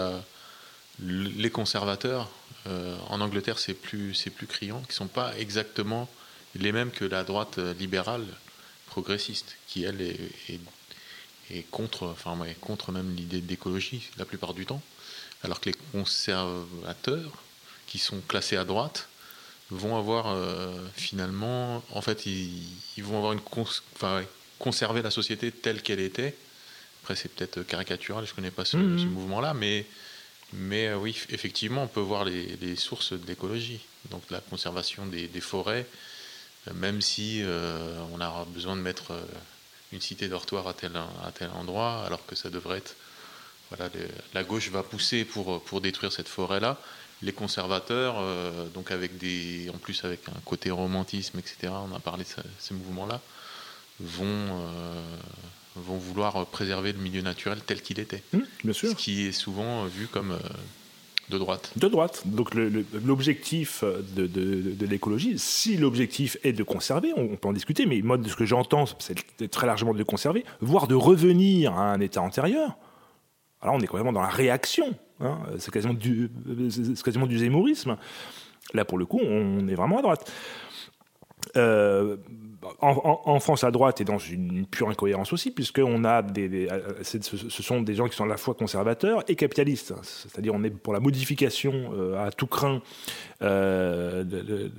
les 0.99 1.49
conservateurs, 1.49 2.29
euh, 2.67 2.95
en 3.09 3.21
Angleterre, 3.21 3.59
c'est 3.59 3.73
plus, 3.73 4.13
plus 4.35 4.47
criant, 4.47 4.81
qui 4.81 4.89
ne 4.89 4.93
sont 4.93 5.07
pas 5.07 5.37
exactement 5.37 6.09
les 6.55 6.71
mêmes 6.71 6.91
que 6.91 7.05
la 7.05 7.23
droite 7.23 7.57
libérale 7.57 8.25
progressiste, 8.87 9.57
qui 9.67 9.83
elle 9.83 10.01
est, 10.01 10.19
est, 11.49 11.63
contre, 11.71 12.07
enfin, 12.07 12.37
contre 12.61 12.91
même 12.91 13.15
l'idée 13.15 13.41
d'écologie 13.41 14.09
la 14.17 14.25
plupart 14.25 14.53
du 14.53 14.65
temps, 14.65 14.81
alors 15.43 15.59
que 15.59 15.69
les 15.69 15.75
conservateurs, 15.91 17.31
qui 17.87 17.99
sont 17.99 18.21
classés 18.21 18.57
à 18.57 18.65
droite, 18.65 19.07
vont 19.69 19.97
avoir 19.97 20.27
euh, 20.27 20.73
finalement, 20.95 21.83
en 21.91 22.01
fait, 22.01 22.25
ils, 22.25 23.03
vont 23.03 23.17
avoir 23.17 23.33
une, 23.33 23.41
enfin, 23.95 24.23
conserver 24.63 25.01
la 25.01 25.11
société 25.11 25.51
telle 25.51 25.81
qu'elle 25.81 25.99
était. 25.99 26.33
Après, 27.01 27.15
c'est 27.15 27.29
peut-être 27.29 27.63
caricatural, 27.63 28.25
je 28.25 28.31
ne 28.31 28.35
connais 28.35 28.51
pas 28.51 28.65
ce, 28.65 28.77
mmh. 28.77 28.99
ce 28.99 29.05
mouvement-là, 29.05 29.53
mais 29.53 29.85
Mais 30.53 30.93
oui, 30.93 31.17
effectivement, 31.29 31.83
on 31.83 31.87
peut 31.87 32.05
voir 32.13 32.23
les, 32.25 32.75
sources 32.75 33.13
de 33.13 33.25
l'écologie, 33.27 33.81
donc 34.11 34.21
la 34.29 34.39
conservation 34.39 35.05
des, 35.07 35.41
forêts, 35.41 35.85
même 36.75 37.01
si 37.01 37.43
on 38.13 38.21
a 38.21 38.45
besoin 38.53 38.75
de 38.75 38.81
mettre 38.81 39.13
une 39.91 40.01
cité 40.01 40.27
dortoir 40.27 40.67
à 40.67 40.73
tel, 40.73 40.91
à 40.95 41.31
tel 41.31 41.49
endroit, 41.51 42.03
alors 42.05 42.23
que 42.27 42.35
ça 42.35 42.49
devrait 42.49 42.77
être 42.77 42.95
voilà, 43.69 43.91
la 44.33 44.43
gauche 44.43 44.69
va 44.69 44.83
pousser 44.83 45.25
pour, 45.25 45.63
pour 45.63 45.81
détruire 45.81 46.11
cette 46.11 46.27
forêt-là. 46.27 46.77
Les 47.21 47.31
conservateurs, 47.31 48.15
euh, 48.19 48.67
donc 48.69 48.91
avec 48.91 49.17
des, 49.17 49.69
en 49.73 49.77
plus 49.77 50.03
avec 50.03 50.27
un 50.27 50.39
côté 50.45 50.69
romantisme, 50.71 51.39
etc., 51.39 51.71
on 51.71 51.95
a 51.95 51.99
parlé 51.99 52.23
de 52.23 52.29
ces 52.59 52.73
mouvements-là, 52.73 53.21
vont, 53.99 54.25
euh, 54.25 55.01
vont 55.75 55.97
vouloir 55.97 56.45
préserver 56.47 56.93
le 56.93 56.99
milieu 56.99 57.21
naturel 57.21 57.59
tel 57.65 57.81
qu'il 57.81 57.99
était. 57.99 58.23
Mmh, 58.33 58.39
bien 58.63 58.73
sûr. 58.73 58.89
Ce 58.89 58.95
qui 58.95 59.27
est 59.27 59.31
souvent 59.31 59.85
vu 59.85 60.07
comme 60.07 60.31
euh, 60.31 60.39
de 61.29 61.37
droite. 61.37 61.71
De 61.77 61.87
droite. 61.87 62.23
Donc 62.25 62.53
l'objectif 62.53 63.83
de, 63.83 64.27
de, 64.27 64.73
de 64.75 64.85
l'écologie, 64.85 65.37
si 65.37 65.77
l'objectif 65.77 66.37
est 66.43 66.53
de 66.53 66.63
conserver, 66.63 67.13
on, 67.15 67.35
peut 67.35 67.47
en 67.47 67.53
discuter, 67.53 67.85
mais 67.85 68.01
moi, 68.01 68.17
de 68.17 68.27
ce 68.27 68.35
que 68.35 68.45
j'entends, 68.45 68.85
c'est 68.99 69.49
très 69.49 69.67
largement 69.67 69.93
de 69.93 70.03
conserver, 70.03 70.43
voire 70.59 70.87
de 70.87 70.95
revenir 70.95 71.73
à 71.73 71.93
un 71.93 71.99
état 72.01 72.21
antérieur. 72.21 72.77
Alors 73.61 73.75
on 73.75 73.79
est 73.79 73.93
même 73.93 74.13
dans 74.13 74.21
la 74.21 74.27
réaction. 74.27 74.93
Hein. 75.21 75.39
C'est 75.57 75.71
quasiment, 75.71 75.93
du, 75.93 76.29
quasiment 77.03 77.27
du 77.27 77.39
zémorisme. 77.39 77.97
Là, 78.73 78.83
pour 78.83 78.97
le 78.97 79.05
coup, 79.05 79.21
on 79.23 79.67
est 79.67 79.75
vraiment 79.75 79.99
à 79.99 80.01
droite. 80.01 80.31
Euh, 81.55 82.17
en, 82.81 83.39
France, 83.39 83.63
à 83.63 83.71
droite 83.71 84.01
est 84.01 84.05
dans 84.05 84.17
une 84.17 84.65
pure 84.65 84.89
incohérence 84.89 85.33
aussi, 85.33 85.51
puisqu'on 85.51 86.03
a 86.03 86.21
des, 86.21 86.67
ce 87.01 87.63
sont 87.63 87.81
des 87.81 87.95
gens 87.95 88.07
qui 88.07 88.15
sont 88.15 88.25
à 88.25 88.27
la 88.27 88.37
fois 88.37 88.53
conservateurs 88.53 89.23
et 89.27 89.35
capitalistes. 89.35 89.93
C'est-à-dire, 90.03 90.53
on 90.53 90.63
est 90.63 90.69
pour 90.69 90.93
la 90.93 90.99
modification 90.99 91.91
euh, 91.93 92.25
à 92.25 92.31
tout 92.31 92.47
craint 92.47 92.81
euh, 93.41 94.23
de, 94.23 94.71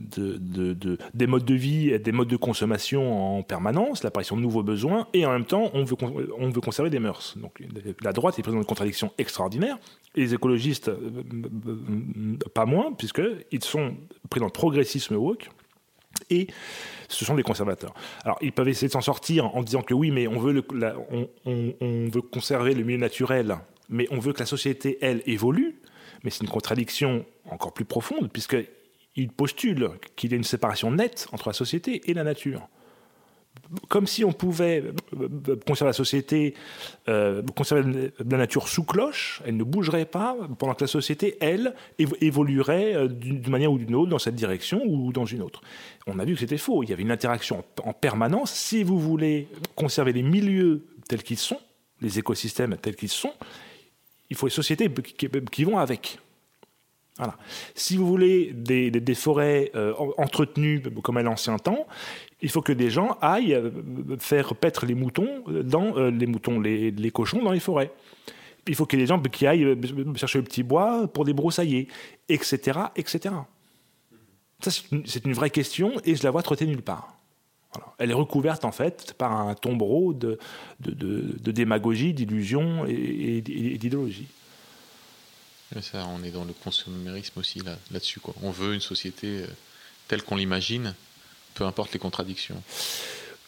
des 1.14 1.26
modes 1.26 1.44
de 1.44 1.54
vie, 1.54 1.98
des 1.98 2.12
modes 2.12 2.28
de 2.28 2.36
consommation 2.36 3.38
en 3.38 3.42
permanence, 3.42 4.02
l'apparition 4.02 4.36
de 4.36 4.42
nouveaux 4.42 4.62
besoins, 4.62 5.06
et 5.12 5.26
en 5.26 5.32
même 5.32 5.44
temps, 5.44 5.70
on 5.74 5.84
veut, 5.84 5.96
on 6.38 6.50
veut 6.50 6.60
conserver 6.60 6.90
des 6.90 7.00
mœurs. 7.00 7.34
Donc, 7.36 7.62
la 8.02 8.12
droite 8.12 8.38
est 8.38 8.42
présente 8.42 8.58
dans 8.58 8.62
une 8.62 8.68
contradiction 8.68 9.12
extraordinaire, 9.18 9.78
et 10.14 10.20
les 10.20 10.34
écologistes, 10.34 10.88
euh, 10.88 12.36
pas 12.54 12.66
moins, 12.66 12.92
puisqu'ils 12.92 13.64
sont 13.64 13.94
pris 14.30 14.40
dans 14.40 14.46
le 14.46 14.52
progressisme 14.52 15.16
woke 15.16 15.48
et 16.34 16.46
ce 17.08 17.24
sont 17.24 17.34
des 17.34 17.42
conservateurs. 17.42 17.94
Alors, 18.24 18.38
ils 18.40 18.52
peuvent 18.52 18.68
essayer 18.68 18.88
de 18.88 18.92
s'en 18.92 19.00
sortir 19.00 19.54
en 19.54 19.62
disant 19.62 19.82
que 19.82 19.94
oui, 19.94 20.10
mais 20.10 20.26
on 20.26 20.38
veut, 20.38 20.64
on, 21.44 22.08
veut 22.10 22.22
conserver 22.22 22.74
le 22.74 22.84
milieu 22.84 22.98
naturel, 22.98 23.56
mais 23.88 24.06
on 24.10 24.18
veut 24.18 24.32
que 24.32 24.40
la 24.40 24.46
société, 24.46 24.98
elle, 25.00 25.22
évolue. 25.26 25.76
Mais 26.22 26.30
c'est 26.30 26.42
une 26.42 26.48
contradiction 26.48 27.24
encore 27.50 27.72
plus 27.72 27.84
profonde, 27.84 28.30
puisqu'ils 28.32 29.30
postulent 29.30 29.90
qu'il 30.16 30.30
y 30.30 30.34
a 30.34 30.36
une 30.36 30.44
séparation 30.44 30.90
nette 30.90 31.28
entre 31.32 31.48
la 31.48 31.52
société 31.52 32.00
et 32.10 32.14
la 32.14 32.24
nature 32.24 32.68
comme 33.88 34.06
si 34.06 34.24
on 34.24 34.32
pouvait 34.32 34.82
euh, 35.18 35.56
conserver 35.66 35.88
la 35.88 35.94
société, 35.94 36.54
euh, 37.08 37.42
conserver 37.54 38.12
la 38.18 38.38
nature 38.38 38.68
sous 38.68 38.84
cloche, 38.84 39.42
elle 39.46 39.56
ne 39.56 39.64
bougerait 39.64 40.04
pas, 40.04 40.36
pendant 40.58 40.74
que 40.74 40.84
la 40.84 40.88
société, 40.88 41.36
elle, 41.40 41.74
évoluerait 41.98 42.94
euh, 42.94 43.08
d'une 43.08 43.48
manière 43.50 43.72
ou 43.72 43.78
d'une 43.78 43.94
autre 43.94 44.10
dans 44.10 44.18
cette 44.18 44.34
direction 44.34 44.82
ou 44.84 45.12
dans 45.12 45.24
une 45.24 45.42
autre. 45.42 45.62
On 46.06 46.18
a 46.18 46.24
vu 46.24 46.34
que 46.34 46.40
c'était 46.40 46.58
faux. 46.58 46.82
Il 46.82 46.90
y 46.90 46.92
avait 46.92 47.02
une 47.02 47.10
interaction 47.10 47.64
en 47.82 47.92
permanence. 47.92 48.52
Si 48.52 48.82
vous 48.82 48.98
voulez 48.98 49.48
conserver 49.74 50.12
les 50.12 50.22
milieux 50.22 50.84
tels 51.08 51.22
qu'ils 51.22 51.38
sont, 51.38 51.60
les 52.00 52.18
écosystèmes 52.18 52.76
tels 52.76 52.96
qu'ils 52.96 53.08
sont, 53.08 53.32
il 54.30 54.36
faut 54.36 54.46
les 54.46 54.52
sociétés 54.52 54.90
qui 55.50 55.64
vont 55.64 55.78
avec. 55.78 56.18
Voilà. 57.16 57.36
Si 57.76 57.96
vous 57.96 58.06
voulez 58.06 58.52
des, 58.52 59.14
forêts 59.14 59.70
entretenues 60.18 60.82
comme 61.02 61.16
à 61.16 61.22
l'ancien 61.22 61.58
temps, 61.58 61.86
il 62.44 62.50
faut 62.50 62.60
que 62.60 62.74
des 62.74 62.90
gens 62.90 63.16
aillent 63.22 63.54
euh, 63.54 63.70
faire 64.18 64.54
paître 64.54 64.84
les 64.84 64.94
moutons 64.94 65.42
dans 65.48 65.96
euh, 65.96 66.10
les 66.10 66.26
moutons, 66.26 66.60
les, 66.60 67.10
cochons 67.10 67.42
dans 67.42 67.52
les 67.52 67.58
forêts. 67.58 67.90
Il 68.68 68.74
faut 68.74 68.84
qu'il 68.84 68.98
y 68.98 69.02
ait 69.02 69.06
des 69.06 69.08
gens 69.08 69.20
qui 69.20 69.46
aillent 69.46 69.64
euh, 69.64 70.14
chercher 70.14 70.38
le 70.38 70.44
petit 70.44 70.62
bois 70.62 71.08
pour 71.08 71.24
débroussailler, 71.24 71.88
etc., 72.28 72.80
etc. 72.96 73.34
Ça, 74.60 74.70
c'est 75.06 75.24
une, 75.24 75.32
vraie 75.32 75.48
question 75.48 75.92
et 76.04 76.14
je 76.14 76.22
la 76.22 76.30
vois 76.30 76.42
trotter 76.42 76.66
nulle 76.66 76.82
part. 76.82 77.16
Elle 77.98 78.10
est 78.10 78.14
recouverte 78.14 78.64
en 78.66 78.72
fait 78.72 79.14
par 79.14 79.32
un 79.32 79.54
tombereau 79.54 80.12
de, 80.12 80.38
démagogie, 80.80 82.12
d'illusion 82.12 82.84
et, 82.86 83.40
d'idéologie. 83.40 84.28
Ça, 85.80 86.06
on 86.08 86.22
est 86.22 86.30
dans 86.30 86.44
le 86.44 86.52
consumérisme 86.52 87.40
aussi 87.40 87.60
là, 87.60 87.76
là-dessus. 87.90 88.20
On 88.42 88.50
veut 88.50 88.74
une 88.74 88.80
société 88.80 89.44
telle 90.08 90.22
qu'on 90.22 90.36
l'imagine, 90.36 90.94
peu 91.54 91.64
importe 91.64 91.92
les 91.92 91.98
contradictions. 91.98 92.60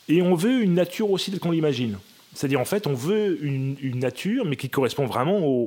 Et 0.08 0.22
on 0.22 0.34
veut 0.34 0.62
une 0.62 0.74
nature 0.74 1.10
aussi 1.10 1.30
telle 1.30 1.40
qu'on 1.40 1.50
l'imagine. 1.50 1.98
C'est-à-dire, 2.36 2.60
en 2.60 2.66
fait, 2.66 2.86
on 2.86 2.92
veut 2.92 3.42
une, 3.42 3.98
nature, 3.98 4.44
mais 4.44 4.56
qui 4.56 4.68
correspond 4.68 5.06
vraiment 5.06 5.64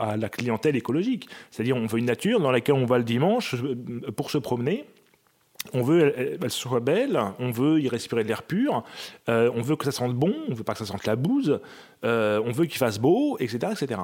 à 0.00 0.16
la 0.16 0.28
clientèle 0.30 0.74
écologique. 0.74 1.28
C'est-à-dire, 1.50 1.76
on 1.76 1.84
veut 1.84 1.98
une 1.98 2.06
nature 2.06 2.40
dans 2.40 2.50
laquelle 2.50 2.76
on 2.76 2.86
va 2.86 2.96
le 2.96 3.04
dimanche 3.04 3.54
euh, 3.54 4.10
pour 4.16 4.30
se 4.30 4.38
promener. 4.38 4.86
On 5.74 5.82
veut 5.82 6.38
qu'elle 6.40 6.50
soit 6.50 6.80
belle, 6.80 7.20
on 7.38 7.50
veut 7.50 7.80
y 7.80 7.88
respirer 7.88 8.22
de 8.22 8.28
l'air 8.28 8.44
pur, 8.44 8.84
euh, 9.28 9.50
on 9.54 9.62
veut 9.62 9.76
que 9.76 9.84
ça 9.84 9.92
sente 9.92 10.14
bon, 10.14 10.32
on 10.48 10.54
veut 10.54 10.64
pas 10.64 10.72
que 10.72 10.78
ça 10.78 10.86
sente 10.86 11.06
la 11.06 11.16
bouse, 11.16 11.60
euh, 12.04 12.40
on 12.44 12.52
veut 12.52 12.66
qu'il 12.66 12.78
fasse 12.78 12.98
beau, 12.98 13.36
etc., 13.40 13.72
etc. 13.72 14.00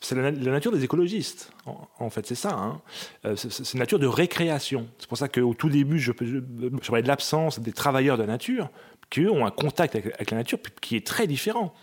C'est 0.00 0.14
la, 0.14 0.30
nature 0.30 0.72
des 0.72 0.84
écologistes, 0.84 1.52
en, 1.98 2.10
fait, 2.10 2.26
c'est 2.26 2.34
ça. 2.34 2.54
Hein. 2.54 2.80
Euh, 3.24 3.36
c'est 3.36 3.72
une 3.72 3.80
nature 3.80 3.98
de 3.98 4.06
récréation. 4.06 4.88
C'est 4.98 5.08
pour 5.08 5.18
ça 5.18 5.28
qu'au 5.28 5.54
tout 5.54 5.68
début, 5.68 5.98
je, 5.98 6.12
parlais 6.12 7.02
de 7.02 7.08
l'absence 7.08 7.60
des 7.60 7.72
travailleurs 7.72 8.16
de 8.16 8.22
la 8.22 8.28
nature, 8.28 8.70
qui 9.10 9.22
eux 9.22 9.30
ont 9.30 9.46
un 9.46 9.50
contact 9.50 9.96
avec, 9.96 10.30
la 10.30 10.36
nature 10.36 10.58
qui 10.80 10.96
est 10.96 11.06
très 11.06 11.26
différent. 11.26 11.74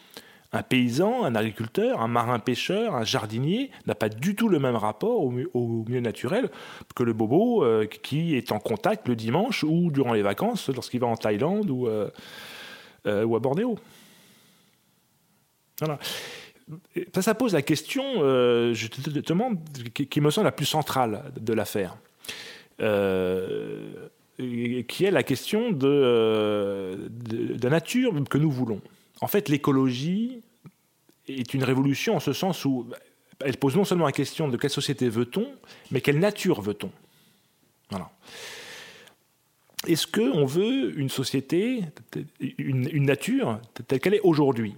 Un 0.53 0.63
paysan, 0.63 1.25
un 1.25 1.35
agriculteur, 1.35 2.01
un 2.01 2.07
marin-pêcheur, 2.07 2.95
un 2.95 3.03
jardinier 3.03 3.71
n'a 3.87 3.95
pas 3.95 4.09
du 4.09 4.35
tout 4.35 4.47
le 4.47 4.59
même 4.59 4.75
rapport 4.75 5.21
au, 5.21 5.31
milieu 5.31 5.99
naturel 5.99 6.49
que 6.95 7.03
le 7.03 7.13
bobo 7.13 7.63
euh, 7.63 7.85
qui 7.87 8.35
est 8.35 8.51
en 8.51 8.59
contact 8.59 9.07
le 9.07 9.15
dimanche 9.15 9.63
ou 9.63 9.91
durant 9.91 10.13
les 10.13 10.21
vacances 10.21 10.69
lorsqu'il 10.69 11.01
va 11.01 11.07
en 11.07 11.17
Thaïlande 11.17 11.69
ou, 11.69 11.87
euh, 11.87 12.09
ou 13.05 13.35
à 13.35 13.39
Bornéo. 13.39 13.77
Voilà. 15.79 15.99
Ça, 17.13 17.21
ça 17.21 17.35
pose 17.35 17.53
la 17.53 17.61
question, 17.61 18.03
euh, 18.17 18.73
je 18.73 18.87
te, 18.87 19.09
demande, 19.19 19.59
qui, 19.93 20.21
me 20.21 20.31
semble 20.31 20.45
la 20.45 20.51
plus 20.51 20.65
centrale 20.65 21.31
de 21.39 21.53
l'affaire, 21.53 21.95
euh, 22.81 23.91
qui 24.37 25.05
est 25.05 25.11
la 25.11 25.21
question 25.21 25.77
euh, 25.83 26.97
de, 27.09 27.63
la 27.63 27.69
nature 27.69 28.13
que 28.27 28.39
nous 28.39 28.49
voulons. 28.49 28.81
En 29.21 29.27
fait, 29.27 29.47
l'écologie 29.47 30.41
est 31.27 31.53
une 31.53 31.63
révolution 31.63 32.15
en 32.15 32.19
ce 32.19 32.33
sens 32.33 32.65
où 32.65 32.87
elle 33.41 33.57
pose 33.57 33.75
non 33.75 33.85
seulement 33.85 34.05
la 34.05 34.11
question 34.11 34.47
de 34.47 34.57
quelle 34.57 34.71
société 34.71 35.07
veut-on, 35.07 35.47
mais 35.91 36.01
quelle 36.01 36.19
nature 36.19 36.61
veut-on. 36.61 36.91
Voilà. 37.91 38.09
Est-ce 39.87 40.07
qu'on 40.07 40.45
veut 40.45 40.97
une 40.97 41.09
société, 41.09 41.81
une 42.57 43.05
nature 43.05 43.59
telle 43.87 43.99
qu'elle 43.99 44.15
est 44.15 44.21
aujourd'hui? 44.21 44.75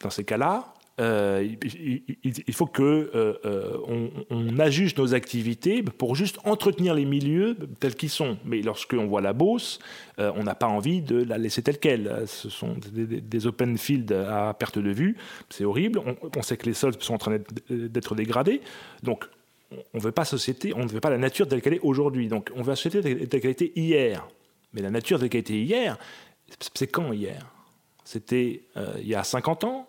Dans 0.00 0.10
ces 0.10 0.24
cas-là, 0.24 0.74
euh, 0.98 1.46
il, 2.24 2.54
faut 2.54 2.66
que 2.66 2.82
euh, 2.82 3.34
euh, 3.44 3.76
on, 4.30 4.58
ajuste 4.58 4.96
nos 4.98 5.12
activités 5.12 5.82
pour 5.82 6.16
juste 6.16 6.38
entretenir 6.44 6.94
les 6.94 7.04
milieux 7.04 7.54
tels 7.80 7.94
qu'ils 7.94 8.10
sont. 8.10 8.38
Mais 8.46 8.62
lorsqu'on 8.62 9.06
voit 9.06 9.20
la 9.20 9.34
Beauce, 9.34 9.78
on 10.18 10.42
n'a 10.42 10.54
pas 10.54 10.66
envie 10.66 11.02
de 11.02 11.22
la 11.22 11.36
laisser 11.36 11.62
telle 11.62 11.78
qu'elle. 11.78 12.22
Ce 12.26 12.48
sont 12.48 12.76
des, 12.92 13.46
open 13.46 13.76
fields 13.76 14.12
à 14.12 14.54
perte 14.54 14.78
de 14.78 14.90
vue. 14.90 15.16
C'est 15.50 15.64
horrible. 15.64 16.00
On, 16.34 16.42
sait 16.42 16.56
que 16.56 16.66
les 16.66 16.74
sols 16.74 16.94
sont 17.00 17.14
en 17.14 17.18
train 17.18 17.38
d'être 17.68 18.14
dégradés. 18.14 18.62
Donc, 19.02 19.26
on 19.92 19.98
ne 19.98 20.02
veut 20.02 20.12
pas 20.12 20.24
société, 20.24 20.72
on 20.74 20.84
ne 20.84 20.88
veut 20.88 21.00
pas 21.00 21.10
la 21.10 21.18
nature 21.18 21.46
telle 21.46 21.60
qu'elle 21.60 21.74
est 21.74 21.80
aujourd'hui. 21.80 22.28
Donc, 22.28 22.50
on 22.54 22.62
veut 22.62 22.70
la 22.70 22.76
société 22.76 23.26
telle 23.26 23.40
qu'elle 23.40 23.50
était 23.50 23.72
hier. 23.76 24.26
Mais 24.72 24.80
la 24.80 24.90
nature 24.90 25.18
telle 25.18 25.28
qu'elle 25.28 25.40
était 25.40 25.54
hier, 25.54 25.98
c'est 26.74 26.86
quand 26.86 27.12
hier? 27.12 27.55
C'était 28.06 28.62
euh, 28.76 28.94
il 29.00 29.08
y 29.08 29.16
a 29.16 29.24
50 29.24 29.64
ans, 29.64 29.88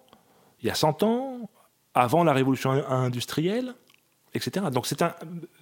il 0.62 0.68
y 0.68 0.72
a 0.72 0.76
100 0.76 1.04
ans, 1.04 1.50
avant 1.94 2.24
la 2.24 2.34
révolution 2.34 2.72
industrielle, 2.72 3.76
etc. 4.34 4.66
Donc 4.74 4.88
c'est 4.88 5.04
un, 5.04 5.14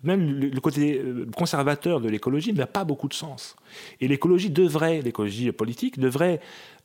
même 0.04 0.40
le 0.40 0.62
côté 0.62 1.00
euh, 1.00 1.30
conservateur 1.36 2.00
de 2.00 2.08
l'écologie 2.08 2.54
n'a 2.54 2.66
pas 2.66 2.86
beaucoup 2.86 3.10
de 3.10 3.14
sens. 3.14 3.58
Et 4.00 4.08
l'écologie 4.08 4.50
devrait, 4.50 5.02
l'écologie 5.02 5.52
politique 5.52 6.00
devrait 6.00 6.40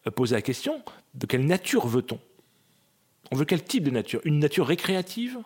euh, 0.09 0.11
poser 0.11 0.35
la 0.35 0.43
question 0.43 0.83
de 1.14 1.27
quelle 1.27 1.47
nature 1.47 1.87
veut-on? 1.87 2.18
On 3.31 3.37
veut 3.37 3.45
quel 3.45 3.62
type 3.62 3.85
de 3.85 3.91
nature? 3.91 4.21
Une 4.25 4.41
nature 4.41 4.66
récréative 4.66 5.39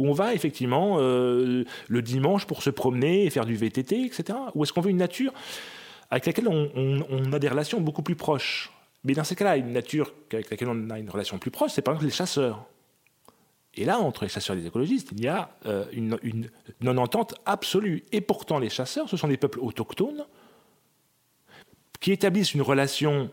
où 0.00 0.08
on 0.08 0.12
va 0.12 0.34
effectivement 0.34 0.98
le 0.98 1.64
dimanche 2.00 2.46
pour 2.46 2.62
se 2.62 2.70
promener 2.70 3.26
et 3.26 3.30
faire 3.30 3.44
du 3.44 3.54
VTT, 3.54 4.06
etc. 4.06 4.36
Ou 4.54 4.64
est-ce 4.64 4.72
qu'on 4.72 4.80
veut 4.80 4.90
une 4.90 4.96
nature 4.96 5.32
avec 6.10 6.24
laquelle 6.24 6.48
on 6.48 7.32
a 7.32 7.38
des 7.38 7.48
relations 7.48 7.82
beaucoup 7.82 8.02
plus 8.02 8.16
proches? 8.16 8.72
Mais 9.04 9.14
dans 9.14 9.24
ces 9.24 9.34
cas-là, 9.36 9.56
une 9.56 9.72
nature 9.72 10.12
avec 10.32 10.50
laquelle 10.50 10.68
on 10.68 10.90
a 10.90 10.98
une 10.98 11.10
relation 11.10 11.38
plus 11.38 11.50
proche, 11.50 11.72
c'est 11.72 11.82
par 11.82 11.94
exemple 11.94 12.06
les 12.06 12.14
chasseurs. 12.14 12.66
Et 13.74 13.84
là, 13.84 13.98
entre 13.98 14.24
les 14.24 14.28
chasseurs 14.28 14.56
et 14.56 14.60
les 14.60 14.66
écologistes, 14.66 15.10
il 15.12 15.22
y 15.22 15.28
a 15.28 15.50
une, 15.92 16.18
une 16.22 16.50
non-entente 16.80 17.36
absolue. 17.46 18.02
Et 18.10 18.20
pourtant, 18.20 18.58
les 18.58 18.68
chasseurs, 18.68 19.08
ce 19.08 19.16
sont 19.16 19.28
des 19.28 19.36
peuples 19.36 19.60
autochtones 19.60 20.26
qui 22.00 22.12
établissent 22.12 22.54
une 22.54 22.62
relation 22.62 23.30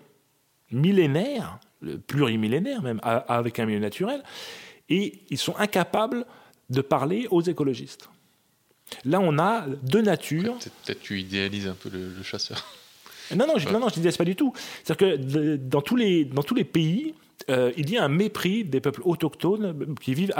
millénaire, 0.71 1.59
plurimillénaire 2.05 2.81
même, 2.81 2.99
avec 3.03 3.59
un 3.59 3.65
milieu 3.65 3.79
naturel, 3.79 4.23
et 4.89 5.21
ils 5.29 5.37
sont 5.37 5.55
incapables 5.57 6.25
de 6.69 6.81
parler 6.81 7.27
aux 7.31 7.41
écologistes. 7.41 8.09
Là, 9.03 9.19
on 9.19 9.37
a 9.37 9.65
deux 9.83 10.01
natures. 10.01 10.57
Peut-être 10.85 11.01
tu 11.01 11.19
idéalises 11.19 11.67
un 11.67 11.73
peu 11.73 11.89
le, 11.89 12.23
chasseur. 12.23 12.63
Non, 13.35 13.47
non, 13.47 13.57
je, 13.57 13.69
non, 13.69 13.79
non, 13.79 13.87
je 13.89 14.17
pas 14.17 14.25
du 14.25 14.35
tout. 14.35 14.53
C'est-à-dire 14.83 15.17
que 15.17 15.55
dans 15.57 15.81
tous 15.81 15.95
les, 15.95 16.25
dans 16.25 16.43
tous 16.43 16.55
les 16.55 16.63
pays, 16.63 17.13
euh, 17.49 17.71
il 17.77 17.89
y 17.89 17.97
a 17.97 18.03
un 18.03 18.09
mépris 18.09 18.63
des 18.63 18.79
peuples 18.79 19.01
autochtones 19.05 19.95
qui 20.01 20.13
vivent, 20.13 20.33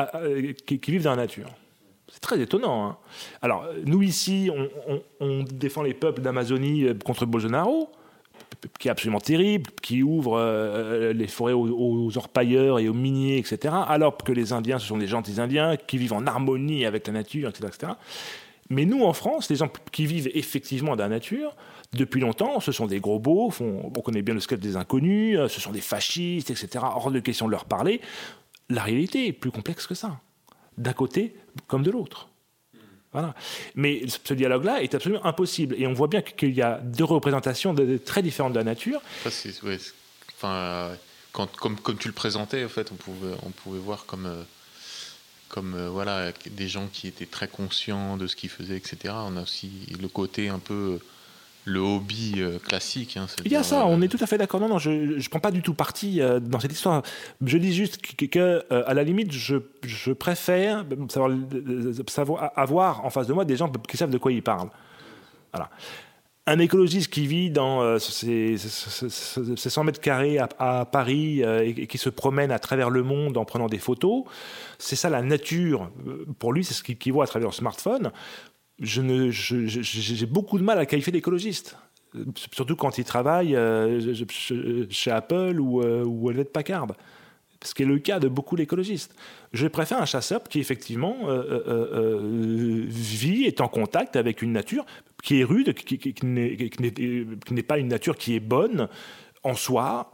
qui, 0.66 0.80
vivent 0.92 1.04
dans 1.04 1.12
la 1.12 1.18
nature. 1.18 1.50
C'est 2.10 2.22
très 2.22 2.40
étonnant. 2.40 2.88
Hein. 2.88 2.98
Alors, 3.42 3.66
nous 3.86 4.02
ici, 4.02 4.50
on, 4.54 5.02
on, 5.20 5.44
défend 5.44 5.84
les 5.84 5.94
peuples 5.94 6.22
d'Amazonie 6.22 6.86
euh, 6.86 6.94
contre 6.94 7.26
Bolsonaro 7.26 7.90
qui 8.80 8.88
est 8.88 8.92
absolument 8.92 9.20
terrible, 9.20 9.70
qui 9.82 10.04
ouvre 10.04 10.38
euh, 10.38 11.14
les 11.14 11.28
forêts 11.28 11.54
aux, 11.54 12.18
orpailleurs 12.18 12.80
et 12.80 12.90
aux 12.90 12.94
miniers, 12.94 13.38
etc. 13.38 13.74
Alors 13.88 14.18
que 14.18 14.32
les 14.32 14.54
Indiens, 14.54 14.80
ce 14.80 14.88
sont 14.88 14.98
des 14.98 15.08
gentils 15.08 15.40
Indiens 15.40 15.78
qui 15.78 15.98
vivent 15.98 16.14
en 16.14 16.26
harmonie 16.26 16.86
avec 16.86 17.08
la 17.08 17.14
nature, 17.14 17.50
etc. 17.50 17.68
etc. 17.68 17.94
Mais 18.70 18.86
nous, 18.86 19.04
en 19.04 19.14
France, 19.14 19.50
les 19.50 19.56
gens 19.56 19.72
qui 19.92 20.06
vivent 20.06 20.30
effectivement 20.34 20.96
dans 20.96 21.04
la 21.04 21.10
nature, 21.10 21.56
depuis 21.94 22.20
longtemps, 22.20 22.60
ce 22.60 22.72
sont 22.72 22.86
des 22.86 23.00
gros 23.00 23.20
beaux, 23.20 23.54
on 23.60 23.90
connaît 24.02 24.22
bien 24.22 24.34
le 24.34 24.42
sketch 24.42 24.60
des 24.60 24.76
inconnus, 24.76 25.38
euh, 25.38 25.48
ce 25.48 25.62
sont 25.62 25.72
des 25.72 25.82
fascistes, 25.82 26.50
etc. 26.50 26.84
Hors 26.84 27.12
de 27.12 27.20
question 27.20 27.46
de 27.46 27.52
leur 27.52 27.66
parler. 27.66 28.02
La 28.70 28.84
réalité 28.84 29.28
est 29.28 29.34
plus 29.34 29.52
complexe 29.52 29.88
que 29.88 29.96
ça, 29.96 30.20
d'un 30.78 30.94
côté 30.94 31.36
comme 31.68 31.84
de 31.84 31.92
l'autre. 31.92 32.30
Mais 33.76 34.04
ce 34.08 34.34
dialogue-là 34.34 34.82
est 34.84 34.94
absolument 34.94 35.26
impossible. 35.26 35.76
Et 35.78 35.88
on 35.88 35.94
voit 35.94 36.08
bien 36.08 36.22
qu'il 36.22 36.54
y 36.54 36.62
a 36.62 36.80
deux 36.80 37.04
représentations 37.04 37.76
très 38.06 38.22
différentes 38.22 38.54
de 38.54 38.58
la 38.58 38.64
nature. 38.64 39.02
comme, 41.32 41.76
comme, 41.78 41.98
tu 41.98 42.08
le 42.08 42.14
présentais, 42.14 42.64
en 42.64 42.70
fait, 42.70 42.92
on 42.92 42.96
pouvait, 42.96 43.36
on 43.44 43.50
pouvait 43.50 43.80
voir 43.80 44.06
comme, 44.06 44.26
euh, 44.26 44.44
comme 45.50 45.76
euh, 45.76 45.90
voilà, 45.90 46.32
des 46.52 46.68
gens 46.68 46.88
qui 46.92 47.08
étaient 47.08 47.26
très 47.26 47.48
conscients 47.48 48.18
de 48.18 48.28
ce 48.28 48.36
qu'ils 48.36 48.50
faisaient, 48.50 48.78
etc. 48.78 49.14
On 49.16 49.38
a 49.38 49.44
aussi 49.44 49.72
le 50.00 50.08
côté 50.08 50.50
un 50.50 50.60
peu 50.60 51.00
le 51.68 51.80
hobby 51.80 52.36
euh, 52.38 52.60
classique. 52.60 53.18
Hein, 53.18 53.28
Il 53.44 53.52
y 53.52 53.56
a 53.56 53.62
ça, 53.62 53.86
on 53.86 54.02
est 54.02 54.08
tout 54.08 54.18
à 54.22 54.26
fait 54.26 54.38
d'accord. 54.38 54.62
Non, 54.62 54.70
non, 54.70 54.80
je 54.80 54.90
ne 54.90 55.30
prends 55.30 55.42
pas 55.42 55.52
du 55.52 55.62
tout 55.62 55.74
parti 55.74 56.22
euh, 56.22 56.40
dans 56.40 56.60
cette 56.60 56.72
histoire. 56.72 57.04
Je 57.46 57.58
dis 57.58 57.74
juste 57.74 58.00
que, 58.16 58.40
euh, 58.40 58.84
à 58.88 58.94
la 58.94 59.04
limite, 59.04 59.34
je, 59.34 59.58
je 59.84 60.14
préfère 60.14 60.86
savoir, 61.10 61.38
savoir, 62.08 62.52
avoir 62.56 63.06
en 63.06 63.10
face 63.10 63.28
de 63.28 63.34
moi 63.34 63.44
des 63.44 63.58
gens 63.58 63.70
qui 63.70 63.98
savent 63.98 64.10
de 64.10 64.18
quoi 64.18 64.32
ils 64.32 64.42
parlent. 64.42 64.70
Voilà. 65.52 65.70
Un 66.50 66.60
écologiste 66.60 67.12
qui 67.12 67.28
vit 67.28 67.50
dans 67.50 68.00
ces, 68.00 68.58
100 68.58 69.84
mètres 69.84 70.00
carrés 70.00 70.40
à, 70.40 70.86
Paris 70.90 71.42
et, 71.42 71.88
qui 71.88 71.98
se 71.98 72.10
promène 72.10 72.52
à 72.52 72.60
travers 72.60 72.90
le 72.90 73.04
monde 73.04 73.38
en 73.38 73.44
prenant 73.44 73.68
des 73.68 73.80
photos, 73.80 74.24
c'est 74.80 74.96
ça 74.96 75.10
la 75.10 75.22
nature. 75.22 75.92
Pour 76.40 76.54
lui, 76.54 76.64
c'est 76.64 76.74
ce 76.74 76.84
qu'il 76.84 77.12
voit 77.12 77.26
à 77.26 77.28
travers 77.28 77.50
le 77.50 77.54
smartphone 77.54 78.12
j'ai 78.80 80.26
beaucoup 80.26 80.58
de 80.58 80.64
mal 80.64 80.80
à 80.80 80.86
qualifier 80.86 81.12
d'écologiste. 81.12 81.78
Surtout 82.52 82.76
quand 82.76 82.98
il 82.98 83.04
travaille 83.04 83.56
euh, 83.56 84.26
chez 84.90 85.12
Apple 85.12 85.60
ou, 85.60 85.82
euh, 85.82 86.04
ou 86.04 86.32
Packard. 86.46 86.88
Ce 87.64 87.74
qui 87.74 87.84
est 87.84 87.88
le 87.88 87.98
cas 87.98 88.20
de 88.20 88.28
beaucoup 88.28 88.56
d'écologistes. 88.56 89.16
Je 89.52 89.68
préfère 89.68 90.00
un 90.00 90.06
chasseur 90.06 90.44
qui, 90.44 90.60
effectivement, 90.60 91.18
euh, 91.28 92.22
vit, 92.88 93.46
est 93.46 93.62
en 93.62 93.68
contact 93.68 94.16
avec 94.16 94.44
une 94.44 94.52
nature 94.52 94.86
qui 95.24 95.42
est 95.42 95.44
rude, 95.44 95.74
qui, 95.74 96.14
n'est 96.24 97.64
pas 97.64 97.78
une 97.78 97.88
nature 97.88 98.16
qui 98.16 98.36
est 98.36 98.40
bonne 98.40 98.88
en 99.44 99.56
soi, 99.56 100.12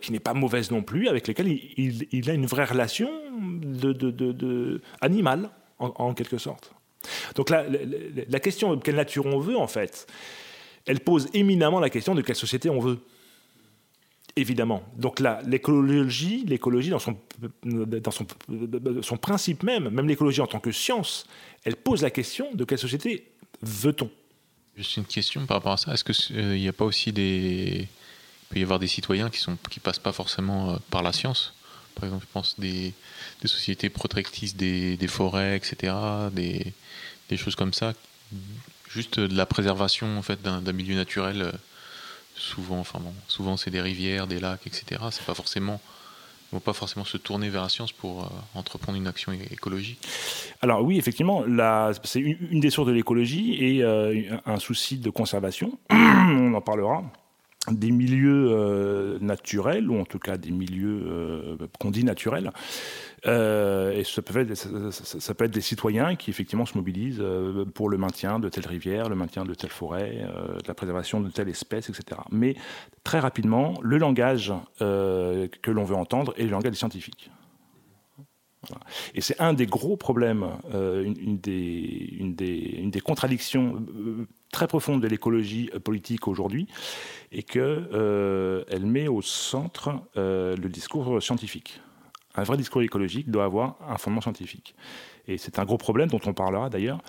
qui 0.00 0.12
n'est 0.12 0.20
pas 0.20 0.34
mauvaise 0.34 0.70
non 0.70 0.82
plus, 0.82 1.08
avec 1.08 1.28
laquelle 1.28 1.48
il, 1.48 2.30
a 2.30 2.34
une 2.34 2.46
vraie 2.46 2.64
relation 2.64 3.10
de, 3.40 3.92
de, 3.92 4.10
de, 4.10 4.80
animale, 5.00 5.50
en 5.78 6.14
quelque 6.14 6.38
sorte. 6.38 6.74
Donc 7.34 7.50
la, 7.50 7.64
la, 8.28 8.40
question 8.40 8.76
de 8.76 8.82
quelle 8.82 8.96
nature 8.96 9.26
on 9.26 9.38
veut, 9.38 9.56
en 9.56 9.66
fait, 9.66 10.06
elle 10.86 11.00
pose 11.00 11.28
éminemment 11.32 11.80
la 11.80 11.90
question 11.90 12.14
de 12.14 12.22
quelle 12.22 12.36
société 12.36 12.68
on 12.68 12.80
veut. 12.80 12.98
Évidemment. 14.36 14.82
Donc 14.96 15.20
l'écologie, 15.46 16.44
l'écologie 16.46 16.90
dans, 16.90 16.98
son, 16.98 17.16
dans 17.64 18.10
son, 18.10 18.26
son 19.02 19.16
principe 19.16 19.62
même, 19.62 19.88
même 19.90 20.06
l'écologie 20.06 20.40
en 20.40 20.46
tant 20.46 20.60
que 20.60 20.72
science, 20.72 21.26
elle 21.64 21.76
pose 21.76 22.02
la 22.02 22.10
question 22.10 22.54
de 22.54 22.64
quelle 22.64 22.78
société 22.78 23.32
veut-on 23.62 24.10
Juste 24.76 24.96
une 24.96 25.04
question 25.04 25.46
par 25.46 25.58
rapport 25.58 25.72
à 25.72 25.76
ça. 25.76 25.92
Est-ce 25.92 26.04
qu'il 26.04 26.38
euh, 26.38 26.56
n'y 26.56 26.68
a 26.68 26.72
pas 26.72 26.84
aussi 26.84 27.12
des... 27.12 27.88
Il 27.88 28.54
peut 28.54 28.60
y 28.60 28.62
avoir 28.62 28.78
des 28.78 28.88
citoyens 28.88 29.30
qui 29.30 29.48
ne 29.48 29.56
qui 29.68 29.80
passent 29.80 29.98
pas 29.98 30.12
forcément 30.12 30.72
euh, 30.72 30.76
par 30.90 31.02
la 31.02 31.12
science? 31.12 31.54
Par 31.94 32.04
exemple, 32.04 32.24
je 32.26 32.32
pense 32.32 32.58
des, 32.58 32.94
des 33.42 33.48
sociétés 33.48 33.90
protectrices 33.90 34.56
des, 34.56 34.96
des 34.96 35.08
forêts, 35.08 35.56
etc., 35.56 35.92
des, 36.32 36.72
des 37.28 37.36
choses 37.36 37.56
comme 37.56 37.72
ça, 37.72 37.94
juste 38.88 39.18
de 39.20 39.36
la 39.36 39.46
préservation 39.46 40.18
en 40.18 40.22
fait 40.22 40.40
d'un 40.42 40.72
milieu 40.72 40.94
naturel. 40.94 41.42
Euh, 41.42 41.52
souvent, 42.34 42.78
enfin 42.78 42.98
bon, 43.00 43.14
souvent 43.28 43.56
c'est 43.56 43.70
des 43.70 43.80
rivières, 43.80 44.26
des 44.26 44.40
lacs, 44.40 44.66
etc. 44.66 45.00
C'est 45.10 45.24
pas 45.24 45.34
forcément 45.34 45.80
vont 46.52 46.60
pas 46.60 46.72
forcément 46.72 47.04
se 47.04 47.16
tourner 47.16 47.48
vers 47.48 47.62
la 47.62 47.68
science 47.68 47.92
pour 47.92 48.22
euh, 48.22 48.26
entreprendre 48.54 48.98
une 48.98 49.06
action 49.06 49.32
écologique 49.32 50.06
Alors 50.60 50.82
oui, 50.82 50.98
effectivement, 50.98 51.44
c'est 52.04 52.20
une, 52.20 52.60
des 52.60 52.70
sources 52.70 52.88
de 52.88 52.92
l'écologie 52.92 53.54
et 53.54 53.82
euh, 53.82 54.36
un 54.46 54.58
souci 54.58 54.98
de 54.98 55.10
conservation. 55.10 55.78
On 55.90 56.54
en 56.54 56.60
parlera 56.60 57.04
des 57.70 57.90
milieux 57.90 59.18
naturels, 59.20 59.90
ou 59.90 60.00
en 60.00 60.04
tout 60.04 60.18
cas 60.18 60.36
des 60.38 60.50
milieux 60.50 61.58
qu'on 61.78 61.90
dit 61.90 62.04
naturels, 62.04 62.52
euh, 63.26 63.92
et 63.92 64.04
ça 64.04 64.22
peut, 64.22 64.40
être, 64.40 65.50
des 65.50 65.60
citoyens 65.60 66.16
qui 66.16 66.30
effectivement 66.30 66.64
se 66.64 66.76
mobilisent 66.76 67.20
euh, 67.20 67.64
pour 67.66 67.90
le 67.90 67.98
maintien 67.98 68.38
de 68.38 68.48
telle 68.48 68.66
rivière, 68.66 69.08
le 69.08 69.16
maintien 69.16 69.44
de 69.44 69.52
telle 69.54 69.70
forêt, 69.70 70.22
euh, 70.22 70.58
la 70.66 70.74
préservation 70.74 71.20
de 71.20 71.28
telle 71.28 71.48
espèce, 71.48 71.90
etc. 71.90 72.20
Mais 72.30 72.56
très 73.04 73.20
rapidement, 73.20 73.74
le 73.82 73.98
langage 73.98 74.52
que 74.78 75.70
l'on 75.70 75.84
veut 75.84 75.96
entendre 75.96 76.32
est 76.38 76.44
le 76.44 76.50
langage 76.50 76.72
des 76.72 76.78
scientifiques. 76.78 77.30
Et 79.14 79.20
c'est 79.20 79.40
un 79.40 79.54
des 79.54 79.66
gros 79.66 79.96
problèmes, 79.96 80.46
une, 80.72 81.38
des, 81.38 82.16
une, 82.18 82.34
des, 82.34 83.00
contradictions 83.00 83.84
très 84.52 84.66
profondes 84.66 85.00
de 85.00 85.08
l'écologie 85.08 85.70
politique 85.82 86.28
aujourd'hui, 86.28 86.66
et 87.32 87.42
qu'elle 87.42 87.88
elle 88.68 88.86
met 88.86 89.08
au 89.08 89.22
centre 89.22 90.02
le 90.14 90.68
discours 90.68 91.22
scientifique 91.22 91.80
un 92.34 92.42
vrai 92.42 92.56
discours 92.56 92.82
écologique 92.82 93.30
doit 93.30 93.44
avoir 93.44 93.76
un 93.86 93.98
fondement 93.98 94.20
scientifique. 94.20 94.74
Et 95.26 95.38
c'est 95.38 95.58
un 95.58 95.64
gros 95.64 95.78
problème 95.78 96.08
dont 96.08 96.20
on 96.26 96.32
parlera 96.32 96.70
d'ailleurs, 96.70 97.00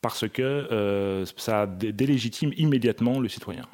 parce 0.00 0.28
que 0.28 0.42
euh, 0.42 1.24
ça 1.36 1.66
délégitime 1.66 2.52
immédiatement 2.56 3.20
le 3.20 3.28
citoyen. 3.28 3.66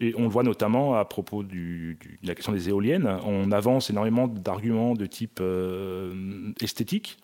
Et 0.00 0.14
on 0.16 0.22
le 0.22 0.28
voit 0.28 0.42
notamment 0.42 0.94
à 0.94 1.04
propos 1.04 1.42
de 1.42 1.96
la 2.22 2.34
question 2.34 2.52
des 2.52 2.68
éoliennes. 2.68 3.06
On 3.24 3.52
avance 3.52 3.90
énormément 3.90 4.28
d'arguments 4.28 4.94
de 4.94 5.06
type 5.06 5.38
euh, 5.40 6.52
esthétique. 6.60 7.18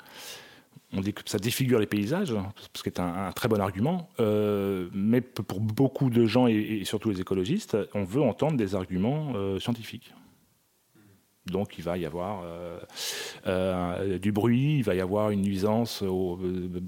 On 0.95 1.01
dit 1.01 1.13
que 1.13 1.21
ça 1.27 1.39
défigure 1.39 1.79
les 1.79 1.87
paysages, 1.87 2.35
ce 2.75 2.83
qui 2.83 2.89
est 2.89 2.99
un, 2.99 3.31
très 3.33 3.49
bon 3.49 3.61
argument. 3.61 4.09
Euh, 4.21 4.89
mais 4.95 5.21
pour 5.21 5.61
beaucoup 5.61 6.09
de 6.09 6.25
gens, 6.25 6.47
et, 6.47 6.83
surtout 6.85 7.11
les 7.11 7.21
écologistes, 7.21 7.77
on 7.95 8.05
veut 8.05 8.23
entendre 8.23 8.57
des 8.57 8.75
arguments 8.75 9.35
scientifiques. 9.59 10.15
Donc 11.51 11.79
il 11.79 11.85
va 11.85 11.97
y 11.99 12.07
avoir 12.07 12.43
euh, 12.45 12.79
euh, 13.47 14.19
du 14.19 14.33
bruit, 14.33 14.79
il 14.79 14.85
va 14.85 14.95
y 14.95 15.01
avoir 15.01 15.31
une 15.31 15.43
nuisance 15.43 16.03
euh, 16.03 16.81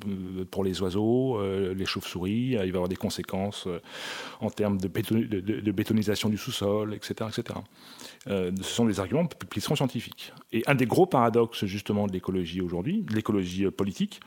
pour 0.50 0.64
les 0.64 0.80
oiseaux, 0.82 1.40
les 1.74 1.86
chauves-souris, 1.86 2.50
il 2.52 2.56
va 2.56 2.64
y 2.64 2.68
avoir 2.68 2.88
des 2.88 2.96
conséquences 2.96 3.66
en 4.40 4.50
termes 4.50 4.78
de, 4.78 4.88
bétonisation 5.72 6.28
du 6.28 6.36
sous-sol, 6.36 6.94
etc. 6.94 7.30
etc. 7.30 7.58
ce 8.26 8.62
sont 8.62 8.86
des 8.86 9.00
arguments 9.00 9.28
qui 9.50 9.60
seront 9.60 9.76
scientifiques. 9.76 10.32
Et 10.52 10.62
un 10.66 10.74
des 10.74 10.86
gros 10.86 11.06
paradoxes 11.06 11.64
justement 11.64 12.06
de 12.06 12.12
l'écologie 12.12 12.60
aujourd'hui, 12.60 13.02
de 13.02 13.14
l'écologie 13.14 13.70
politique, 13.70 14.20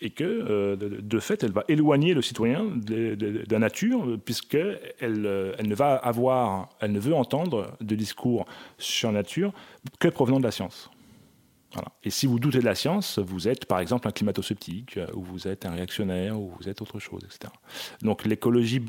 et 0.00 0.10
que, 0.10 0.24
euh, 0.24 0.76
de, 0.76 1.18
fait, 1.18 1.42
elle 1.42 1.52
va 1.52 1.64
éloigner 1.68 2.14
le 2.14 2.22
citoyen 2.22 2.64
de, 2.64 3.44
la 3.50 3.58
nature, 3.58 4.18
puisqu'elle 4.24 4.78
euh, 5.02 5.54
elle 5.58 5.68
ne 5.68 5.74
va 5.74 5.94
avoir, 5.96 6.70
elle 6.80 6.92
ne 6.92 7.00
veut 7.00 7.14
entendre 7.14 7.76
de 7.80 7.94
discours 7.96 8.46
sur 8.78 9.08
la 9.08 9.18
nature 9.18 9.52
que 9.98 10.08
provenant 10.08 10.38
de 10.38 10.44
la 10.44 10.52
science. 10.52 10.90
Et 12.02 12.08
si 12.08 12.26
vous 12.26 12.38
doutez 12.38 12.60
de 12.60 12.64
la 12.64 12.74
science, 12.74 13.18
vous 13.18 13.46
êtes 13.46 13.66
par 13.66 13.80
exemple 13.80 14.08
un 14.08 14.10
climato-sceptique, 14.10 14.96
euh, 14.96 15.06
ou 15.14 15.22
vous 15.22 15.48
êtes 15.48 15.66
un 15.66 15.72
réactionnaire, 15.72 16.40
ou 16.40 16.52
vous 16.58 16.68
êtes 16.68 16.80
autre 16.80 16.98
chose, 16.98 17.20
etc. 17.24 17.52
Donc 18.00 18.24
l'écologie 18.24 18.80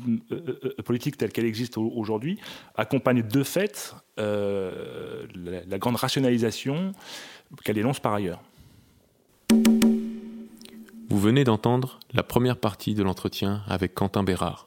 politique 0.84 1.16
telle 1.16 1.32
qu'elle 1.32 1.44
existe 1.44 1.76
aujourd'hui 1.76 2.38
accompagne 2.76 3.22
de 3.22 3.42
fait 3.42 3.94
la, 4.16 5.78
grande 5.78 5.96
rationalisation 5.96 6.92
qu'elle 7.64 7.78
énonce 7.78 8.00
par 8.00 8.14
ailleurs. 8.14 8.40
Vous 11.10 11.18
venez 11.18 11.42
d'entendre 11.42 11.98
la 12.12 12.22
première 12.22 12.56
partie 12.56 12.94
de 12.94 13.02
l'entretien 13.02 13.62
avec 13.66 13.94
Quentin 13.94 14.22
Bérard. 14.22 14.66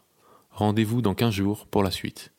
Rendez-vous 0.51 1.01
dans 1.01 1.15
15 1.15 1.33
jours 1.33 1.67
pour 1.67 1.83
la 1.83 1.89
suite. 1.89 2.33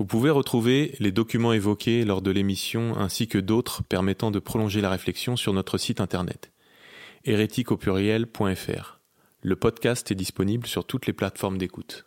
Vous 0.00 0.04
pouvez 0.04 0.30
retrouver 0.30 0.96
les 0.98 1.12
documents 1.12 1.52
évoqués 1.52 2.04
lors 2.04 2.20
de 2.20 2.32
l'émission 2.32 2.98
ainsi 2.98 3.28
que 3.28 3.38
d'autres 3.38 3.84
permettant 3.84 4.32
de 4.32 4.40
prolonger 4.40 4.80
la 4.80 4.90
réflexion 4.90 5.36
sur 5.36 5.52
notre 5.52 5.78
site 5.78 6.00
internet 6.00 6.50
hérétique 7.24 7.68
Le 7.70 9.54
podcast 9.54 10.10
est 10.10 10.16
disponible 10.16 10.66
sur 10.66 10.84
toutes 10.84 11.06
les 11.06 11.12
plateformes 11.12 11.56
d'écoute. 11.56 12.04